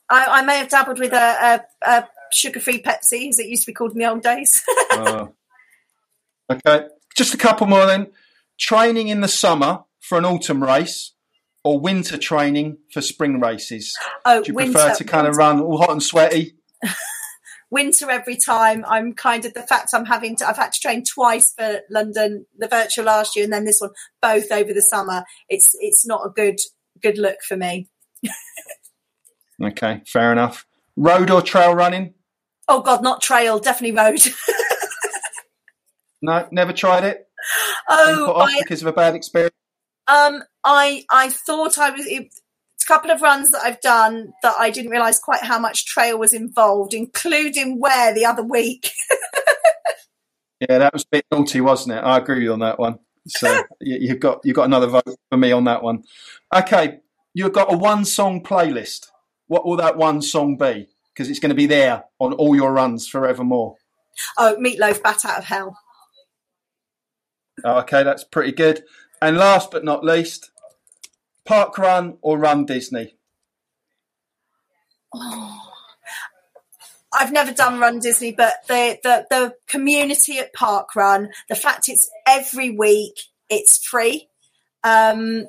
I, 0.08 0.26
I 0.28 0.42
may 0.42 0.58
have 0.58 0.68
dabbled 0.68 0.98
with 0.98 1.12
a, 1.12 1.16
a, 1.86 1.88
a 1.88 2.08
sugar-free 2.32 2.82
Pepsi, 2.82 3.28
as 3.28 3.38
it 3.38 3.46
used 3.46 3.62
to 3.62 3.70
be 3.70 3.74
called 3.74 3.92
in 3.92 3.98
the 3.98 4.10
old 4.10 4.22
days. 4.22 4.62
Uh, 4.90 5.26
okay, 6.52 6.86
just 7.16 7.34
a 7.34 7.38
couple 7.38 7.66
more 7.66 7.86
then. 7.86 8.08
Training 8.58 9.08
in 9.08 9.20
the 9.20 9.28
summer 9.28 9.84
for 10.00 10.18
an 10.18 10.24
autumn 10.24 10.62
race, 10.62 11.12
or 11.64 11.78
winter 11.78 12.16
training 12.16 12.78
for 12.92 13.00
spring 13.00 13.40
races? 13.40 13.96
oh, 14.24 14.42
Do 14.42 14.48
you 14.48 14.54
winter, 14.54 14.72
prefer 14.72 14.94
to 14.96 15.04
kind 15.04 15.26
of 15.26 15.36
run 15.36 15.60
all 15.60 15.78
hot 15.78 15.90
and 15.90 16.02
sweaty? 16.02 16.54
winter 17.70 18.10
every 18.10 18.36
time. 18.36 18.84
I'm 18.88 19.14
kind 19.14 19.44
of 19.44 19.54
the 19.54 19.62
fact 19.62 19.90
I'm 19.94 20.06
having 20.06 20.36
to. 20.36 20.48
I've 20.48 20.56
had 20.56 20.72
to 20.72 20.80
train 20.80 21.04
twice 21.04 21.54
for 21.54 21.80
London, 21.90 22.46
the 22.56 22.68
virtual 22.68 23.04
last 23.06 23.36
year, 23.36 23.44
and 23.44 23.52
then 23.52 23.64
this 23.64 23.80
one, 23.80 23.90
both 24.20 24.50
over 24.50 24.72
the 24.72 24.82
summer. 24.82 25.24
It's 25.48 25.70
it's 25.80 26.06
not 26.06 26.26
a 26.26 26.30
good 26.30 26.58
good 27.02 27.18
look 27.18 27.42
for 27.46 27.56
me. 27.56 27.88
Okay, 29.62 30.00
fair 30.06 30.32
enough. 30.32 30.66
Road 30.96 31.30
or 31.30 31.42
trail 31.42 31.74
running? 31.74 32.14
Oh 32.66 32.80
God, 32.80 33.02
not 33.02 33.20
trail, 33.20 33.58
definitely 33.58 33.96
road. 33.96 34.20
No, 36.22 36.46
never 36.50 36.72
tried 36.72 37.04
it. 37.04 37.26
Oh, 37.88 38.34
I, 38.36 38.60
because 38.60 38.82
of 38.82 38.88
a 38.88 38.92
bad 38.92 39.14
experience. 39.14 39.54
Um, 40.06 40.42
I 40.64 41.04
I 41.10 41.30
thought 41.30 41.78
I 41.78 41.90
was. 41.90 42.06
It, 42.06 42.28
a 42.82 42.86
couple 42.86 43.10
of 43.10 43.22
runs 43.22 43.50
that 43.52 43.62
I've 43.62 43.80
done 43.80 44.32
that 44.42 44.54
I 44.58 44.70
didn't 44.70 44.90
realise 44.90 45.18
quite 45.18 45.42
how 45.42 45.58
much 45.58 45.86
trail 45.86 46.18
was 46.18 46.32
involved, 46.32 46.92
including 46.92 47.78
where 47.78 48.12
the 48.12 48.24
other 48.24 48.42
week. 48.42 48.90
Yeah, 50.68 50.76
that 50.76 50.92
was 50.92 51.04
a 51.04 51.08
bit 51.10 51.24
naughty, 51.32 51.62
wasn't 51.62 51.96
it? 51.96 52.04
I 52.04 52.18
agree 52.18 52.34
with 52.34 52.42
you 52.42 52.52
on 52.52 52.58
that 52.58 52.78
one. 52.78 52.98
So 53.26 53.48
you- 53.80 53.98
you've 54.00 54.20
got 54.20 54.40
you've 54.44 54.56
got 54.56 54.64
another 54.64 54.86
vote 54.86 55.18
for 55.30 55.36
me 55.38 55.52
on 55.52 55.64
that 55.64 55.82
one. 55.82 56.04
Okay, 56.54 57.00
you've 57.34 57.52
got 57.52 57.72
a 57.72 57.76
one 57.76 58.04
song 58.04 58.42
playlist. 58.42 59.06
What 59.46 59.66
will 59.66 59.76
that 59.76 59.96
one 59.96 60.22
song 60.22 60.56
be? 60.56 60.88
Because 61.12 61.28
it's 61.28 61.40
going 61.40 61.50
to 61.50 61.54
be 61.56 61.66
there 61.66 62.04
on 62.18 62.32
all 62.34 62.54
your 62.54 62.72
runs 62.72 63.08
forevermore. 63.08 63.76
Oh, 64.38 64.56
meatloaf, 64.60 65.02
bat 65.02 65.24
out 65.24 65.38
of 65.38 65.44
hell. 65.44 65.76
Okay, 67.64 68.02
that's 68.02 68.24
pretty 68.24 68.52
good. 68.52 68.84
And 69.20 69.36
last 69.36 69.70
but 69.70 69.84
not 69.84 70.04
least, 70.04 70.50
park 71.44 71.76
run 71.78 72.16
or 72.22 72.38
run 72.38 72.64
Disney. 72.64 73.16
Oh. 75.14 75.69
I've 77.12 77.32
never 77.32 77.52
done 77.52 77.80
Run 77.80 77.98
Disney, 77.98 78.32
but 78.32 78.54
the, 78.68 78.98
the 79.02 79.26
the 79.30 79.54
community 79.68 80.38
at 80.38 80.52
Park 80.52 80.94
Run, 80.94 81.30
the 81.48 81.56
fact 81.56 81.88
it's 81.88 82.08
every 82.26 82.70
week, 82.70 83.14
it's 83.48 83.84
free, 83.84 84.28
um, 84.84 85.46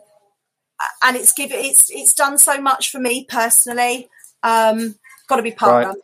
and 1.03 1.15
it's 1.15 1.33
given 1.33 1.59
it's 1.59 1.91
it's 1.91 2.13
done 2.13 2.37
so 2.37 2.59
much 2.59 2.89
for 2.89 2.99
me 2.99 3.25
personally. 3.25 4.09
Um, 4.43 4.95
Got 5.27 5.37
to 5.37 5.43
be 5.43 5.51
Park 5.51 5.71
Right. 5.71 5.85
Run. 5.87 5.95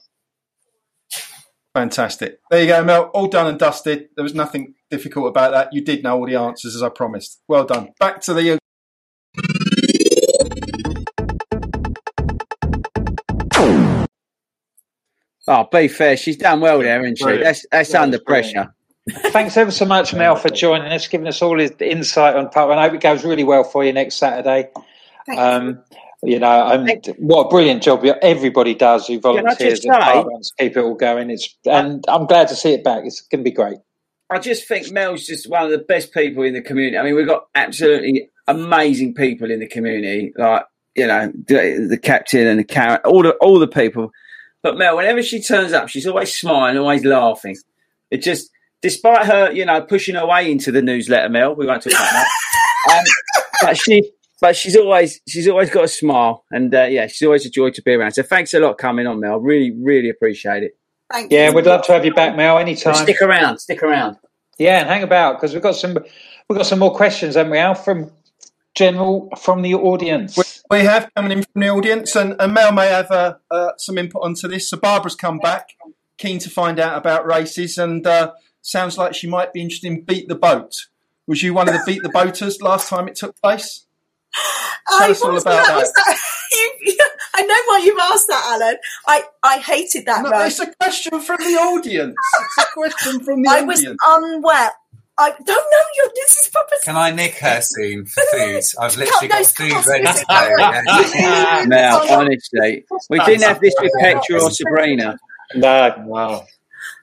Fantastic. 1.73 2.39
There 2.49 2.61
you 2.61 2.67
go, 2.67 2.83
Mel. 2.83 3.03
All 3.13 3.27
done 3.27 3.47
and 3.47 3.59
dusted. 3.59 4.09
There 4.15 4.23
was 4.23 4.33
nothing 4.33 4.73
difficult 4.89 5.27
about 5.27 5.51
that. 5.51 5.73
You 5.73 5.81
did 5.81 6.03
know 6.03 6.17
all 6.17 6.25
the 6.25 6.35
answers 6.35 6.75
as 6.75 6.81
I 6.81 6.89
promised. 6.89 7.41
Well 7.47 7.65
done. 7.65 7.89
Back 7.99 8.21
to 8.21 8.33
the 8.33 8.59
Oh, 15.47 15.67
be 15.71 15.87
fair, 15.87 16.17
she's 16.17 16.37
done 16.37 16.59
well 16.59 16.79
there, 16.79 17.01
isn't 17.03 17.17
she? 17.17 17.23
Brilliant. 17.23 17.45
That's 17.45 17.65
that's 17.71 17.93
Yeah, 17.93 18.01
under 18.01 18.19
pressure. 18.19 18.73
Thanks 19.31 19.55
ever 19.55 19.71
so 19.71 19.85
much, 19.85 20.13
Mel, 20.13 20.35
for 20.35 20.49
joining 20.49 20.91
us, 20.91 21.07
giving 21.07 21.27
us 21.27 21.41
all 21.41 21.57
his 21.57 21.71
insight 21.79 22.35
on 22.35 22.49
Park 22.49 22.69
Run. 22.69 22.77
I 22.77 22.83
hope 22.83 22.95
it 22.95 23.01
goes 23.01 23.23
really 23.23 23.45
well 23.45 23.63
for 23.63 23.85
you 23.85 23.93
next 23.93 24.15
Saturday. 24.15 24.69
Thanks. 25.25 25.41
Um, 25.41 25.83
you 26.23 26.39
know, 26.39 26.49
I'm, 26.49 26.87
what 27.19 27.45
a 27.45 27.49
brilliant 27.49 27.83
job 27.83 28.03
everybody 28.21 28.73
does 28.75 29.07
who 29.07 29.15
I 29.15 29.19
volunteers 29.19 29.79
just 29.79 29.87
at 29.87 30.03
say- 30.03 30.11
Park 30.13 30.27
Run 30.27 30.41
to 30.41 30.51
keep 30.59 30.75
it 30.75 30.79
all 30.81 30.95
going. 30.95 31.29
It's 31.29 31.55
and 31.65 32.03
I'm 32.09 32.25
glad 32.25 32.49
to 32.49 32.55
see 32.55 32.73
it 32.73 32.83
back. 32.83 33.05
It's 33.05 33.21
going 33.21 33.43
to 33.43 33.49
be 33.49 33.55
great. 33.55 33.77
I 34.29 34.39
just 34.39 34.67
think 34.67 34.91
Mel's 34.91 35.25
just 35.25 35.49
one 35.49 35.63
of 35.63 35.71
the 35.71 35.77
best 35.77 36.13
people 36.13 36.43
in 36.43 36.53
the 36.53 36.61
community. 36.61 36.97
I 36.97 37.03
mean, 37.03 37.15
we've 37.15 37.27
got 37.27 37.45
absolutely 37.55 38.29
amazing 38.47 39.13
people 39.13 39.49
in 39.51 39.61
the 39.61 39.67
community, 39.67 40.33
like 40.37 40.63
you 40.95 41.07
know 41.07 41.31
the, 41.47 41.87
the 41.89 41.97
captain 41.97 42.45
and 42.45 42.59
the 42.59 42.65
carrot, 42.65 43.01
all 43.05 43.23
the 43.23 43.31
all 43.35 43.57
the 43.59 43.67
people. 43.67 44.11
But 44.67 44.77
Mel, 44.77 44.97
whenever 44.97 45.23
she 45.23 45.41
turns 45.41 45.71
up, 45.71 45.87
she's 45.87 46.05
always 46.05 46.35
smiling, 46.35 46.77
always 46.77 47.05
laughing. 47.05 47.55
It 48.11 48.17
just, 48.21 48.51
despite 48.81 49.25
her, 49.25 49.49
you 49.53 49.63
know, 49.63 49.81
pushing 49.81 50.15
her 50.15 50.27
way 50.27 50.51
into 50.51 50.73
the 50.73 50.81
newsletter, 50.81 51.29
Mel. 51.29 51.55
We 51.55 51.65
won't 51.65 51.81
talk 51.81 51.93
about 51.93 52.11
that. 52.11 52.27
um, 52.97 53.03
but 53.61 53.77
she, 53.77 54.11
but 54.41 54.57
she's 54.57 54.75
always, 54.75 55.21
she's 55.25 55.47
always 55.47 55.69
got 55.69 55.85
a 55.85 55.87
smile, 55.87 56.43
and 56.51 56.75
uh, 56.75 56.83
yeah, 56.83 57.07
she's 57.07 57.25
always 57.25 57.45
a 57.45 57.49
joy 57.49 57.69
to 57.69 57.81
be 57.81 57.93
around. 57.93 58.11
So 58.11 58.23
thanks 58.23 58.53
a 58.53 58.59
lot 58.59 58.77
coming 58.77 59.07
on, 59.07 59.21
Mel. 59.21 59.39
Really, 59.39 59.71
really 59.71 60.09
appreciate 60.09 60.63
it. 60.63 60.77
Thank 61.13 61.31
Yeah, 61.31 61.47
you. 61.49 61.55
we'd 61.55 61.65
love 61.65 61.85
to 61.85 61.93
have 61.93 62.03
you 62.03 62.13
back, 62.13 62.35
Mel, 62.35 62.57
So 62.57 62.59
anytime. 62.59 62.95
stick 62.95 63.21
around, 63.21 63.59
stick 63.59 63.81
around. 63.83 64.17
Yeah, 64.57 64.79
and 64.81 64.89
hang 64.89 65.03
about 65.03 65.37
because 65.37 65.53
we've 65.53 65.63
got 65.63 65.77
some 65.77 65.93
we've 66.49 66.57
got 66.57 66.65
some 66.65 66.79
more 66.79 66.93
questions, 66.93 67.35
haven't 67.35 67.53
we, 67.53 67.57
Al, 67.57 67.73
from 67.73 68.11
general 68.77 69.29
from 69.37 69.63
the 69.63 69.73
audience. 69.73 70.37
We 70.69 70.81
have 70.81 71.09
coming 71.15 71.31
in 71.31 71.43
from 71.43 71.61
the 71.61 71.69
audience, 71.69 72.15
and, 72.15 72.35
and 72.39 72.53
Mel 72.53 72.71
may 72.71 72.87
have 72.87 73.09
uh, 73.09 73.35
uh, 73.49 73.71
some 73.77 73.97
input 73.97 74.21
onto 74.23 74.47
this. 74.47 74.69
So 74.69 74.77
Barbara's 74.77 75.15
come 75.15 75.39
back, 75.39 75.69
keen 76.17 76.37
to 76.39 76.49
find 76.49 76.79
out 76.79 76.95
about 76.95 77.25
races, 77.25 77.79
and 77.79 78.05
uh, 78.05 78.33
sounds 78.61 78.97
like 78.97 79.15
she 79.15 79.27
might 79.27 79.51
be 79.51 79.61
interested 79.61 79.87
in 79.87 80.01
Beat 80.01 80.27
the 80.27 80.35
Boat. 80.35 80.87
Was 81.25 81.41
you 81.41 81.55
one 81.55 81.67
of 81.67 81.73
the 81.73 81.83
Beat 81.85 82.03
the 82.03 82.09
Boaters 82.09 82.61
last 82.61 82.87
time 82.87 83.07
it 83.07 83.15
took 83.15 83.35
place? 83.41 83.85
I 84.89 85.09
us 85.09 85.21
all 85.21 85.31
about 85.31 85.43
that. 85.43 85.75
Was 85.75 85.91
that 85.91 86.17
you, 86.51 86.97
I 87.33 87.41
know 87.41 87.61
why 87.65 87.81
you've 87.83 87.99
asked 87.99 88.27
that, 88.27 88.43
Alan. 88.53 88.77
I, 89.07 89.23
I 89.43 89.57
hated 89.57 90.05
that 90.05 90.23
No, 90.23 90.45
it's 90.45 90.59
a 90.59 90.71
question 90.79 91.19
from 91.19 91.37
the 91.39 91.55
audience. 91.55 92.15
It's 92.41 92.67
a 92.67 92.71
question 92.73 93.19
from 93.23 93.41
the 93.41 93.49
I 93.49 93.61
was 93.61 93.79
audience. 93.79 93.99
unwell. 94.05 94.71
I 95.19 95.31
don't 95.31 95.47
know 95.47 95.85
you. 95.95 96.11
This 96.15 96.37
is 96.37 96.49
proper. 96.49 96.75
Can 96.83 96.95
I 96.95 97.11
nick 97.11 97.35
her 97.35 97.59
soon 97.63 98.05
for 98.05 98.23
food? 98.31 98.61
I've 98.79 98.95
literally 98.95 99.27
got 99.27 99.45
food 99.45 99.87
ready 99.87 100.05
to 100.05 100.25
go. 100.29 100.55
Yeah. 100.59 101.65
Mel, 101.67 102.11
honestly, 102.11 102.85
we 103.09 103.19
didn't 103.19 103.43
have 103.43 103.59
this 103.59 103.73
with 103.81 103.91
Petra 103.99 104.43
or 104.43 104.51
Sabrina. 104.51 105.17
No, 105.55 105.93
wow. 106.05 106.45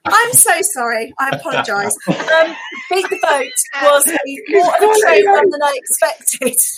I'm 0.05 0.33
so 0.33 0.51
sorry. 0.61 1.13
I 1.19 1.29
apologise. 1.29 1.95
Um, 2.07 2.55
Beat 2.91 3.09
the 3.09 3.19
Boat 3.21 3.51
was 3.81 4.07
more 4.49 4.75
of 4.75 4.97
a 4.97 4.99
train 5.01 5.25
run 5.25 5.49
than 5.49 5.63
I 5.63 5.73
expected. 5.75 6.59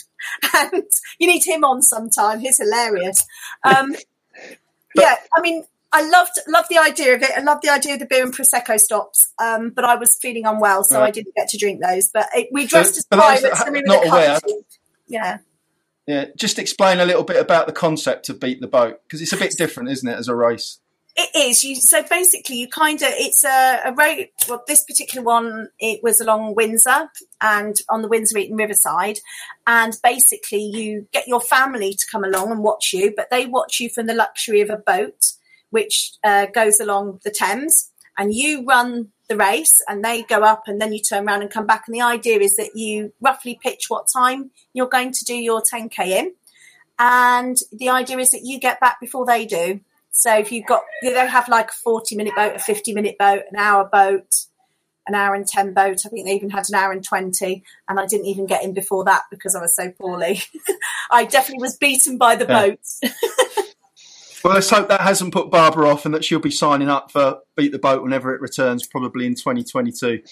And 0.54 0.82
you 1.20 1.28
need 1.28 1.44
him 1.44 1.64
on 1.64 1.80
sometime. 1.80 2.40
He's 2.40 2.58
hilarious. 2.58 3.24
Um, 3.62 3.94
yeah, 4.94 5.14
I 5.34 5.40
mean, 5.40 5.64
I 5.92 6.06
loved 6.08 6.32
loved 6.46 6.68
the 6.68 6.78
idea 6.78 7.14
of 7.14 7.22
it. 7.22 7.30
I 7.36 7.40
loved 7.40 7.62
the 7.62 7.70
idea 7.70 7.94
of 7.94 8.00
the 8.00 8.06
beer 8.06 8.22
and 8.24 8.34
prosecco 8.34 8.78
stops. 8.78 9.32
Um, 9.42 9.70
but 9.70 9.84
I 9.84 9.96
was 9.96 10.18
feeling 10.20 10.44
unwell, 10.44 10.84
so 10.84 11.00
I 11.02 11.10
didn't 11.10 11.34
get 11.34 11.48
to 11.48 11.58
drink 11.58 11.80
those. 11.82 12.10
But 12.12 12.28
it, 12.34 12.48
we 12.52 12.66
dressed 12.66 12.94
So, 12.94 12.98
as 12.98 13.04
pirates 13.40 13.60
and 13.62 13.72
we 13.72 13.78
were 13.80 13.86
not 13.86 14.02
the 14.02 14.08
aware- 14.10 14.38
Yeah. 15.06 15.38
Yeah, 16.06 16.24
just 16.36 16.58
explain 16.58 17.00
a 17.00 17.04
little 17.04 17.22
bit 17.22 17.36
about 17.36 17.66
the 17.66 17.72
concept 17.72 18.30
of 18.30 18.40
Beat 18.40 18.62
the 18.62 18.66
Boat 18.66 19.00
because 19.04 19.20
it's 19.20 19.34
a 19.34 19.36
bit 19.36 19.54
different, 19.58 19.90
isn't 19.90 20.08
it, 20.08 20.16
as 20.18 20.26
a 20.28 20.34
race? 20.34 20.78
It 21.16 21.30
is. 21.34 21.64
You 21.64 21.74
so 21.74 22.02
basically 22.08 22.56
you 22.56 22.68
kind 22.68 23.02
of 23.02 23.08
it's 23.12 23.44
a, 23.44 23.80
a 23.86 23.92
road. 23.92 24.28
Well, 24.48 24.62
this 24.68 24.84
particular 24.84 25.24
one 25.24 25.68
it 25.80 26.00
was 26.02 26.20
along 26.20 26.54
Windsor 26.54 27.10
and 27.40 27.74
on 27.90 28.02
the 28.02 28.08
Windsor 28.08 28.38
Eton 28.38 28.56
Riverside, 28.56 29.18
and 29.66 29.96
basically 30.02 30.62
you 30.62 31.08
get 31.12 31.26
your 31.26 31.40
family 31.40 31.92
to 31.92 32.06
come 32.10 32.24
along 32.24 32.52
and 32.52 32.62
watch 32.62 32.92
you, 32.92 33.12
but 33.16 33.30
they 33.30 33.46
watch 33.46 33.80
you 33.80 33.90
from 33.90 34.06
the 34.06 34.14
luxury 34.14 34.60
of 34.60 34.70
a 34.70 34.76
boat 34.76 35.32
which 35.70 36.12
uh, 36.24 36.46
goes 36.46 36.80
along 36.80 37.20
the 37.24 37.30
Thames, 37.30 37.90
and 38.16 38.34
you 38.34 38.64
run 38.64 39.12
the 39.28 39.36
race 39.36 39.74
and 39.88 40.04
they 40.04 40.22
go 40.22 40.40
up 40.42 40.62
and 40.66 40.80
then 40.80 40.92
you 40.92 41.00
turn 41.00 41.26
around 41.28 41.42
and 41.42 41.50
come 41.50 41.66
back. 41.66 41.84
And 41.86 41.94
the 41.94 42.00
idea 42.00 42.40
is 42.40 42.56
that 42.56 42.70
you 42.74 43.12
roughly 43.20 43.58
pitch 43.62 43.84
what 43.88 44.06
time 44.12 44.50
you're 44.72 44.88
going 44.88 45.12
to 45.12 45.24
do 45.24 45.34
your 45.34 45.62
10k 45.62 45.98
in. 46.06 46.32
And 46.98 47.56
the 47.70 47.90
idea 47.90 48.18
is 48.18 48.30
that 48.32 48.40
you 48.42 48.58
get 48.58 48.80
back 48.80 48.98
before 49.00 49.26
they 49.26 49.46
do. 49.46 49.80
So 50.10 50.36
if 50.36 50.50
you've 50.50 50.66
got, 50.66 50.82
they 51.02 51.12
have 51.14 51.48
like 51.48 51.68
a 51.70 51.74
40 51.74 52.16
minute 52.16 52.34
boat, 52.34 52.56
a 52.56 52.58
50 52.58 52.92
minute 52.92 53.16
boat, 53.18 53.42
an 53.52 53.56
hour 53.58 53.84
boat, 53.84 54.34
an 55.06 55.14
hour 55.14 55.34
and 55.34 55.46
10 55.46 55.74
boat. 55.74 56.00
I 56.04 56.08
think 56.08 56.26
they 56.26 56.32
even 56.34 56.50
had 56.50 56.68
an 56.68 56.74
hour 56.74 56.90
and 56.90 57.04
20. 57.04 57.62
And 57.88 58.00
I 58.00 58.06
didn't 58.06 58.26
even 58.26 58.46
get 58.46 58.64
in 58.64 58.72
before 58.74 59.04
that 59.04 59.22
because 59.30 59.54
I 59.54 59.60
was 59.60 59.76
so 59.76 59.90
poorly. 59.92 60.40
I 61.10 61.24
definitely 61.24 61.62
was 61.62 61.76
beaten 61.76 62.18
by 62.18 62.34
the 62.34 62.46
Yeah. 62.46 62.66
boat. 62.66 62.80
Well, 64.44 64.54
let's 64.54 64.70
hope 64.70 64.88
that 64.88 65.00
hasn't 65.00 65.32
put 65.32 65.50
Barbara 65.50 65.88
off 65.88 66.04
and 66.04 66.14
that 66.14 66.24
she'll 66.24 66.38
be 66.38 66.50
signing 66.50 66.88
up 66.88 67.10
for 67.10 67.38
Beat 67.56 67.72
the 67.72 67.78
Boat 67.78 68.02
whenever 68.02 68.34
it 68.34 68.40
returns, 68.40 68.86
probably 68.86 69.26
in 69.26 69.34
2022. 69.34 70.22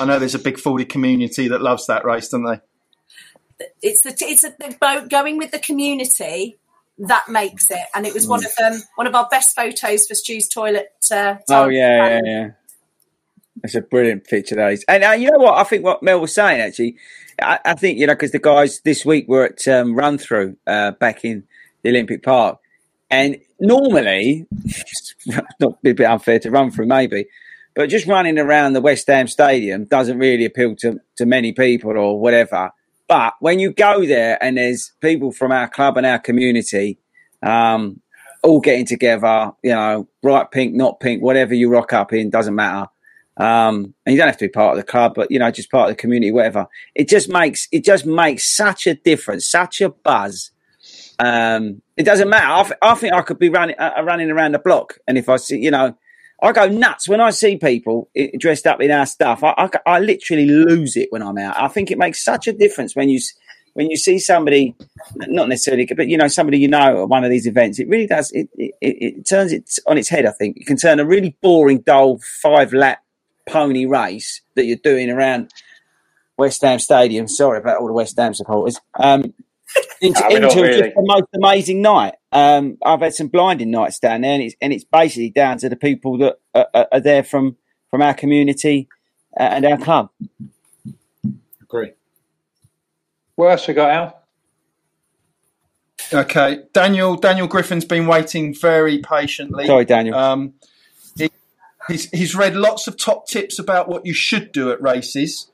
I 0.00 0.04
know 0.06 0.18
there's 0.18 0.34
a 0.34 0.38
big 0.38 0.58
Fordy 0.58 0.84
community 0.84 1.48
that 1.48 1.60
loves 1.60 1.86
that 1.86 2.04
race, 2.04 2.28
don't 2.28 2.44
they? 2.44 2.60
it's 3.82 4.00
the 4.00 4.16
it's 4.20 4.42
the 4.42 4.76
boat 4.80 5.10
going 5.10 5.36
with 5.36 5.50
the 5.50 5.58
community 5.58 6.56
that 6.96 7.28
makes 7.28 7.70
it 7.70 7.80
and 7.94 8.06
it 8.06 8.14
was 8.14 8.26
one 8.26 8.42
of 8.44 8.50
um, 8.64 8.80
one 8.94 9.06
of 9.06 9.14
our 9.14 9.28
best 9.30 9.54
photos 9.54 10.06
for 10.06 10.14
Stu's 10.14 10.48
toilet 10.48 10.88
uh, 11.12 11.34
Oh 11.50 11.64
tile. 11.64 11.72
yeah, 11.72 12.08
yeah, 12.08 12.20
yeah. 12.24 12.48
That's 13.62 13.74
a 13.74 13.82
brilliant 13.82 14.24
picture, 14.24 14.54
that 14.54 14.72
is. 14.72 14.84
And 14.88 15.04
uh, 15.04 15.10
you 15.10 15.30
know 15.30 15.38
what? 15.38 15.58
I 15.58 15.64
think 15.64 15.84
what 15.84 16.02
Mel 16.02 16.20
was 16.20 16.34
saying 16.34 16.60
actually, 16.62 16.96
I, 17.42 17.58
I 17.64 17.74
think 17.74 17.98
you 17.98 18.06
know 18.06 18.14
because 18.14 18.32
the 18.32 18.38
guys 18.38 18.80
this 18.80 19.04
week 19.04 19.28
were 19.28 19.44
at 19.44 19.68
um, 19.68 19.94
Run 19.94 20.16
Through 20.16 20.56
uh, 20.66 20.92
back 20.92 21.24
in 21.24 21.44
the 21.82 21.90
Olympic 21.90 22.22
Park, 22.22 22.59
and 23.10 23.38
normally, 23.58 24.46
not 25.60 25.78
a 25.84 25.92
bit 25.92 26.00
unfair 26.00 26.38
to 26.40 26.50
run 26.50 26.70
through 26.70 26.86
maybe, 26.86 27.26
but 27.74 27.88
just 27.88 28.06
running 28.06 28.38
around 28.38 28.72
the 28.72 28.80
West 28.80 29.06
Ham 29.06 29.26
Stadium 29.26 29.84
doesn't 29.84 30.18
really 30.18 30.44
appeal 30.44 30.76
to 30.76 31.00
to 31.16 31.26
many 31.26 31.52
people 31.52 31.96
or 31.96 32.20
whatever. 32.20 32.70
But 33.08 33.34
when 33.40 33.58
you 33.58 33.72
go 33.72 34.06
there 34.06 34.42
and 34.42 34.56
there's 34.56 34.92
people 35.00 35.32
from 35.32 35.50
our 35.50 35.68
club 35.68 35.96
and 35.96 36.06
our 36.06 36.20
community, 36.20 36.98
um, 37.42 38.00
all 38.42 38.60
getting 38.60 38.86
together, 38.86 39.52
you 39.62 39.72
know, 39.72 40.08
bright 40.22 40.50
pink, 40.52 40.74
not 40.74 41.00
pink, 41.00 41.22
whatever 41.22 41.54
you 41.54 41.68
rock 41.68 41.92
up 41.92 42.12
in, 42.12 42.30
doesn't 42.30 42.54
matter. 42.54 42.88
Um, 43.36 43.94
and 44.04 44.14
you 44.14 44.16
don't 44.16 44.28
have 44.28 44.36
to 44.38 44.44
be 44.44 44.50
part 44.50 44.78
of 44.78 44.84
the 44.84 44.90
club, 44.90 45.14
but 45.14 45.30
you 45.30 45.38
know, 45.38 45.50
just 45.50 45.70
part 45.70 45.90
of 45.90 45.96
the 45.96 46.00
community, 46.00 46.30
whatever. 46.30 46.66
It 46.94 47.08
just 47.08 47.28
makes 47.28 47.68
it 47.72 47.84
just 47.84 48.06
makes 48.06 48.54
such 48.54 48.86
a 48.86 48.94
difference, 48.94 49.50
such 49.50 49.80
a 49.80 49.88
buzz. 49.88 50.50
Um, 51.20 51.82
it 51.98 52.04
doesn't 52.04 52.30
matter. 52.30 52.46
I, 52.46 52.62
th- 52.62 52.78
I 52.80 52.94
think 52.94 53.12
I 53.12 53.20
could 53.20 53.38
be 53.38 53.50
running 53.50 53.76
uh, 53.78 54.02
running 54.02 54.30
around 54.30 54.52
the 54.52 54.58
block, 54.58 54.98
and 55.06 55.18
if 55.18 55.28
I 55.28 55.36
see, 55.36 55.58
you 55.58 55.70
know, 55.70 55.94
I 56.42 56.52
go 56.52 56.66
nuts 56.66 57.08
when 57.08 57.20
I 57.20 57.30
see 57.30 57.58
people 57.58 58.08
dressed 58.38 58.66
up 58.66 58.80
in 58.80 58.90
our 58.90 59.04
stuff. 59.04 59.44
I, 59.44 59.54
I, 59.58 59.68
I 59.84 60.00
literally 60.00 60.46
lose 60.46 60.96
it 60.96 61.12
when 61.12 61.22
I'm 61.22 61.36
out. 61.36 61.60
I 61.60 61.68
think 61.68 61.90
it 61.90 61.98
makes 61.98 62.24
such 62.24 62.48
a 62.48 62.54
difference 62.54 62.96
when 62.96 63.10
you 63.10 63.20
when 63.74 63.90
you 63.90 63.98
see 63.98 64.18
somebody, 64.18 64.74
not 65.14 65.48
necessarily, 65.50 65.86
but 65.94 66.08
you 66.08 66.16
know, 66.16 66.28
somebody 66.28 66.58
you 66.58 66.68
know 66.68 67.02
at 67.02 67.08
one 67.08 67.22
of 67.22 67.30
these 67.30 67.46
events. 67.46 67.78
It 67.78 67.88
really 67.88 68.06
does. 68.06 68.30
It 68.32 68.48
it, 68.56 68.74
it, 68.80 68.96
it 69.18 69.28
turns 69.28 69.52
it 69.52 69.78
on 69.86 69.98
its 69.98 70.08
head. 70.08 70.24
I 70.24 70.32
think 70.32 70.56
you 70.58 70.64
can 70.64 70.78
turn 70.78 71.00
a 71.00 71.04
really 71.04 71.36
boring, 71.42 71.80
dull 71.80 72.18
five 72.42 72.72
lap 72.72 73.02
pony 73.46 73.84
race 73.84 74.40
that 74.56 74.64
you're 74.64 74.78
doing 74.78 75.10
around 75.10 75.50
West 76.38 76.62
Ham 76.62 76.78
Stadium. 76.78 77.28
Sorry 77.28 77.58
about 77.58 77.78
all 77.78 77.88
the 77.88 77.92
West 77.92 78.16
Ham 78.16 78.32
supporters. 78.32 78.80
Um, 78.98 79.34
into, 80.00 80.20
No, 80.20 80.48
into 80.48 80.62
really. 80.62 80.80
just 80.80 80.94
the 80.94 81.02
most 81.02 81.26
amazing 81.34 81.82
night. 81.82 82.14
Um, 82.32 82.78
I've 82.84 83.00
had 83.00 83.14
some 83.14 83.28
blinding 83.28 83.70
nights 83.70 83.98
down 83.98 84.22
there, 84.22 84.32
and 84.32 84.42
it's 84.42 84.54
and 84.60 84.72
it's 84.72 84.84
basically 84.84 85.30
down 85.30 85.58
to 85.58 85.68
the 85.68 85.76
people 85.76 86.18
that 86.18 86.38
are, 86.54 86.68
are, 86.74 86.88
are 86.92 87.00
there 87.00 87.22
from 87.22 87.56
from 87.90 88.02
our 88.02 88.14
community 88.14 88.88
uh, 89.38 89.42
and 89.42 89.64
our 89.64 89.78
club. 89.78 90.10
Agree. 91.62 91.92
What 93.34 93.52
else 93.52 93.68
we 93.68 93.74
got, 93.74 93.90
Al? 93.90 94.20
Okay, 96.12 96.60
Daniel. 96.72 97.16
Daniel 97.16 97.46
Griffin's 97.46 97.84
been 97.84 98.06
waiting 98.06 98.54
very 98.54 98.98
patiently. 98.98 99.66
Sorry, 99.66 99.84
Daniel. 99.84 100.16
Um, 100.16 100.54
he, 101.16 101.30
he's 101.88 102.10
he's 102.10 102.34
read 102.34 102.56
lots 102.56 102.86
of 102.88 102.96
top 102.96 103.28
tips 103.28 103.58
about 103.58 103.88
what 103.88 104.04
you 104.04 104.12
should 104.12 104.52
do 104.52 104.70
at 104.72 104.82
races. 104.82 105.50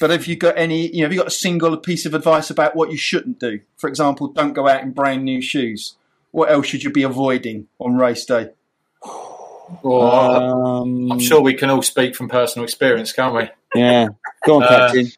But 0.00 0.10
have 0.10 0.26
you 0.26 0.36
got 0.36 0.56
any? 0.56 0.88
You 0.88 0.98
know, 0.98 1.04
have 1.04 1.12
you 1.12 1.18
got 1.18 1.26
a 1.28 1.30
single 1.30 1.76
piece 1.76 2.06
of 2.06 2.14
advice 2.14 2.50
about 2.50 2.76
what 2.76 2.90
you 2.90 2.96
shouldn't 2.96 3.38
do? 3.40 3.60
For 3.76 3.88
example, 3.88 4.28
don't 4.28 4.52
go 4.52 4.68
out 4.68 4.82
in 4.82 4.92
brand 4.92 5.24
new 5.24 5.40
shoes. 5.40 5.96
What 6.30 6.50
else 6.50 6.66
should 6.66 6.82
you 6.82 6.90
be 6.90 7.02
avoiding 7.02 7.68
on 7.78 7.96
race 7.96 8.24
day? 8.24 8.50
Or 9.82 10.14
Um, 10.14 11.12
I'm 11.12 11.20
sure 11.20 11.40
we 11.40 11.54
can 11.54 11.70
all 11.70 11.82
speak 11.82 12.14
from 12.14 12.28
personal 12.28 12.64
experience, 12.64 13.12
can't 13.12 13.34
we? 13.34 13.48
Yeah, 13.74 14.08
go 14.44 14.56
on, 14.56 14.62
Uh, 14.64 14.68
Captain. 14.68 15.08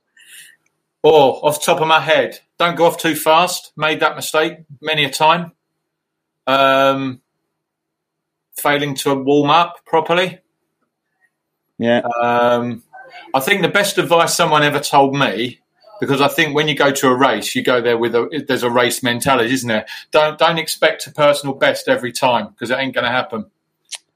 Or 1.02 1.40
off 1.46 1.60
the 1.60 1.66
top 1.66 1.80
of 1.80 1.88
my 1.88 2.00
head, 2.00 2.40
don't 2.58 2.76
go 2.76 2.86
off 2.86 2.98
too 2.98 3.14
fast. 3.14 3.72
Made 3.76 4.00
that 4.00 4.16
mistake 4.16 4.58
many 4.80 5.04
a 5.04 5.10
time. 5.10 5.52
Um, 6.46 7.20
failing 8.58 8.94
to 8.96 9.14
warm 9.14 9.50
up 9.50 9.84
properly. 9.86 10.40
Yeah, 11.78 12.00
Um, 12.20 12.82
I 13.34 13.40
think 13.40 13.62
the 13.62 13.68
best 13.68 13.98
advice 13.98 14.34
someone 14.34 14.62
ever 14.62 14.80
told 14.80 15.14
me, 15.14 15.60
because 16.00 16.20
I 16.20 16.28
think 16.28 16.54
when 16.54 16.68
you 16.68 16.74
go 16.74 16.90
to 16.90 17.08
a 17.08 17.14
race, 17.14 17.54
you 17.54 17.62
go 17.62 17.80
there 17.80 17.98
with 17.98 18.14
a 18.14 18.44
there's 18.46 18.62
a 18.62 18.70
race 18.70 19.02
mentality, 19.02 19.52
isn't 19.52 19.68
there? 19.68 19.86
Don't 20.10 20.38
don't 20.38 20.58
expect 20.58 21.06
a 21.06 21.12
personal 21.12 21.54
best 21.54 21.88
every 21.88 22.12
time 22.12 22.48
because 22.48 22.70
it 22.70 22.78
ain't 22.78 22.94
going 22.94 23.04
to 23.04 23.10
happen. 23.10 23.46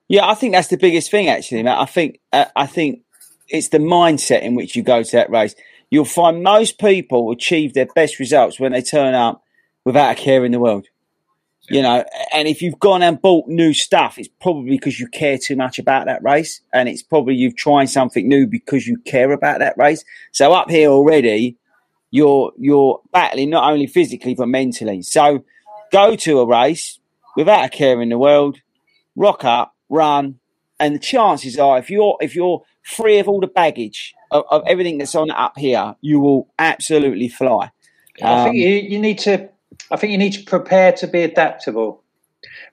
yeah. 0.09 0.27
I 0.27 0.35
think 0.35 0.55
that's 0.55 0.69
the 0.69 0.77
biggest 0.77 1.11
thing, 1.11 1.29
actually, 1.29 1.63
Matt. 1.63 1.79
I 1.79 1.85
think 1.85 2.21
uh, 2.33 2.47
I 2.57 2.67
think 2.67 3.03
it's 3.49 3.69
the 3.69 3.79
mindset 3.79 4.43
in 4.43 4.55
which 4.55 4.75
you 4.75 4.83
go 4.83 5.03
to 5.03 5.13
that 5.13 5.31
race. 5.31 5.55
You'll 5.91 6.05
find 6.05 6.43
most 6.43 6.79
people 6.79 7.31
achieve 7.31 7.75
their 7.75 7.87
best 7.95 8.19
results 8.19 8.59
when 8.59 8.73
they 8.73 8.83
turn 8.83 9.15
up 9.15 9.45
without 9.85 10.13
a 10.13 10.21
care 10.21 10.45
in 10.45 10.53
the 10.53 10.59
world. 10.59 10.89
You 11.71 11.81
know, 11.81 12.05
and 12.35 12.47
if 12.47 12.61
you've 12.61 12.79
gone 12.79 13.03
and 13.03 13.21
bought 13.21 13.49
new 13.49 13.73
stuff, 13.73 14.19
it's 14.19 14.29
probably 14.41 14.73
because 14.73 15.01
you 15.01 15.09
care 15.09 15.39
too 15.39 15.57
much 15.57 15.79
about 15.79 16.05
that 16.07 16.23
race, 16.23 16.61
and 16.75 16.89
it's 16.91 17.03
probably 17.03 17.37
you've 17.37 17.57
tried 17.57 17.87
something 17.87 18.29
new 18.29 18.47
because 18.47 18.87
you 18.87 18.99
care 18.99 19.33
about 19.33 19.61
that 19.61 19.75
race. 19.79 20.05
So 20.33 20.53
up 20.53 20.71
here 20.71 20.91
already, 20.91 21.57
you're 22.11 22.53
you're 22.59 23.01
battling 23.13 23.51
not 23.51 23.73
only 23.73 23.87
physically 23.87 24.35
but 24.35 24.47
mentally. 24.49 25.01
So 25.03 25.45
go 25.91 26.17
to 26.17 26.41
a 26.41 26.47
race 26.47 26.99
without 27.35 27.65
a 27.65 27.69
care 27.71 28.03
in 28.03 28.11
the 28.11 28.19
world, 28.19 28.59
rock 29.17 29.45
up, 29.45 29.75
run, 29.89 30.39
and 30.79 30.95
the 30.95 30.99
chances 30.99 31.59
are 31.59 31.79
if 31.79 31.89
you're 31.89 32.19
if 32.21 32.35
you're 32.35 32.63
free 32.83 33.19
of 33.21 33.29
all 33.29 33.41
the 33.41 33.47
baggage 33.47 34.15
of, 34.31 34.45
of 34.51 34.63
everything 34.67 34.99
that's 34.99 35.15
on 35.15 35.31
up 35.31 35.57
here, 35.57 35.97
you 36.03 36.21
will 36.21 36.53
absolutely 36.59 37.29
fly. 37.29 37.71
I 38.23 38.33
Um, 38.33 38.45
think 38.45 38.57
you, 38.57 38.69
you 38.69 38.99
need 38.99 39.19
to. 39.21 39.49
I 39.91 39.97
think 39.97 40.13
you 40.13 40.19
need 40.19 40.33
to 40.33 40.45
prepare 40.45 40.93
to 40.93 41.07
be 41.07 41.23
adaptable. 41.23 42.03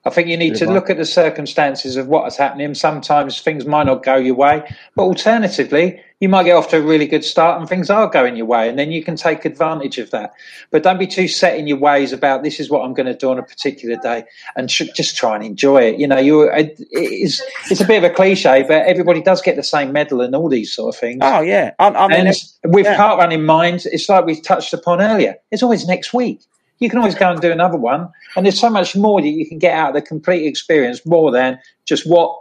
I 0.04 0.10
think 0.10 0.28
you 0.28 0.36
need 0.36 0.56
to 0.56 0.70
look 0.70 0.90
at 0.90 0.96
the 0.96 1.04
circumstances 1.04 1.96
of 1.96 2.08
what 2.08 2.26
is 2.26 2.36
happening. 2.36 2.74
Sometimes 2.74 3.40
things 3.40 3.64
might 3.66 3.86
not 3.86 4.02
go 4.02 4.16
your 4.16 4.34
way, 4.34 4.68
but 4.96 5.04
alternatively, 5.04 6.02
you 6.18 6.28
might 6.28 6.44
get 6.44 6.56
off 6.56 6.68
to 6.68 6.78
a 6.78 6.82
really 6.82 7.06
good 7.06 7.24
start 7.24 7.60
and 7.60 7.68
things 7.68 7.88
are 7.88 8.08
going 8.08 8.36
your 8.36 8.46
way, 8.46 8.68
and 8.68 8.78
then 8.78 8.90
you 8.90 9.02
can 9.02 9.16
take 9.16 9.44
advantage 9.44 9.98
of 9.98 10.10
that. 10.10 10.32
But 10.70 10.82
don't 10.82 10.98
be 10.98 11.06
too 11.06 11.28
set 11.28 11.56
in 11.56 11.66
your 11.66 11.78
ways 11.78 12.12
about 12.12 12.42
this 12.42 12.58
is 12.58 12.68
what 12.68 12.84
I'm 12.84 12.94
going 12.94 13.06
to 13.06 13.14
do 13.14 13.30
on 13.30 13.38
a 13.38 13.42
particular 13.42 13.96
day, 13.96 14.24
and 14.56 14.68
just 14.68 15.16
try 15.16 15.36
and 15.36 15.44
enjoy 15.44 15.82
it. 15.82 16.00
You 16.00 16.08
know, 16.08 16.18
you 16.18 16.42
it, 16.42 16.80
it's 16.90 17.40
it's 17.70 17.80
a 17.80 17.86
bit 17.86 18.04
of 18.04 18.10
a 18.10 18.14
cliche, 18.14 18.64
but 18.66 18.86
everybody 18.86 19.22
does 19.22 19.40
get 19.40 19.56
the 19.56 19.62
same 19.62 19.92
medal 19.92 20.20
and 20.20 20.34
all 20.34 20.48
these 20.48 20.72
sort 20.72 20.94
of 20.94 21.00
things. 21.00 21.20
oh 21.22 21.40
yeah, 21.40 21.72
I, 21.78 21.88
I 21.88 22.08
mean, 22.08 22.26
And 22.26 22.36
with 22.64 22.86
yeah. 22.86 22.96
park 22.96 23.18
run 23.18 23.32
in 23.32 23.44
mind, 23.44 23.86
it's 23.86 24.08
like 24.08 24.24
we 24.24 24.40
touched 24.40 24.72
upon 24.72 25.00
earlier. 25.00 25.36
It's 25.50 25.62
always 25.62 25.86
next 25.86 26.12
week. 26.12 26.40
You 26.82 26.90
can 26.90 26.98
always 26.98 27.14
go 27.14 27.30
and 27.30 27.40
do 27.40 27.52
another 27.52 27.78
one, 27.78 28.08
and 28.36 28.44
there's 28.44 28.58
so 28.58 28.68
much 28.68 28.96
more 28.96 29.20
that 29.20 29.28
you 29.28 29.48
can 29.48 29.58
get 29.58 29.72
out 29.72 29.90
of 29.90 29.94
the 29.94 30.02
complete 30.02 30.46
experience, 30.46 31.06
more 31.06 31.30
than 31.30 31.58
just 31.84 32.08
what 32.08 32.36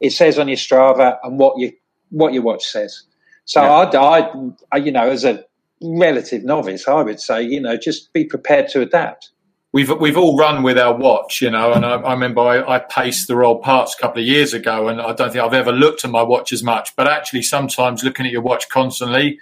it 0.00 0.10
says 0.10 0.38
on 0.38 0.48
your 0.48 0.56
Strava 0.56 1.18
and 1.22 1.38
what 1.38 1.58
you 1.58 1.72
what 2.08 2.32
your 2.32 2.42
watch 2.42 2.64
says. 2.64 3.02
So 3.44 3.62
Yeah. 3.62 3.98
I, 3.98 4.30
I, 4.72 4.76
you 4.78 4.92
know, 4.92 5.10
as 5.10 5.24
a 5.24 5.44
relative 5.82 6.44
novice, 6.44 6.86
I 6.88 7.02
would 7.02 7.20
say, 7.20 7.42
you 7.42 7.60
know, 7.60 7.76
just 7.76 8.12
be 8.12 8.24
prepared 8.24 8.68
to 8.68 8.80
adapt. 8.80 9.30
We've 9.72 9.90
we've 10.00 10.16
all 10.18 10.36
run 10.36 10.62
with 10.62 10.78
our 10.78 10.94
watch, 10.94 11.40
you 11.40 11.50
know, 11.50 11.72
and 11.72 11.84
I, 11.84 11.96
I 11.96 12.12
remember 12.12 12.40
I, 12.40 12.76
I 12.76 12.78
paced 12.78 13.28
the 13.28 13.36
Royal 13.36 13.56
Parks 13.56 13.94
a 13.94 14.00
couple 14.00 14.20
of 14.20 14.26
years 14.26 14.52
ago, 14.54 14.88
and 14.88 15.00
I 15.00 15.12
don't 15.12 15.32
think 15.32 15.44
I've 15.44 15.54
ever 15.54 15.72
looked 15.72 16.04
at 16.04 16.10
my 16.10 16.22
watch 16.22 16.52
as 16.52 16.62
much. 16.62 16.94
But 16.94 17.08
actually, 17.08 17.42
sometimes 17.42 18.04
looking 18.04 18.26
at 18.26 18.32
your 18.32 18.42
watch 18.42 18.68
constantly 18.68 19.38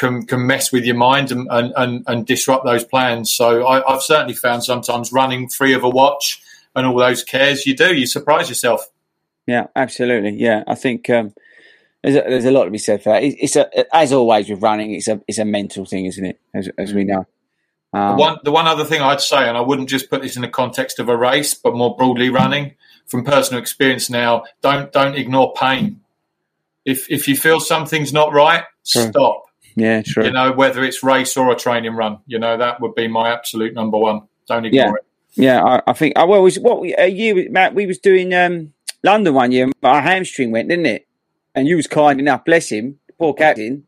can 0.00 0.26
can 0.26 0.46
mess 0.46 0.72
with 0.72 0.84
your 0.84 0.96
mind 0.96 1.30
and 1.30 1.46
and, 1.50 1.72
and, 1.76 2.04
and 2.06 2.26
disrupt 2.26 2.64
those 2.64 2.84
plans. 2.84 3.30
So 3.30 3.66
I, 3.66 3.76
I've 3.88 4.02
certainly 4.02 4.34
found 4.34 4.64
sometimes 4.64 5.12
running 5.12 5.48
free 5.48 5.74
of 5.74 5.84
a 5.84 5.90
watch 5.90 6.42
and 6.74 6.86
all 6.86 6.96
those 6.96 7.22
cares, 7.22 7.66
you 7.66 7.76
do, 7.76 7.94
you 7.94 8.06
surprise 8.06 8.48
yourself. 8.48 8.88
Yeah, 9.46 9.66
absolutely. 9.74 10.30
Yeah, 10.30 10.62
I 10.66 10.74
think 10.74 11.10
um, 11.10 11.34
there's 12.02 12.16
a, 12.16 12.20
there's 12.20 12.44
a 12.44 12.50
lot 12.50 12.64
to 12.64 12.70
be 12.70 12.78
said 12.78 13.02
for 13.02 13.12
that. 13.12 13.22
It, 13.22 13.36
it's 13.40 13.56
a, 13.56 13.94
as 13.94 14.12
always 14.12 14.48
with 14.48 14.62
running, 14.62 14.94
it's 14.94 15.08
a 15.08 15.20
it's 15.28 15.38
a 15.38 15.44
mental 15.44 15.84
thing, 15.84 16.06
isn't 16.06 16.24
it? 16.24 16.40
As, 16.54 16.68
as 16.78 16.94
we 16.94 17.04
know. 17.04 17.26
Um, 17.92 18.16
The 18.16 18.20
one, 18.20 18.38
the 18.44 18.52
one 18.52 18.68
other 18.68 18.84
thing 18.84 19.02
I'd 19.02 19.20
say, 19.20 19.48
and 19.48 19.58
I 19.58 19.60
wouldn't 19.60 19.88
just 19.88 20.08
put 20.08 20.22
this 20.22 20.36
in 20.36 20.42
the 20.42 20.48
context 20.48 21.00
of 21.00 21.08
a 21.08 21.16
race, 21.16 21.54
but 21.54 21.74
more 21.74 21.96
broadly 21.96 22.30
running, 22.30 22.74
from 23.06 23.24
personal 23.24 23.60
experience 23.60 24.08
now, 24.08 24.44
don't 24.62 24.92
don't 24.92 25.16
ignore 25.16 25.52
pain. 25.54 26.00
If 26.84 27.10
if 27.10 27.26
you 27.26 27.36
feel 27.36 27.60
something's 27.60 28.12
not 28.12 28.32
right, 28.32 28.64
True. 28.86 29.08
stop. 29.08 29.49
Yeah, 29.76 30.02
true. 30.02 30.24
You 30.24 30.32
know, 30.32 30.52
whether 30.52 30.82
it's 30.84 31.02
race 31.02 31.36
or 31.36 31.50
a 31.50 31.56
training 31.56 31.94
run, 31.94 32.18
you 32.26 32.38
know 32.38 32.56
that 32.56 32.80
would 32.80 32.94
be 32.94 33.08
my 33.08 33.30
absolute 33.32 33.74
number 33.74 33.98
one. 33.98 34.22
Don't 34.48 34.64
ignore 34.66 34.84
Yeah. 34.86 34.92
it. 34.92 35.06
Yeah, 35.34 35.62
I, 35.64 35.82
I 35.86 35.92
think. 35.92 36.14
Oh, 36.16 36.26
well, 36.26 36.42
was 36.42 36.58
what 36.58 36.80
we- 36.80 36.94
a 36.96 37.06
year, 37.06 37.48
Matt? 37.50 37.74
We 37.74 37.86
was 37.86 37.98
doing 37.98 38.34
um, 38.34 38.72
London 39.04 39.34
one 39.34 39.52
year. 39.52 39.70
Our 39.82 40.00
hamstring 40.02 40.50
went, 40.50 40.68
didn't 40.68 40.86
it? 40.86 41.06
And 41.54 41.68
you 41.68 41.76
was 41.76 41.86
kind 41.86 42.18
enough, 42.20 42.44
bless 42.44 42.68
him, 42.70 42.98
poor 43.18 43.32
captain. 43.34 43.84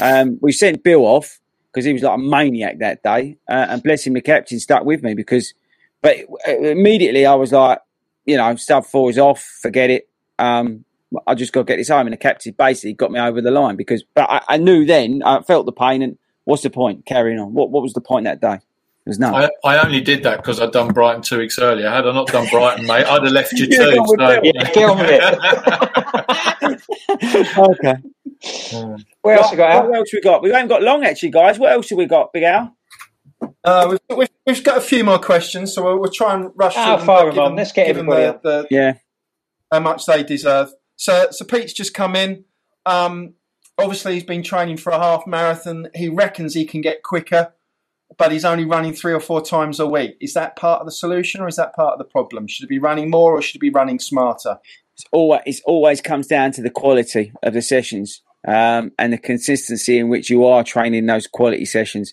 Um, 0.00 0.38
we 0.42 0.52
sent 0.52 0.82
Bill 0.82 1.02
off 1.06 1.38
because 1.72 1.84
he 1.84 1.92
was 1.92 2.02
like 2.02 2.16
a 2.16 2.18
maniac 2.20 2.78
that 2.80 3.02
day, 3.02 3.36
uh, 3.48 3.66
and 3.70 3.82
bless 3.82 4.06
him, 4.06 4.14
the 4.14 4.20
captain 4.20 4.58
stuck 4.60 4.84
with 4.84 5.02
me 5.02 5.14
because. 5.14 5.54
But 6.02 6.16
uh, 6.48 6.56
immediately 6.58 7.26
I 7.26 7.34
was 7.34 7.52
like, 7.52 7.78
you 8.24 8.36
know, 8.38 8.56
sub 8.56 8.86
four 8.86 9.10
is 9.10 9.18
off, 9.18 9.42
forget 9.60 9.90
it. 9.90 10.08
Um, 10.38 10.84
I 11.26 11.34
just 11.34 11.52
got 11.52 11.62
to 11.62 11.64
get 11.64 11.76
this 11.76 11.88
home, 11.88 12.06
and 12.06 12.12
the 12.12 12.16
captain 12.16 12.54
basically 12.56 12.92
got 12.94 13.10
me 13.10 13.18
over 13.20 13.40
the 13.40 13.50
line 13.50 13.74
because. 13.76 14.04
But 14.14 14.30
I, 14.30 14.42
I 14.48 14.56
knew 14.58 14.84
then, 14.86 15.22
I 15.24 15.40
felt 15.42 15.66
the 15.66 15.72
pain, 15.72 16.02
and 16.02 16.16
what's 16.44 16.62
the 16.62 16.70
point 16.70 17.04
carrying 17.06 17.38
on? 17.40 17.52
What 17.54 17.70
What 17.70 17.82
was 17.82 17.92
the 17.94 18.00
point 18.00 18.24
that 18.24 18.40
day? 18.40 18.58
There's 19.06 19.18
none. 19.18 19.34
I, 19.34 19.48
I 19.64 19.82
only 19.84 20.00
did 20.02 20.22
that 20.24 20.36
because 20.36 20.60
I'd 20.60 20.72
done 20.72 20.92
Brighton 20.92 21.22
two 21.22 21.38
weeks 21.38 21.58
earlier. 21.58 21.88
Had 21.90 22.06
I 22.06 22.12
not 22.12 22.26
done 22.28 22.46
Brighton, 22.50 22.86
mate, 22.86 23.06
I'd 23.06 23.22
have 23.24 23.32
left 23.32 23.52
you 23.54 23.66
Yeah, 23.70 23.78
too. 23.78 23.94
go 23.94 24.02
on 24.02 24.08
with 24.08 24.20
so- 24.20 24.40
Yeah, 24.44 24.70
get 24.72 24.90
on 24.90 24.98
with 24.98 25.10
it. 25.10 25.22
okay. 27.58 27.94
What 29.22 29.38
else 29.38 29.50
we 29.50 29.56
got, 29.56 29.86
What 29.88 29.96
else 29.96 30.12
we 30.12 30.20
got? 30.20 30.42
We 30.42 30.50
haven't 30.50 30.68
got 30.68 30.82
long 30.82 31.02
actually, 31.04 31.30
guys. 31.30 31.58
What 31.58 31.72
else 31.72 31.88
have 31.90 31.98
we 31.98 32.06
got, 32.06 32.32
Big 32.32 32.42
Al? 32.44 32.74
Uh, 33.64 33.96
we've, 34.08 34.18
we've, 34.18 34.28
we've 34.46 34.64
got 34.64 34.78
a 34.78 34.82
few 34.82 35.02
more 35.04 35.18
questions, 35.18 35.74
so 35.74 35.82
we'll, 35.82 35.98
we'll 35.98 36.10
try 36.10 36.34
and 36.34 36.50
rush 36.54 36.74
through 36.74 36.84
them, 36.84 37.00
fire 37.06 37.24
but 37.30 37.38
'em 37.38 37.40
on. 37.40 37.56
Let's 37.56 37.72
get 37.72 37.86
give 37.86 37.96
everybody 37.98 38.26
the, 38.26 38.40
the, 38.42 38.66
Yeah. 38.70 38.92
how 39.72 39.80
much 39.80 40.04
they 40.06 40.22
deserve. 40.22 40.70
So, 41.00 41.28
so 41.30 41.46
Pete's 41.46 41.72
just 41.72 41.94
come 41.94 42.14
in. 42.14 42.44
Um, 42.84 43.32
obviously, 43.78 44.12
he's 44.12 44.22
been 44.22 44.42
training 44.42 44.76
for 44.76 44.90
a 44.90 44.98
half 44.98 45.26
marathon. 45.26 45.88
He 45.94 46.10
reckons 46.10 46.52
he 46.52 46.66
can 46.66 46.82
get 46.82 47.02
quicker, 47.02 47.54
but 48.18 48.32
he's 48.32 48.44
only 48.44 48.66
running 48.66 48.92
three 48.92 49.14
or 49.14 49.20
four 49.20 49.40
times 49.40 49.80
a 49.80 49.86
week. 49.86 50.18
Is 50.20 50.34
that 50.34 50.56
part 50.56 50.80
of 50.80 50.86
the 50.86 50.92
solution, 50.92 51.40
or 51.40 51.48
is 51.48 51.56
that 51.56 51.74
part 51.74 51.94
of 51.94 51.98
the 51.98 52.04
problem? 52.04 52.46
Should 52.48 52.64
he 52.64 52.74
be 52.74 52.78
running 52.78 53.08
more, 53.08 53.32
or 53.32 53.40
should 53.40 53.54
he 53.54 53.70
be 53.70 53.70
running 53.70 53.98
smarter? 53.98 54.58
It's 54.92 55.06
always 55.10 55.62
always 55.64 56.02
comes 56.02 56.26
down 56.26 56.52
to 56.52 56.62
the 56.62 56.68
quality 56.68 57.32
of 57.42 57.54
the 57.54 57.62
sessions 57.62 58.20
um, 58.46 58.92
and 58.98 59.14
the 59.14 59.18
consistency 59.18 59.98
in 59.98 60.10
which 60.10 60.28
you 60.28 60.44
are 60.44 60.62
training 60.62 61.06
those 61.06 61.26
quality 61.26 61.64
sessions. 61.64 62.12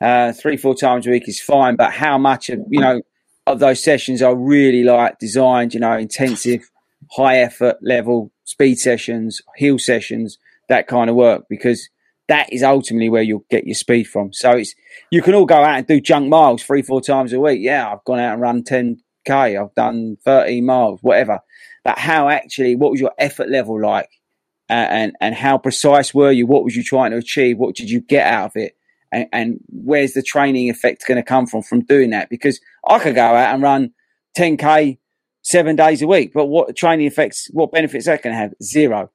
Uh, 0.00 0.30
three 0.30 0.56
four 0.56 0.76
times 0.76 1.08
a 1.08 1.10
week 1.10 1.28
is 1.28 1.40
fine, 1.40 1.74
but 1.74 1.90
how 1.90 2.18
much 2.18 2.50
of 2.50 2.60
you 2.68 2.78
know 2.78 3.02
of 3.48 3.58
those 3.58 3.82
sessions 3.82 4.22
are 4.22 4.36
really 4.36 4.84
like 4.84 5.18
designed? 5.18 5.74
You 5.74 5.80
know, 5.80 5.98
intensive, 5.98 6.70
high 7.16 7.38
effort 7.38 7.76
level 7.82 8.32
speed 8.44 8.76
sessions, 8.76 9.40
hill 9.56 9.78
sessions, 9.78 10.38
that 10.68 10.86
kind 10.86 11.10
of 11.10 11.16
work 11.16 11.44
because 11.48 11.88
that 12.28 12.52
is 12.52 12.62
ultimately 12.62 13.08
where 13.08 13.22
you'll 13.22 13.44
get 13.50 13.66
your 13.66 13.74
speed 13.74 14.04
from. 14.04 14.32
So 14.32 14.52
it's 14.52 14.74
you 15.10 15.22
can 15.22 15.34
all 15.34 15.44
go 15.44 15.56
out 15.56 15.78
and 15.78 15.86
do 15.86 16.00
junk 16.00 16.28
miles 16.28 16.62
three, 16.62 16.82
four 16.82 17.00
times 17.00 17.32
a 17.32 17.40
week. 17.40 17.60
Yeah, 17.62 17.92
I've 17.92 18.04
gone 18.04 18.20
out 18.20 18.34
and 18.34 18.42
run 18.42 18.62
ten 18.62 19.00
k. 19.24 19.56
I've 19.56 19.74
done 19.74 20.16
thirteen 20.24 20.66
miles, 20.66 21.00
whatever. 21.02 21.40
But 21.84 21.98
how 21.98 22.28
actually, 22.28 22.76
what 22.76 22.92
was 22.92 23.00
your 23.00 23.12
effort 23.18 23.50
level 23.50 23.80
like, 23.80 24.08
uh, 24.70 24.72
and 24.72 25.12
and 25.20 25.34
how 25.34 25.58
precise 25.58 26.14
were 26.14 26.30
you? 26.30 26.46
What 26.46 26.64
was 26.64 26.76
you 26.76 26.84
trying 26.84 27.10
to 27.10 27.18
achieve? 27.18 27.58
What 27.58 27.74
did 27.74 27.90
you 27.90 28.00
get 28.00 28.26
out 28.26 28.50
of 28.50 28.56
it? 28.56 28.76
And, 29.10 29.26
and 29.32 29.60
where's 29.68 30.14
the 30.14 30.22
training 30.22 30.70
effect 30.70 31.06
going 31.06 31.16
to 31.16 31.22
come 31.22 31.46
from 31.46 31.62
from 31.62 31.80
doing 31.80 32.10
that? 32.10 32.30
Because 32.30 32.60
I 32.86 32.98
could 32.98 33.16
go 33.16 33.22
out 33.22 33.52
and 33.52 33.62
run 33.62 33.92
ten 34.34 34.56
k 34.56 34.98
seven 35.42 35.76
days 35.76 36.02
a 36.02 36.06
week, 36.06 36.32
but 36.32 36.46
what 36.46 36.74
training 36.76 37.06
effects? 37.06 37.48
What 37.52 37.72
benefits 37.72 38.06
that 38.06 38.22
can 38.22 38.32
have? 38.32 38.54
Zero. 38.62 39.10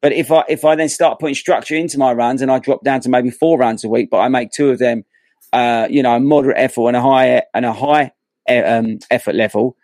But 0.00 0.12
if 0.12 0.30
I 0.30 0.44
if 0.48 0.64
I 0.64 0.74
then 0.74 0.88
start 0.88 1.20
putting 1.20 1.34
structure 1.34 1.76
into 1.76 1.98
my 1.98 2.12
runs 2.12 2.42
and 2.42 2.50
I 2.50 2.58
drop 2.58 2.82
down 2.82 3.00
to 3.00 3.08
maybe 3.08 3.30
four 3.30 3.56
runs 3.58 3.84
a 3.84 3.88
week, 3.88 4.10
but 4.10 4.18
I 4.18 4.28
make 4.28 4.50
two 4.50 4.70
of 4.70 4.78
them, 4.78 5.04
uh, 5.52 5.86
you 5.88 6.02
know, 6.02 6.16
a 6.16 6.20
moderate 6.20 6.58
effort 6.58 6.88
and 6.88 6.96
a 6.96 7.02
high 7.02 7.42
and 7.54 7.64
a 7.64 7.72
high 7.72 8.10
um, 8.48 8.98
effort 9.10 9.36
level, 9.36 9.76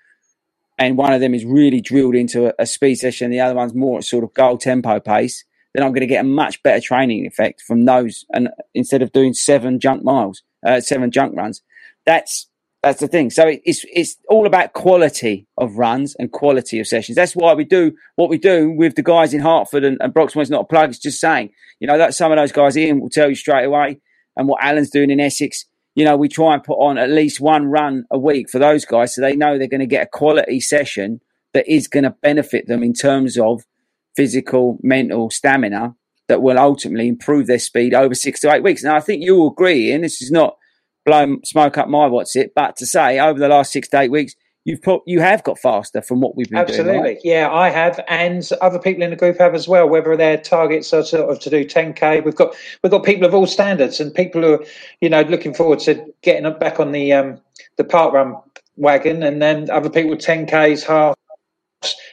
and 0.77 0.97
one 0.97 1.13
of 1.13 1.21
them 1.21 1.35
is 1.35 1.45
really 1.45 1.81
drilled 1.81 2.17
into 2.17 2.49
a, 2.49 2.55
a 2.59 2.67
speed 2.67 2.97
session, 2.97 3.31
the 3.31 3.41
other 3.41 3.55
one's 3.55 3.75
more 3.75 3.99
at 3.99 4.05
sort 4.05 4.25
of 4.25 4.35
goal 4.35 4.59
tempo 4.59 4.99
pace, 4.99 5.45
then 5.75 5.85
I'm 5.85 5.93
going 5.93 6.01
to 6.01 6.07
get 6.07 6.25
a 6.25 6.29
much 6.29 6.63
better 6.63 6.81
training 6.81 7.27
effect 7.27 7.63
from 7.63 7.85
those. 7.85 8.25
And 8.31 8.49
instead 8.75 9.03
of 9.03 9.13
doing 9.13 9.35
seven 9.35 9.79
junk 9.79 10.03
miles, 10.03 10.43
uh, 10.67 10.81
seven 10.81 11.11
junk 11.11 11.37
runs, 11.37 11.63
that's 12.05 12.49
that's 12.89 13.01
the 13.01 13.09
thing. 13.09 13.31
So 13.31 13.45
it's 13.65 13.85
it's 13.93 14.17
all 14.29 14.47
about 14.47 14.73
quality 14.73 15.47
of 15.59 15.77
runs 15.77 16.17
and 16.19 16.33
quality 16.33 16.81
of 16.81 16.87
sessions. 16.87 17.17
That's 17.17 17.37
why 17.37 17.55
we 17.55 17.65
do 17.65 17.93
what 18.17 18.31
we 18.31 18.39
do 18.39 18.71
with 18.71 18.95
the 18.95 19.03
guys 19.03 19.35
in 19.35 19.41
Hertford 19.41 19.85
and, 19.85 19.99
and 20.01 20.13
Broxton. 20.15 20.41
It's 20.41 20.51
not 20.51 20.63
a 20.63 20.65
plug. 20.65 20.91
It's 20.91 20.99
just 20.99 21.21
saying, 21.21 21.51
you 21.81 21.87
know, 21.87 21.99
that 21.99 22.15
some 22.15 22.33
of 22.33 22.39
those 22.39 22.53
guys, 22.53 22.77
Ian 22.77 23.01
will 23.01 23.11
tell 23.11 23.29
you 23.29 23.35
straight 23.35 23.65
away, 23.65 24.01
and 24.37 24.49
what 24.49 24.65
Alan's 24.65 24.91
doing 24.91 25.11
in 25.11 25.21
Essex. 25.21 25.67
You 25.95 26.05
know, 26.05 26.17
we 26.17 26.29
try 26.29 26.55
and 26.55 26.63
put 26.63 26.79
on 26.79 26.97
at 26.97 27.11
least 27.11 27.41
one 27.41 27.67
run 27.67 28.05
a 28.11 28.19
week 28.19 28.49
for 28.49 28.59
those 28.59 28.85
guys, 28.85 29.15
so 29.15 29.21
they 29.21 29.37
know 29.37 29.59
they're 29.59 29.67
going 29.67 29.81
to 29.81 29.87
get 29.87 30.07
a 30.07 30.11
quality 30.11 30.61
session 30.61 31.21
that 31.55 31.69
is 31.69 31.89
going 31.89 32.05
to 32.05 32.15
benefit 32.23 32.69
them 32.69 32.83
in 32.83 32.93
terms 32.93 33.37
of 33.37 33.65
physical, 34.15 34.79
mental 34.83 35.29
stamina 35.29 35.95
that 36.29 36.43
will 36.43 36.59
ultimately 36.59 37.09
improve 37.09 37.47
their 37.47 37.59
speed 37.59 37.95
over 37.95 38.15
six 38.15 38.41
to 38.41 38.53
eight 38.53 38.63
weeks. 38.63 38.85
Now, 38.85 38.97
I 38.97 39.01
think 39.01 39.25
you 39.25 39.37
will 39.37 39.51
agree, 39.51 39.91
and 39.93 40.05
this 40.05 40.23
is 40.23 40.31
not 40.31 40.57
blowing 41.09 41.41
smoke 41.45 41.79
up 41.79 41.89
my 41.89 42.07
what's 42.07 42.37
it, 42.37 42.53
but 42.55 42.77
to 42.77 42.87
say 42.87 43.19
over 43.19 43.39
the 43.39 43.49
last 43.49 43.73
six 43.73 43.89
to 43.89 44.01
eight 44.01 44.11
weeks, 44.11 44.35
you've 44.65 44.83
put 44.83 45.01
you 45.07 45.21
have 45.21 45.43
got 45.45 45.59
faster 45.59 46.03
from 46.03 46.21
what 46.21 46.37
we've 46.37 46.49
been 46.51 46.65
doing. 46.67 46.79
Absolutely, 46.79 47.01
right? 47.01 47.19
yeah, 47.25 47.51
I 47.51 47.71
have, 47.71 47.99
and 48.09 48.49
other 48.61 48.79
people 48.79 49.03
in 49.03 49.11
the 49.11 49.17
group 49.17 49.39
have 49.39 49.55
as 49.55 49.67
well. 49.67 49.89
Whether 49.89 50.17
their 50.17 50.37
targets 50.37 50.93
are 50.93 51.03
sort 51.03 51.31
of 51.31 51.41
to 51.41 51.51
do 51.51 51.65
10k, 51.65 52.25
we've 52.25 52.37
got 52.37 52.55
we've 52.83 52.91
got 52.91 53.05
people 53.05 53.27
of 53.27 53.35
all 53.35 53.47
standards, 53.47 53.99
and 53.99 54.15
people 54.15 54.43
who 54.43 54.55
are 54.55 54.65
you 55.01 55.09
know 55.09 55.23
looking 55.23 55.55
forward 55.55 55.81
to 55.81 56.05
getting 56.23 56.53
back 56.59 56.79
on 56.79 56.93
the 56.93 57.13
um, 57.13 57.41
the 57.77 57.85
park 57.85 58.13
run 58.13 58.37
wagon, 58.77 59.23
and 59.23 59.41
then 59.41 59.71
other 59.71 59.91
people 59.91 60.11
with 60.11 60.21
10ks, 60.21 60.85
halves. 60.85 61.17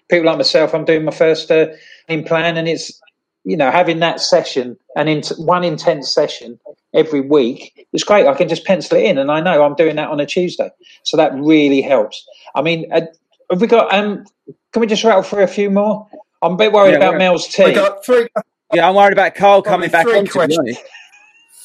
People 0.09 0.27
like 0.27 0.37
myself, 0.37 0.75
I'm 0.75 0.85
doing 0.85 1.03
my 1.03 1.11
first 1.11 1.49
uh, 1.51 1.67
in 2.07 2.23
plan, 2.23 2.57
and 2.57 2.67
it's 2.67 3.01
you 3.45 3.55
know 3.55 3.71
having 3.71 3.99
that 3.99 4.19
session 4.19 4.77
and 4.97 5.07
in 5.07 5.21
one 5.37 5.63
intense 5.63 6.13
session 6.13 6.59
every 6.93 7.21
week 7.21 7.87
it's 7.95 8.03
great. 8.03 8.27
I 8.27 8.33
can 8.33 8.49
just 8.49 8.65
pencil 8.65 8.97
it 8.97 9.05
in, 9.05 9.17
and 9.17 9.31
I 9.31 9.39
know 9.39 9.63
I'm 9.63 9.73
doing 9.75 9.95
that 9.95 10.09
on 10.09 10.19
a 10.19 10.25
Tuesday, 10.25 10.69
so 11.03 11.15
that 11.15 11.33
really 11.33 11.81
helps. 11.81 12.27
I 12.53 12.61
mean, 12.61 12.91
uh, 12.91 13.01
have 13.49 13.61
we 13.61 13.67
got? 13.67 13.93
Um, 13.93 14.25
can 14.73 14.81
we 14.81 14.87
just 14.87 15.03
rattle 15.05 15.23
through 15.23 15.43
a 15.43 15.47
few 15.47 15.69
more? 15.69 16.05
I'm 16.41 16.53
a 16.53 16.57
bit 16.57 16.73
worried 16.73 16.91
Yeah, 16.91 16.97
about 16.97 17.17
Mel's 17.17 17.47
We 17.57 17.65
tea. 17.67 17.73
got 17.73 18.05
three. 18.05 18.27
Yeah, 18.73 18.89
I'm 18.89 18.95
worried 18.95 19.13
about 19.13 19.33
Carl 19.35 19.61
coming 19.61 19.89
back 19.89 20.05
three 20.05 20.17
on. 20.19 20.25
To 20.25 20.31
questions. 20.31 20.77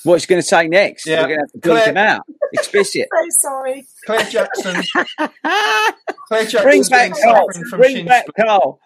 Honest. 0.01 0.07
What 0.07 0.15
he's 0.15 0.27
going 0.27 0.41
to 0.41 0.47
say 0.47 0.69
next? 0.69 1.07
Yeah. 1.07 1.23
We're 1.23 1.29
going 1.29 1.39
to 1.39 1.43
have 1.43 1.53
to 1.53 1.59
bleep 1.59 1.63
Claire- 1.63 1.89
him 1.91 1.97
out. 1.97 2.23
Explicit. 2.53 3.09
So 3.13 3.49
sorry. 3.49 3.87
Claire 4.07 4.25
Jackson. 4.31 4.83
Claire 6.29 6.63
Bring 6.63 6.83
back 6.85 7.13
been 7.13 7.23
Carl. 7.23 7.47
from 7.69 7.81
Bring 7.81 7.97
shin 7.97 8.07
back 8.07 8.27
Carl. 8.39 8.81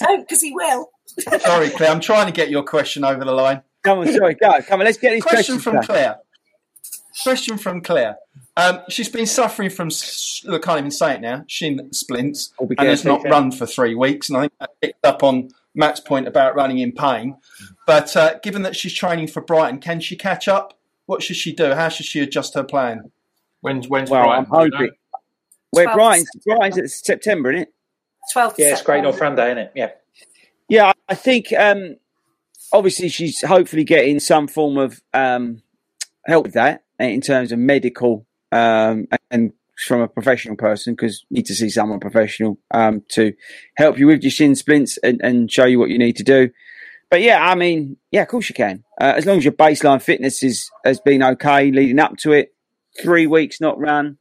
Don't, 0.00 0.20
because 0.20 0.40
he 0.42 0.52
will. 0.52 0.90
Sorry, 1.40 1.70
Claire. 1.70 1.90
I'm 1.90 2.00
trying 2.00 2.26
to 2.26 2.32
get 2.32 2.50
your 2.50 2.62
question 2.62 3.04
over 3.04 3.24
the 3.24 3.32
line. 3.32 3.62
Come 3.82 4.00
on, 4.00 4.08
sorry, 4.12 4.34
go. 4.34 4.60
Come 4.62 4.80
on, 4.80 4.86
let's 4.86 4.98
get 4.98 5.12
these 5.12 5.22
Question 5.22 5.58
from 5.60 5.74
done. 5.76 5.84
Claire. 5.84 6.16
Question 7.22 7.56
from 7.56 7.80
Claire. 7.80 8.16
Um, 8.56 8.80
she's 8.88 9.08
been 9.08 9.26
suffering 9.26 9.70
from, 9.70 9.90
look, 10.44 10.64
I 10.64 10.66
can't 10.66 10.78
even 10.80 10.90
say 10.90 11.14
it 11.14 11.20
now, 11.20 11.44
shin 11.46 11.88
splints, 11.92 12.52
Oh, 12.60 12.68
and 12.78 12.88
has 12.88 13.04
not 13.04 13.22
run 13.24 13.52
for 13.52 13.66
three 13.66 13.94
weeks. 13.94 14.28
And 14.28 14.38
I 14.38 14.40
think 14.42 14.52
that 14.60 14.70
picked 14.82 15.04
up 15.06 15.22
on 15.22 15.50
Matt's 15.74 16.00
point 16.00 16.26
about 16.26 16.56
running 16.56 16.78
in 16.78 16.92
pain. 16.92 17.36
But 17.86 18.16
uh, 18.16 18.38
given 18.40 18.62
that 18.62 18.76
she's 18.76 18.92
training 18.92 19.28
for 19.28 19.40
Brighton, 19.40 19.78
can 19.78 20.00
she 20.00 20.16
catch 20.16 20.48
up? 20.48 20.78
What 21.06 21.22
should 21.22 21.36
she 21.36 21.52
do? 21.52 21.72
How 21.72 21.88
should 21.88 22.06
she 22.06 22.20
adjust 22.20 22.54
her 22.54 22.64
plan? 22.64 23.12
When's 23.60 23.88
when's 23.88 24.10
Well, 24.10 24.24
Brighton? 24.24 24.44
I'm 24.44 24.50
hoping. 24.50 24.90
Where 25.70 25.84
Twelve. 25.84 25.96
Brian's, 25.96 26.30
Brian's 26.44 26.78
at 26.78 26.90
September, 26.90 27.52
isn't 27.52 27.68
it? 27.68 27.74
12th 28.34 28.54
Yeah, 28.58 28.72
it's 28.72 28.82
great 28.82 29.02
North 29.02 29.20
Run 29.20 29.36
Day, 29.36 29.48
isn't 29.48 29.58
it? 29.58 29.72
Yeah. 29.74 29.90
Yeah, 30.68 30.92
I 31.08 31.14
think 31.14 31.52
um, 31.52 31.96
obviously 32.72 33.08
she's 33.08 33.42
hopefully 33.42 33.84
getting 33.84 34.18
some 34.18 34.48
form 34.48 34.78
of 34.78 35.00
um, 35.14 35.62
help 36.26 36.46
with 36.46 36.54
that 36.54 36.84
in 36.98 37.20
terms 37.20 37.52
of 37.52 37.58
medical 37.58 38.26
um, 38.52 39.06
and 39.30 39.52
from 39.78 40.00
a 40.00 40.08
professional 40.08 40.56
person 40.56 40.94
because 40.94 41.24
you 41.28 41.36
need 41.36 41.46
to 41.46 41.54
see 41.54 41.68
someone 41.68 42.00
professional 42.00 42.58
um, 42.72 43.02
to 43.10 43.34
help 43.76 43.98
you 43.98 44.06
with 44.06 44.22
your 44.22 44.30
shin 44.30 44.54
splints 44.56 44.96
and, 44.98 45.20
and 45.22 45.52
show 45.52 45.66
you 45.66 45.78
what 45.78 45.90
you 45.90 45.98
need 45.98 46.16
to 46.16 46.24
do. 46.24 46.50
But 47.10 47.22
yeah, 47.22 47.44
I 47.44 47.54
mean, 47.54 47.96
yeah, 48.10 48.22
of 48.22 48.28
course 48.28 48.48
you 48.48 48.54
can. 48.54 48.84
Uh, 49.00 49.14
as 49.16 49.26
long 49.26 49.38
as 49.38 49.44
your 49.44 49.52
baseline 49.52 50.02
fitness 50.02 50.42
is 50.42 50.70
has 50.84 51.00
been 51.00 51.22
okay 51.22 51.70
leading 51.70 51.98
up 51.98 52.16
to 52.18 52.32
it, 52.32 52.54
three 53.00 53.26
weeks 53.26 53.60
not 53.60 53.78
run. 53.78 54.18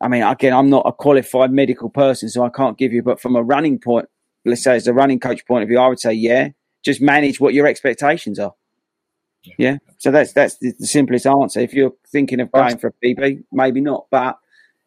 I 0.00 0.08
mean, 0.08 0.22
again, 0.22 0.52
I'm 0.52 0.68
not 0.68 0.82
a 0.84 0.92
qualified 0.92 1.52
medical 1.52 1.88
person, 1.88 2.28
so 2.28 2.44
I 2.44 2.48
can't 2.48 2.76
give 2.76 2.92
you. 2.92 3.02
But 3.02 3.20
from 3.20 3.36
a 3.36 3.42
running 3.42 3.78
point, 3.78 4.08
let's 4.44 4.64
say 4.64 4.74
as 4.74 4.88
a 4.88 4.92
running 4.92 5.20
coach 5.20 5.46
point 5.46 5.62
of 5.62 5.68
view, 5.68 5.78
I 5.78 5.86
would 5.86 6.00
say, 6.00 6.12
yeah, 6.12 6.48
just 6.84 7.00
manage 7.00 7.38
what 7.38 7.54
your 7.54 7.68
expectations 7.68 8.38
are. 8.40 8.54
Yeah. 9.58 9.78
So 9.98 10.10
that's 10.10 10.32
that's 10.32 10.58
the, 10.58 10.72
the 10.78 10.86
simplest 10.86 11.26
answer. 11.26 11.60
If 11.60 11.72
you're 11.72 11.92
thinking 12.08 12.40
of 12.40 12.50
going 12.50 12.78
for 12.78 12.88
a 12.88 13.06
PB, 13.06 13.44
maybe 13.52 13.80
not. 13.80 14.06
But 14.10 14.38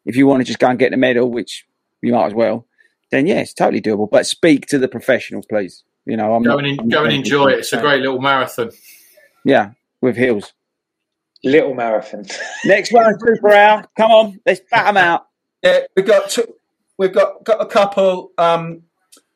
if 0.04 0.16
you 0.16 0.26
want 0.26 0.40
to 0.40 0.44
just 0.44 0.58
go 0.58 0.68
and 0.68 0.78
get 0.78 0.90
the 0.90 0.96
medal, 0.96 1.30
which 1.30 1.66
you 2.02 2.12
might 2.12 2.26
as 2.26 2.34
well, 2.34 2.66
then 3.10 3.26
yeah, 3.26 3.40
it's 3.40 3.54
totally 3.54 3.80
doable. 3.80 4.10
But 4.10 4.26
speak 4.26 4.66
to 4.66 4.78
the 4.78 4.88
professional, 4.88 5.42
please. 5.48 5.82
You 6.06 6.16
know, 6.16 6.34
I'm 6.34 6.42
Go 6.42 6.50
not, 6.50 6.58
and, 6.64 6.66
I'm 6.66 6.80
en- 6.80 6.88
not 6.88 6.98
go 6.98 7.04
and 7.04 7.12
enjoy 7.12 7.48
it. 7.48 7.58
It's 7.60 7.72
a 7.72 7.80
great 7.80 8.00
little 8.00 8.20
marathon. 8.20 8.70
Yeah, 9.44 9.72
with 10.00 10.16
heels. 10.16 10.52
Little 11.44 11.74
marathon. 11.74 12.24
Next 12.64 12.92
one, 12.92 13.14
Super 13.18 13.52
Hour. 13.52 13.84
Come 13.96 14.10
on, 14.10 14.40
let's 14.46 14.60
bat 14.70 14.86
them 14.86 14.96
out. 14.96 15.26
Yeah, 15.62 15.80
we've 15.96 16.06
got 16.06 16.28
two, 16.30 16.44
we've 16.96 17.14
got 17.14 17.42
got 17.42 17.60
a 17.60 17.66
couple. 17.66 18.30
Um, 18.38 18.82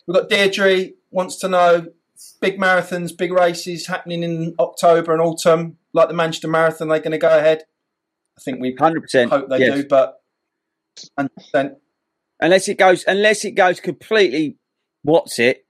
we've 0.06 0.14
got 0.14 0.28
Deirdre 0.28 0.90
wants 1.10 1.36
to 1.40 1.48
know 1.48 1.86
big 2.40 2.58
marathons, 2.58 3.16
big 3.16 3.32
races 3.32 3.86
happening 3.88 4.22
in 4.22 4.54
October 4.60 5.12
and 5.12 5.20
autumn, 5.20 5.78
like 5.92 6.08
the 6.08 6.14
Manchester 6.14 6.46
Marathon. 6.46 6.88
They're 6.88 7.00
going 7.00 7.12
to 7.12 7.18
go 7.18 7.36
ahead. 7.36 7.64
I 8.38 8.42
think 8.42 8.60
we 8.60 8.76
Hundred 8.78 9.00
percent. 9.00 9.30
hope 9.32 9.48
they 9.48 9.60
yes. 9.60 9.74
do, 9.74 9.88
but 9.88 10.20
and 11.16 11.30
then 11.52 11.76
Unless 12.40 12.68
it 12.68 12.78
goes, 12.78 13.04
unless 13.06 13.44
it 13.44 13.52
goes 13.52 13.80
completely, 13.80 14.56
what's 15.02 15.38
it? 15.38 15.66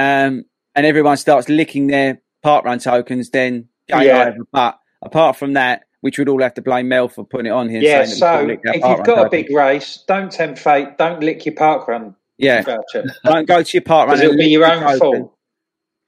Um, 0.00 0.44
and 0.74 0.86
everyone 0.86 1.16
starts 1.16 1.48
licking 1.48 1.88
their 1.88 2.20
park 2.42 2.64
run 2.64 2.78
tokens, 2.78 3.30
then 3.30 3.68
Yeah. 3.88 4.28
over. 4.28 4.46
But 4.52 4.78
apart 5.02 5.36
from 5.36 5.54
that, 5.54 5.82
which 6.00 6.18
we'd 6.18 6.28
all 6.28 6.40
have 6.42 6.54
to 6.54 6.62
blame 6.62 6.88
Mel 6.88 7.08
for 7.08 7.24
putting 7.24 7.46
it 7.46 7.50
on 7.50 7.68
here. 7.68 7.82
Yeah, 7.82 8.04
saying 8.04 8.18
so 8.18 8.48
if 8.48 8.60
you've 8.74 8.82
run 8.82 9.02
got 9.02 9.08
a 9.08 9.24
tokens. 9.24 9.30
big 9.30 9.54
race, 9.54 10.04
don't 10.08 10.32
tempt 10.32 10.58
fate. 10.58 10.96
Don't 10.96 11.20
lick 11.20 11.44
your 11.44 11.54
park 11.54 11.86
run 11.88 12.14
yeah, 12.40 12.62
voucher. 12.62 13.04
don't 13.24 13.46
go 13.46 13.62
to 13.62 13.76
your 13.76 13.82
park 13.82 14.08
run. 14.08 14.16
Because 14.16 14.22
it'll 14.24 14.38
be 14.38 14.46
your 14.46 14.64
own 14.64 14.80
token. 14.80 14.98
fault. 14.98 15.34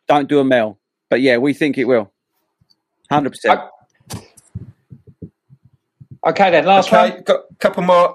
Don't 0.09 0.28
do 0.28 0.40
a 0.40 0.45
Mel. 0.45 0.78
But 1.11 1.20
yeah, 1.20 1.36
we 1.36 1.53
think 1.53 1.76
it 1.76 1.84
will. 1.84 2.11
Hundred 3.11 3.30
percent. 3.30 3.61
Okay, 6.24 6.51
then, 6.51 6.64
last 6.64 6.88
okay, 6.88 7.11
one. 7.11 7.22
got 7.24 7.40
a 7.51 7.55
couple 7.57 7.82
more. 7.82 8.14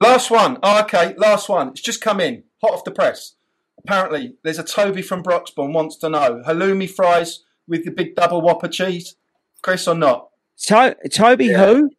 Last 0.00 0.30
one. 0.30 0.58
Oh, 0.62 0.80
okay, 0.82 1.14
last 1.16 1.48
one. 1.48 1.68
It's 1.68 1.80
just 1.80 2.00
come 2.00 2.20
in, 2.20 2.44
hot 2.60 2.72
off 2.72 2.84
the 2.84 2.90
press. 2.90 3.34
Apparently, 3.78 4.34
there's 4.42 4.58
a 4.58 4.64
Toby 4.64 5.02
from 5.02 5.22
Broxbourne 5.22 5.72
wants 5.72 5.96
to 5.98 6.08
know 6.08 6.42
halloumi 6.46 6.90
fries 6.90 7.44
with 7.66 7.84
the 7.84 7.90
big 7.90 8.14
double 8.14 8.40
whopper 8.40 8.68
cheese, 8.68 9.16
Chris, 9.62 9.86
or 9.88 9.94
not? 9.94 10.28
To- 10.66 10.96
Toby, 11.10 11.48
who? 11.48 11.90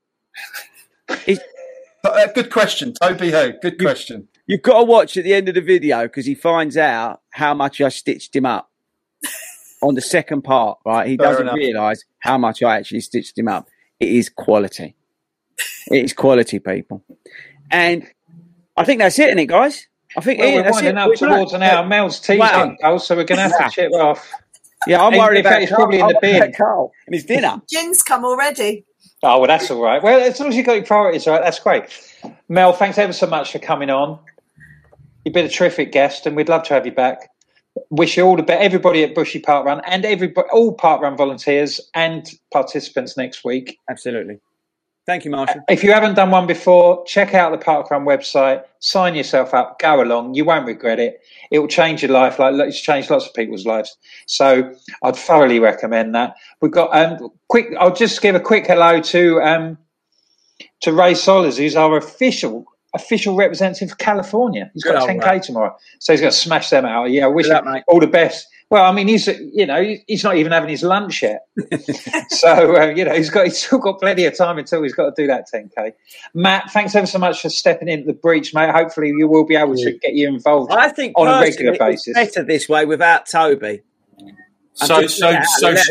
Is- 1.28 1.40
Uh, 2.04 2.28
good 2.34 2.50
question, 2.52 2.94
Toby. 3.02 3.32
Who? 3.32 3.54
Good 3.62 3.80
question. 3.80 4.28
You've 4.48 4.62
got 4.62 4.80
to 4.80 4.84
watch 4.86 5.18
at 5.18 5.24
the 5.26 5.34
end 5.34 5.50
of 5.50 5.56
the 5.56 5.62
video 5.62 6.04
because 6.04 6.26
he 6.26 6.34
finds 6.34 6.78
out 6.78 7.22
how 7.32 7.54
much 7.54 7.82
I 7.82 7.90
stitched 7.90 8.36
him 8.36 8.46
up 8.46 8.72
on 9.84 9.96
the 9.96 10.02
second 10.02 10.44
part. 10.44 10.80
Right, 10.86 11.08
he 11.08 11.18
Fair 11.18 11.28
doesn't 11.32 11.54
realise 11.54 12.06
how 12.20 12.38
much 12.38 12.64
I 12.64 12.78
actually 12.78 13.02
stitched 13.02 13.38
him 13.38 13.48
up. 13.48 13.68
It 14.00 14.10
is 14.10 14.30
quality. 14.30 14.96
It 15.92 16.06
is 16.06 16.14
quality, 16.14 16.60
people, 16.60 17.04
and 17.70 18.08
I 18.78 18.86
think 18.86 19.00
that's 19.00 19.20
it, 19.20 19.28
isn't 19.28 19.40
it, 19.40 19.48
guys? 19.48 19.88
I 20.18 20.22
think 20.22 20.40
Well, 20.40 20.50
Ian, 20.50 20.66
we're 20.66 20.72
winding 20.72 20.98
up 20.98 21.14
towards 21.16 21.54
an 21.54 21.64
hour. 21.64 21.86
Mel's 21.86 22.20
teeth 22.20 22.40
Wow. 22.40 22.76
didn't 22.78 23.00
so 23.00 23.16
we're 23.16 23.24
going 23.24 23.38
to 23.38 23.56
have 23.56 23.70
to 23.70 23.70
chip 23.70 23.92
off. 23.94 24.32
Yeah, 24.88 25.04
I'm 25.04 25.18
worried 25.18 25.46
about 25.46 25.62
it's 25.62 25.72
probably 25.72 26.00
in 26.00 26.08
the 26.08 26.16
I'm 26.16 26.22
bin. 26.22 26.54
Carl 26.54 26.92
and 27.06 27.14
his 27.14 27.26
dinner. 27.26 27.62
Gin's 27.70 28.02
come 28.02 28.24
already. 28.24 28.86
Oh, 29.22 29.40
well, 29.40 29.48
that's 29.48 29.70
all 29.70 29.82
right. 29.82 30.02
Well, 30.02 30.22
as 30.22 30.40
long 30.40 30.50
as 30.50 30.56
you've 30.56 30.66
got 30.66 30.74
your 30.74 30.86
priorities 30.86 31.28
right, 31.28 31.42
that's 31.44 31.60
great. 31.60 31.84
Mel, 32.48 32.72
thanks 32.72 32.98
ever 32.98 33.12
so 33.12 33.28
much 33.28 33.52
for 33.52 33.60
coming 33.60 33.90
on. 33.90 34.18
You've 35.26 35.34
been 35.34 35.46
a 35.46 35.50
terrific 35.50 35.92
guest, 35.92 36.26
and 36.26 36.38
we'd 36.38 36.48
love 36.48 36.64
to 36.64 36.74
have 36.74 36.86
you 36.86 36.94
back. 36.94 37.30
Wish 37.90 38.16
you 38.16 38.24
all 38.24 38.38
the 38.38 38.44
best, 38.44 38.62
everybody 38.62 39.04
at 39.04 39.14
Bushy 39.14 39.40
Park 39.40 39.66
Run, 39.66 39.82
and 39.86 40.06
everybody, 40.06 40.48
all 40.54 40.74
Park 40.74 41.02
Run 41.02 41.18
volunteers 41.18 41.82
and 41.94 42.30
participants 42.52 43.18
next 43.18 43.44
week. 43.44 43.78
Absolutely. 43.90 44.40
Thank 45.10 45.26
you, 45.26 45.32
Marshall. 45.32 45.62
If 45.68 45.84
you 45.84 45.92
haven't 45.92 46.14
done 46.14 46.30
one 46.30 46.46
before, 46.46 47.04
check 47.06 47.34
out 47.34 47.52
the 47.52 47.58
Parkrun 47.58 48.04
website, 48.06 48.62
sign 48.78 49.16
yourself 49.16 49.56
up, 49.56 49.80
go 49.80 50.04
along. 50.04 50.36
You 50.36 50.46
won't 50.46 50.68
regret 50.68 51.00
it. 51.00 51.22
It 51.50 51.58
will 51.58 51.68
change 51.68 52.04
your 52.04 52.12
life, 52.12 52.38
like 52.38 52.54
it's 52.60 52.80
changed 52.80 53.10
lots 53.10 53.26
of 53.26 53.34
people's 53.34 53.66
lives. 53.66 53.98
So 54.28 54.72
I'd 55.02 55.16
thoroughly 55.16 55.58
recommend 55.58 56.14
that. 56.14 56.36
We've 56.62 56.72
got 56.72 56.96
um, 56.96 57.30
quick. 57.48 57.70
I'll 57.80 57.96
just 57.96 58.22
give 58.22 58.36
a 58.36 58.40
quick 58.40 58.68
hello 58.68 59.02
to 59.02 59.42
um, 59.42 59.80
to 60.82 60.94
Ray 60.94 61.16
Solis, 61.16 61.58
who's 61.58 61.76
our 61.76 61.98
official 61.98 62.66
official 62.94 63.36
representative 63.36 63.90
for 63.90 63.96
California. 63.96 64.70
He's 64.76 64.84
Good 64.84 64.94
got 64.94 65.10
10k 65.10 65.26
Ray. 65.26 65.40
tomorrow, 65.40 65.76
so 65.98 66.14
he's 66.14 66.22
going 66.22 66.32
to 66.32 66.38
smash 66.38 66.70
them 66.70 66.86
out. 66.86 67.10
Yeah, 67.10 67.24
I 67.26 67.30
wish 67.30 67.48
Good 67.48 67.58
him 67.58 67.66
mate. 67.66 67.84
all 67.88 68.00
the 68.00 68.06
best. 68.06 68.46
Well, 68.70 68.86
I 68.86 68.92
mean, 68.92 69.08
he's 69.08 69.26
you 69.28 69.66
know 69.66 69.82
he's 70.08 70.24
not 70.24 70.36
even 70.38 70.52
having 70.52 70.70
his 70.70 70.84
lunch 70.84 71.24
yet. 71.24 71.42
So 72.30 72.78
uh, 72.78 72.86
you 72.96 73.04
know 73.04 73.14
he's 73.16 73.30
got 73.30 73.46
he's 73.46 73.58
still 73.66 73.80
got 73.80 74.00
plenty 74.00 74.26
of 74.26 74.38
time 74.38 74.58
until 74.60 74.84
he's 74.84 74.94
got 74.94 75.16
to 75.16 75.22
do 75.22 75.28
that 75.28 75.46
10k. 75.54 75.94
Matt, 76.36 76.70
thanks 76.72 76.94
ever 76.96 77.08
so 77.08 77.18
much 77.20 77.42
for 77.42 77.50
stepping 77.50 77.88
into 77.88 78.06
the 78.06 78.14
breach, 78.14 78.54
mate. 78.54 78.70
Hopefully 78.70 79.10
you 79.10 79.28
will 79.28 79.46
be 79.46 79.56
able 79.56 79.76
to 79.76 79.98
get 80.00 80.14
you 80.14 80.28
involved 80.30 80.72
I 80.72 80.90
think 80.90 81.18
on 81.18 81.28
a 81.28 81.32
personally, 81.32 81.70
regular 81.72 81.92
it's 81.94 82.06
basis. 82.06 82.14
better 82.14 82.46
this 82.46 82.70
way 82.70 82.86
without 82.86 83.26
Toby. 83.28 83.82
I'm 84.82 84.88
So, 84.88 85.02
just 85.02 85.18
so, 85.18 85.38
so, 85.58 85.70
let 85.72 85.86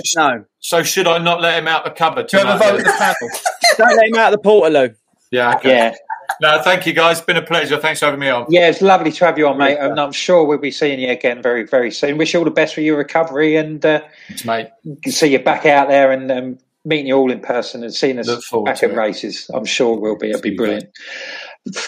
so, 0.60 0.82
should 0.82 1.06
I 1.06 1.18
not 1.18 1.40
let 1.40 1.58
him 1.58 1.68
out 1.68 1.84
the 1.84 1.90
cupboard 1.90 2.28
Do 2.28 2.38
you 2.38 2.44
have 2.46 2.56
a 2.60 2.64
tonight? 2.64 2.70
vote 2.70 2.78
of 2.80 2.84
the 2.86 2.92
panel? 2.92 3.30
Don't 3.76 3.96
let 3.96 4.06
him 4.08 4.14
out 4.14 4.30
the 4.30 4.38
Portaloo. 4.38 4.94
Yeah, 5.30 5.56
okay. 5.56 5.70
Yeah, 5.70 5.94
No, 6.40 6.60
thank 6.62 6.86
you 6.86 6.92
guys. 6.92 7.18
It's 7.18 7.26
been 7.26 7.36
a 7.36 7.42
pleasure. 7.42 7.78
Thanks 7.78 8.00
for 8.00 8.06
having 8.06 8.20
me 8.20 8.28
on. 8.28 8.46
yeah, 8.50 8.68
it's 8.68 8.82
lovely 8.82 9.10
to 9.12 9.24
have 9.24 9.38
you 9.38 9.48
on, 9.48 9.58
mate, 9.58 9.78
and 9.78 9.98
I'm 9.98 10.12
sure 10.12 10.44
we'll 10.44 10.58
be 10.58 10.70
seeing 10.70 11.00
you 11.00 11.10
again 11.10 11.42
very, 11.42 11.64
very 11.66 11.90
soon. 11.90 12.18
Wish 12.18 12.32
you 12.34 12.38
all 12.40 12.44
the 12.44 12.50
best 12.50 12.74
for 12.74 12.80
your 12.82 12.96
recovery, 12.98 13.56
and 13.56 13.84
uh, 13.84 14.02
Thanks, 14.28 14.44
mate. 14.44 14.68
see 15.06 15.28
you 15.32 15.38
back 15.38 15.64
out 15.66 15.88
there 15.88 16.12
and 16.12 16.30
um, 16.30 16.58
meeting 16.84 17.06
you 17.06 17.16
all 17.16 17.32
in 17.32 17.40
person 17.40 17.82
and 17.82 17.92
seeing 17.94 18.18
us 18.18 18.26
Look 18.28 18.42
forward 18.44 18.66
back 18.66 18.76
to 18.76 18.86
at 18.86 18.92
it. 18.92 18.96
races. 18.96 19.50
I'm 19.52 19.64
sure 19.64 19.98
we'll 19.98 20.16
be. 20.18 20.28
It'll 20.30 20.40
be 20.42 20.50
See 20.50 20.52
you, 20.52 20.58
brilliant. 20.58 20.90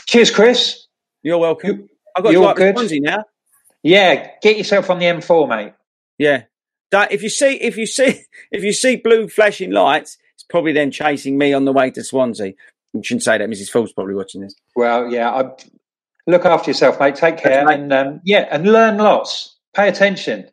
Cheers, 0.07 0.31
Chris. 0.31 0.87
You're 1.23 1.39
welcome. 1.39 1.89
I've 2.17 2.25
got 2.25 2.31
to 2.31 2.33
You're 2.33 2.43
drive 2.45 2.57
good. 2.57 2.73
to 2.75 2.79
Swansea 2.81 3.01
now. 3.03 3.25
Yeah, 3.83 4.31
get 4.43 4.57
yourself 4.59 4.91
on 4.91 4.99
the 4.99 5.07
M4, 5.07 5.49
mate. 5.49 5.73
Yeah. 6.19 6.43
Don't, 6.91 7.11
if 7.13 7.23
you 7.23 7.29
see 7.29 7.55
if 7.55 7.77
you 7.77 7.87
see 7.87 8.23
if 8.51 8.65
you 8.65 8.73
see 8.73 8.97
blue 8.97 9.29
flashing 9.29 9.71
lights, 9.71 10.19
it's 10.35 10.43
probably 10.45 10.73
them 10.73 10.91
chasing 10.91 11.39
me 11.39 11.53
on 11.53 11.65
the 11.67 11.73
way 11.73 11.91
to 11.93 12.03
Swansea. 12.03 12.55
You 12.93 13.03
shouldn't 13.05 13.23
say 13.23 13.39
that. 13.39 13.49
Mrs. 13.49 13.69
Ford's 13.69 13.93
probably 13.93 14.15
watching 14.15 14.41
this. 14.41 14.55
Well, 14.75 15.11
yeah. 15.11 15.31
I, 15.31 15.51
look 16.27 16.45
after 16.45 16.71
yourself, 16.71 16.99
mate. 17.01 17.17
Take 17.17 17.39
care, 17.39 17.65
Thanks, 17.67 17.73
and 17.75 17.93
um, 17.93 18.21
yeah, 18.25 18.49
and 18.51 18.71
learn 18.71 18.99
lots. 18.99 19.57
Pay 19.75 19.89
attention. 19.89 20.49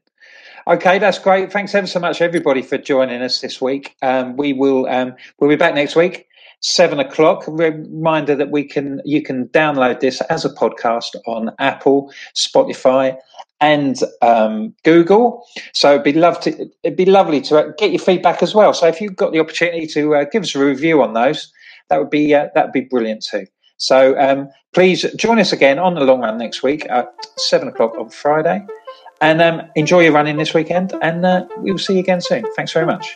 Okay, 0.68 1.00
that's 1.00 1.20
great. 1.20 1.52
Thanks 1.52 1.74
ever 1.74 1.88
so 1.88 2.00
much, 2.00 2.22
everybody, 2.22 2.62
for 2.62 2.78
joining 2.78 3.22
us 3.22 3.40
this 3.40 3.62
week. 3.62 3.96
Um, 4.02 4.36
we 4.36 4.54
will 4.54 4.86
um, 4.88 5.16
we'll 5.40 5.50
be 5.50 5.56
back 5.56 5.74
next 5.74 5.96
week, 5.96 6.28
seven 6.60 7.00
o'clock. 7.00 7.46
Reminder 7.48 8.36
that 8.36 8.52
we 8.52 8.66
can 8.66 9.02
you 9.06 9.22
can 9.22 9.48
download 9.48 10.02
this 10.02 10.20
as 10.22 10.44
a 10.44 10.50
podcast 10.50 11.16
on 11.26 11.52
Apple, 11.60 12.12
Spotify, 12.36 13.18
and 13.62 13.98
um, 14.22 14.76
Google. 14.84 15.46
So 15.74 15.92
it'd 15.92 16.04
be 16.04 16.14
love 16.14 16.40
to 16.42 16.70
it'd 16.84 16.98
be 16.98 17.06
lovely 17.06 17.42
to 17.42 17.60
uh, 17.60 17.72
get 17.78 17.92
your 17.92 18.00
feedback 18.00 18.44
as 18.44 18.54
well. 18.54 18.74
So 18.74 18.88
if 18.88 19.00
you've 19.00 19.16
got 19.16 19.32
the 19.32 19.40
opportunity 19.40 19.88
to 19.88 20.16
uh, 20.16 20.26
give 20.26 20.44
us 20.44 20.54
a 20.54 20.60
review 20.60 21.02
on 21.02 21.14
those, 21.14 21.52
that 21.90 22.00
would 22.00 22.10
be 22.10 22.34
uh, 22.34 22.48
that 22.56 22.66
would 22.66 22.74
be 22.74 22.82
brilliant 22.82 23.24
too. 23.24 23.46
So 23.78 24.20
um, 24.20 24.50
please 24.74 25.06
join 25.16 25.40
us 25.40 25.54
again 25.54 25.80
on 25.80 25.96
the 25.96 26.02
long 26.02 26.22
run 26.22 26.38
next 26.38 26.64
week 26.64 26.86
at 26.90 27.14
seven 27.38 27.68
o'clock 27.68 27.98
on 27.98 28.10
Friday, 28.10 28.66
and 29.22 29.42
um, 29.42 29.62
enjoy 29.76 30.02
your 30.02 30.14
running 30.14 30.38
this 30.38 30.54
weekend. 30.54 30.94
And 31.02 31.26
uh, 31.26 31.46
we 31.60 31.72
will 31.72 31.80
see 31.80 31.94
you 31.94 32.00
again 32.00 32.22
soon. 32.22 32.44
Thanks 32.56 32.72
very 32.72 32.86
much. 32.86 33.16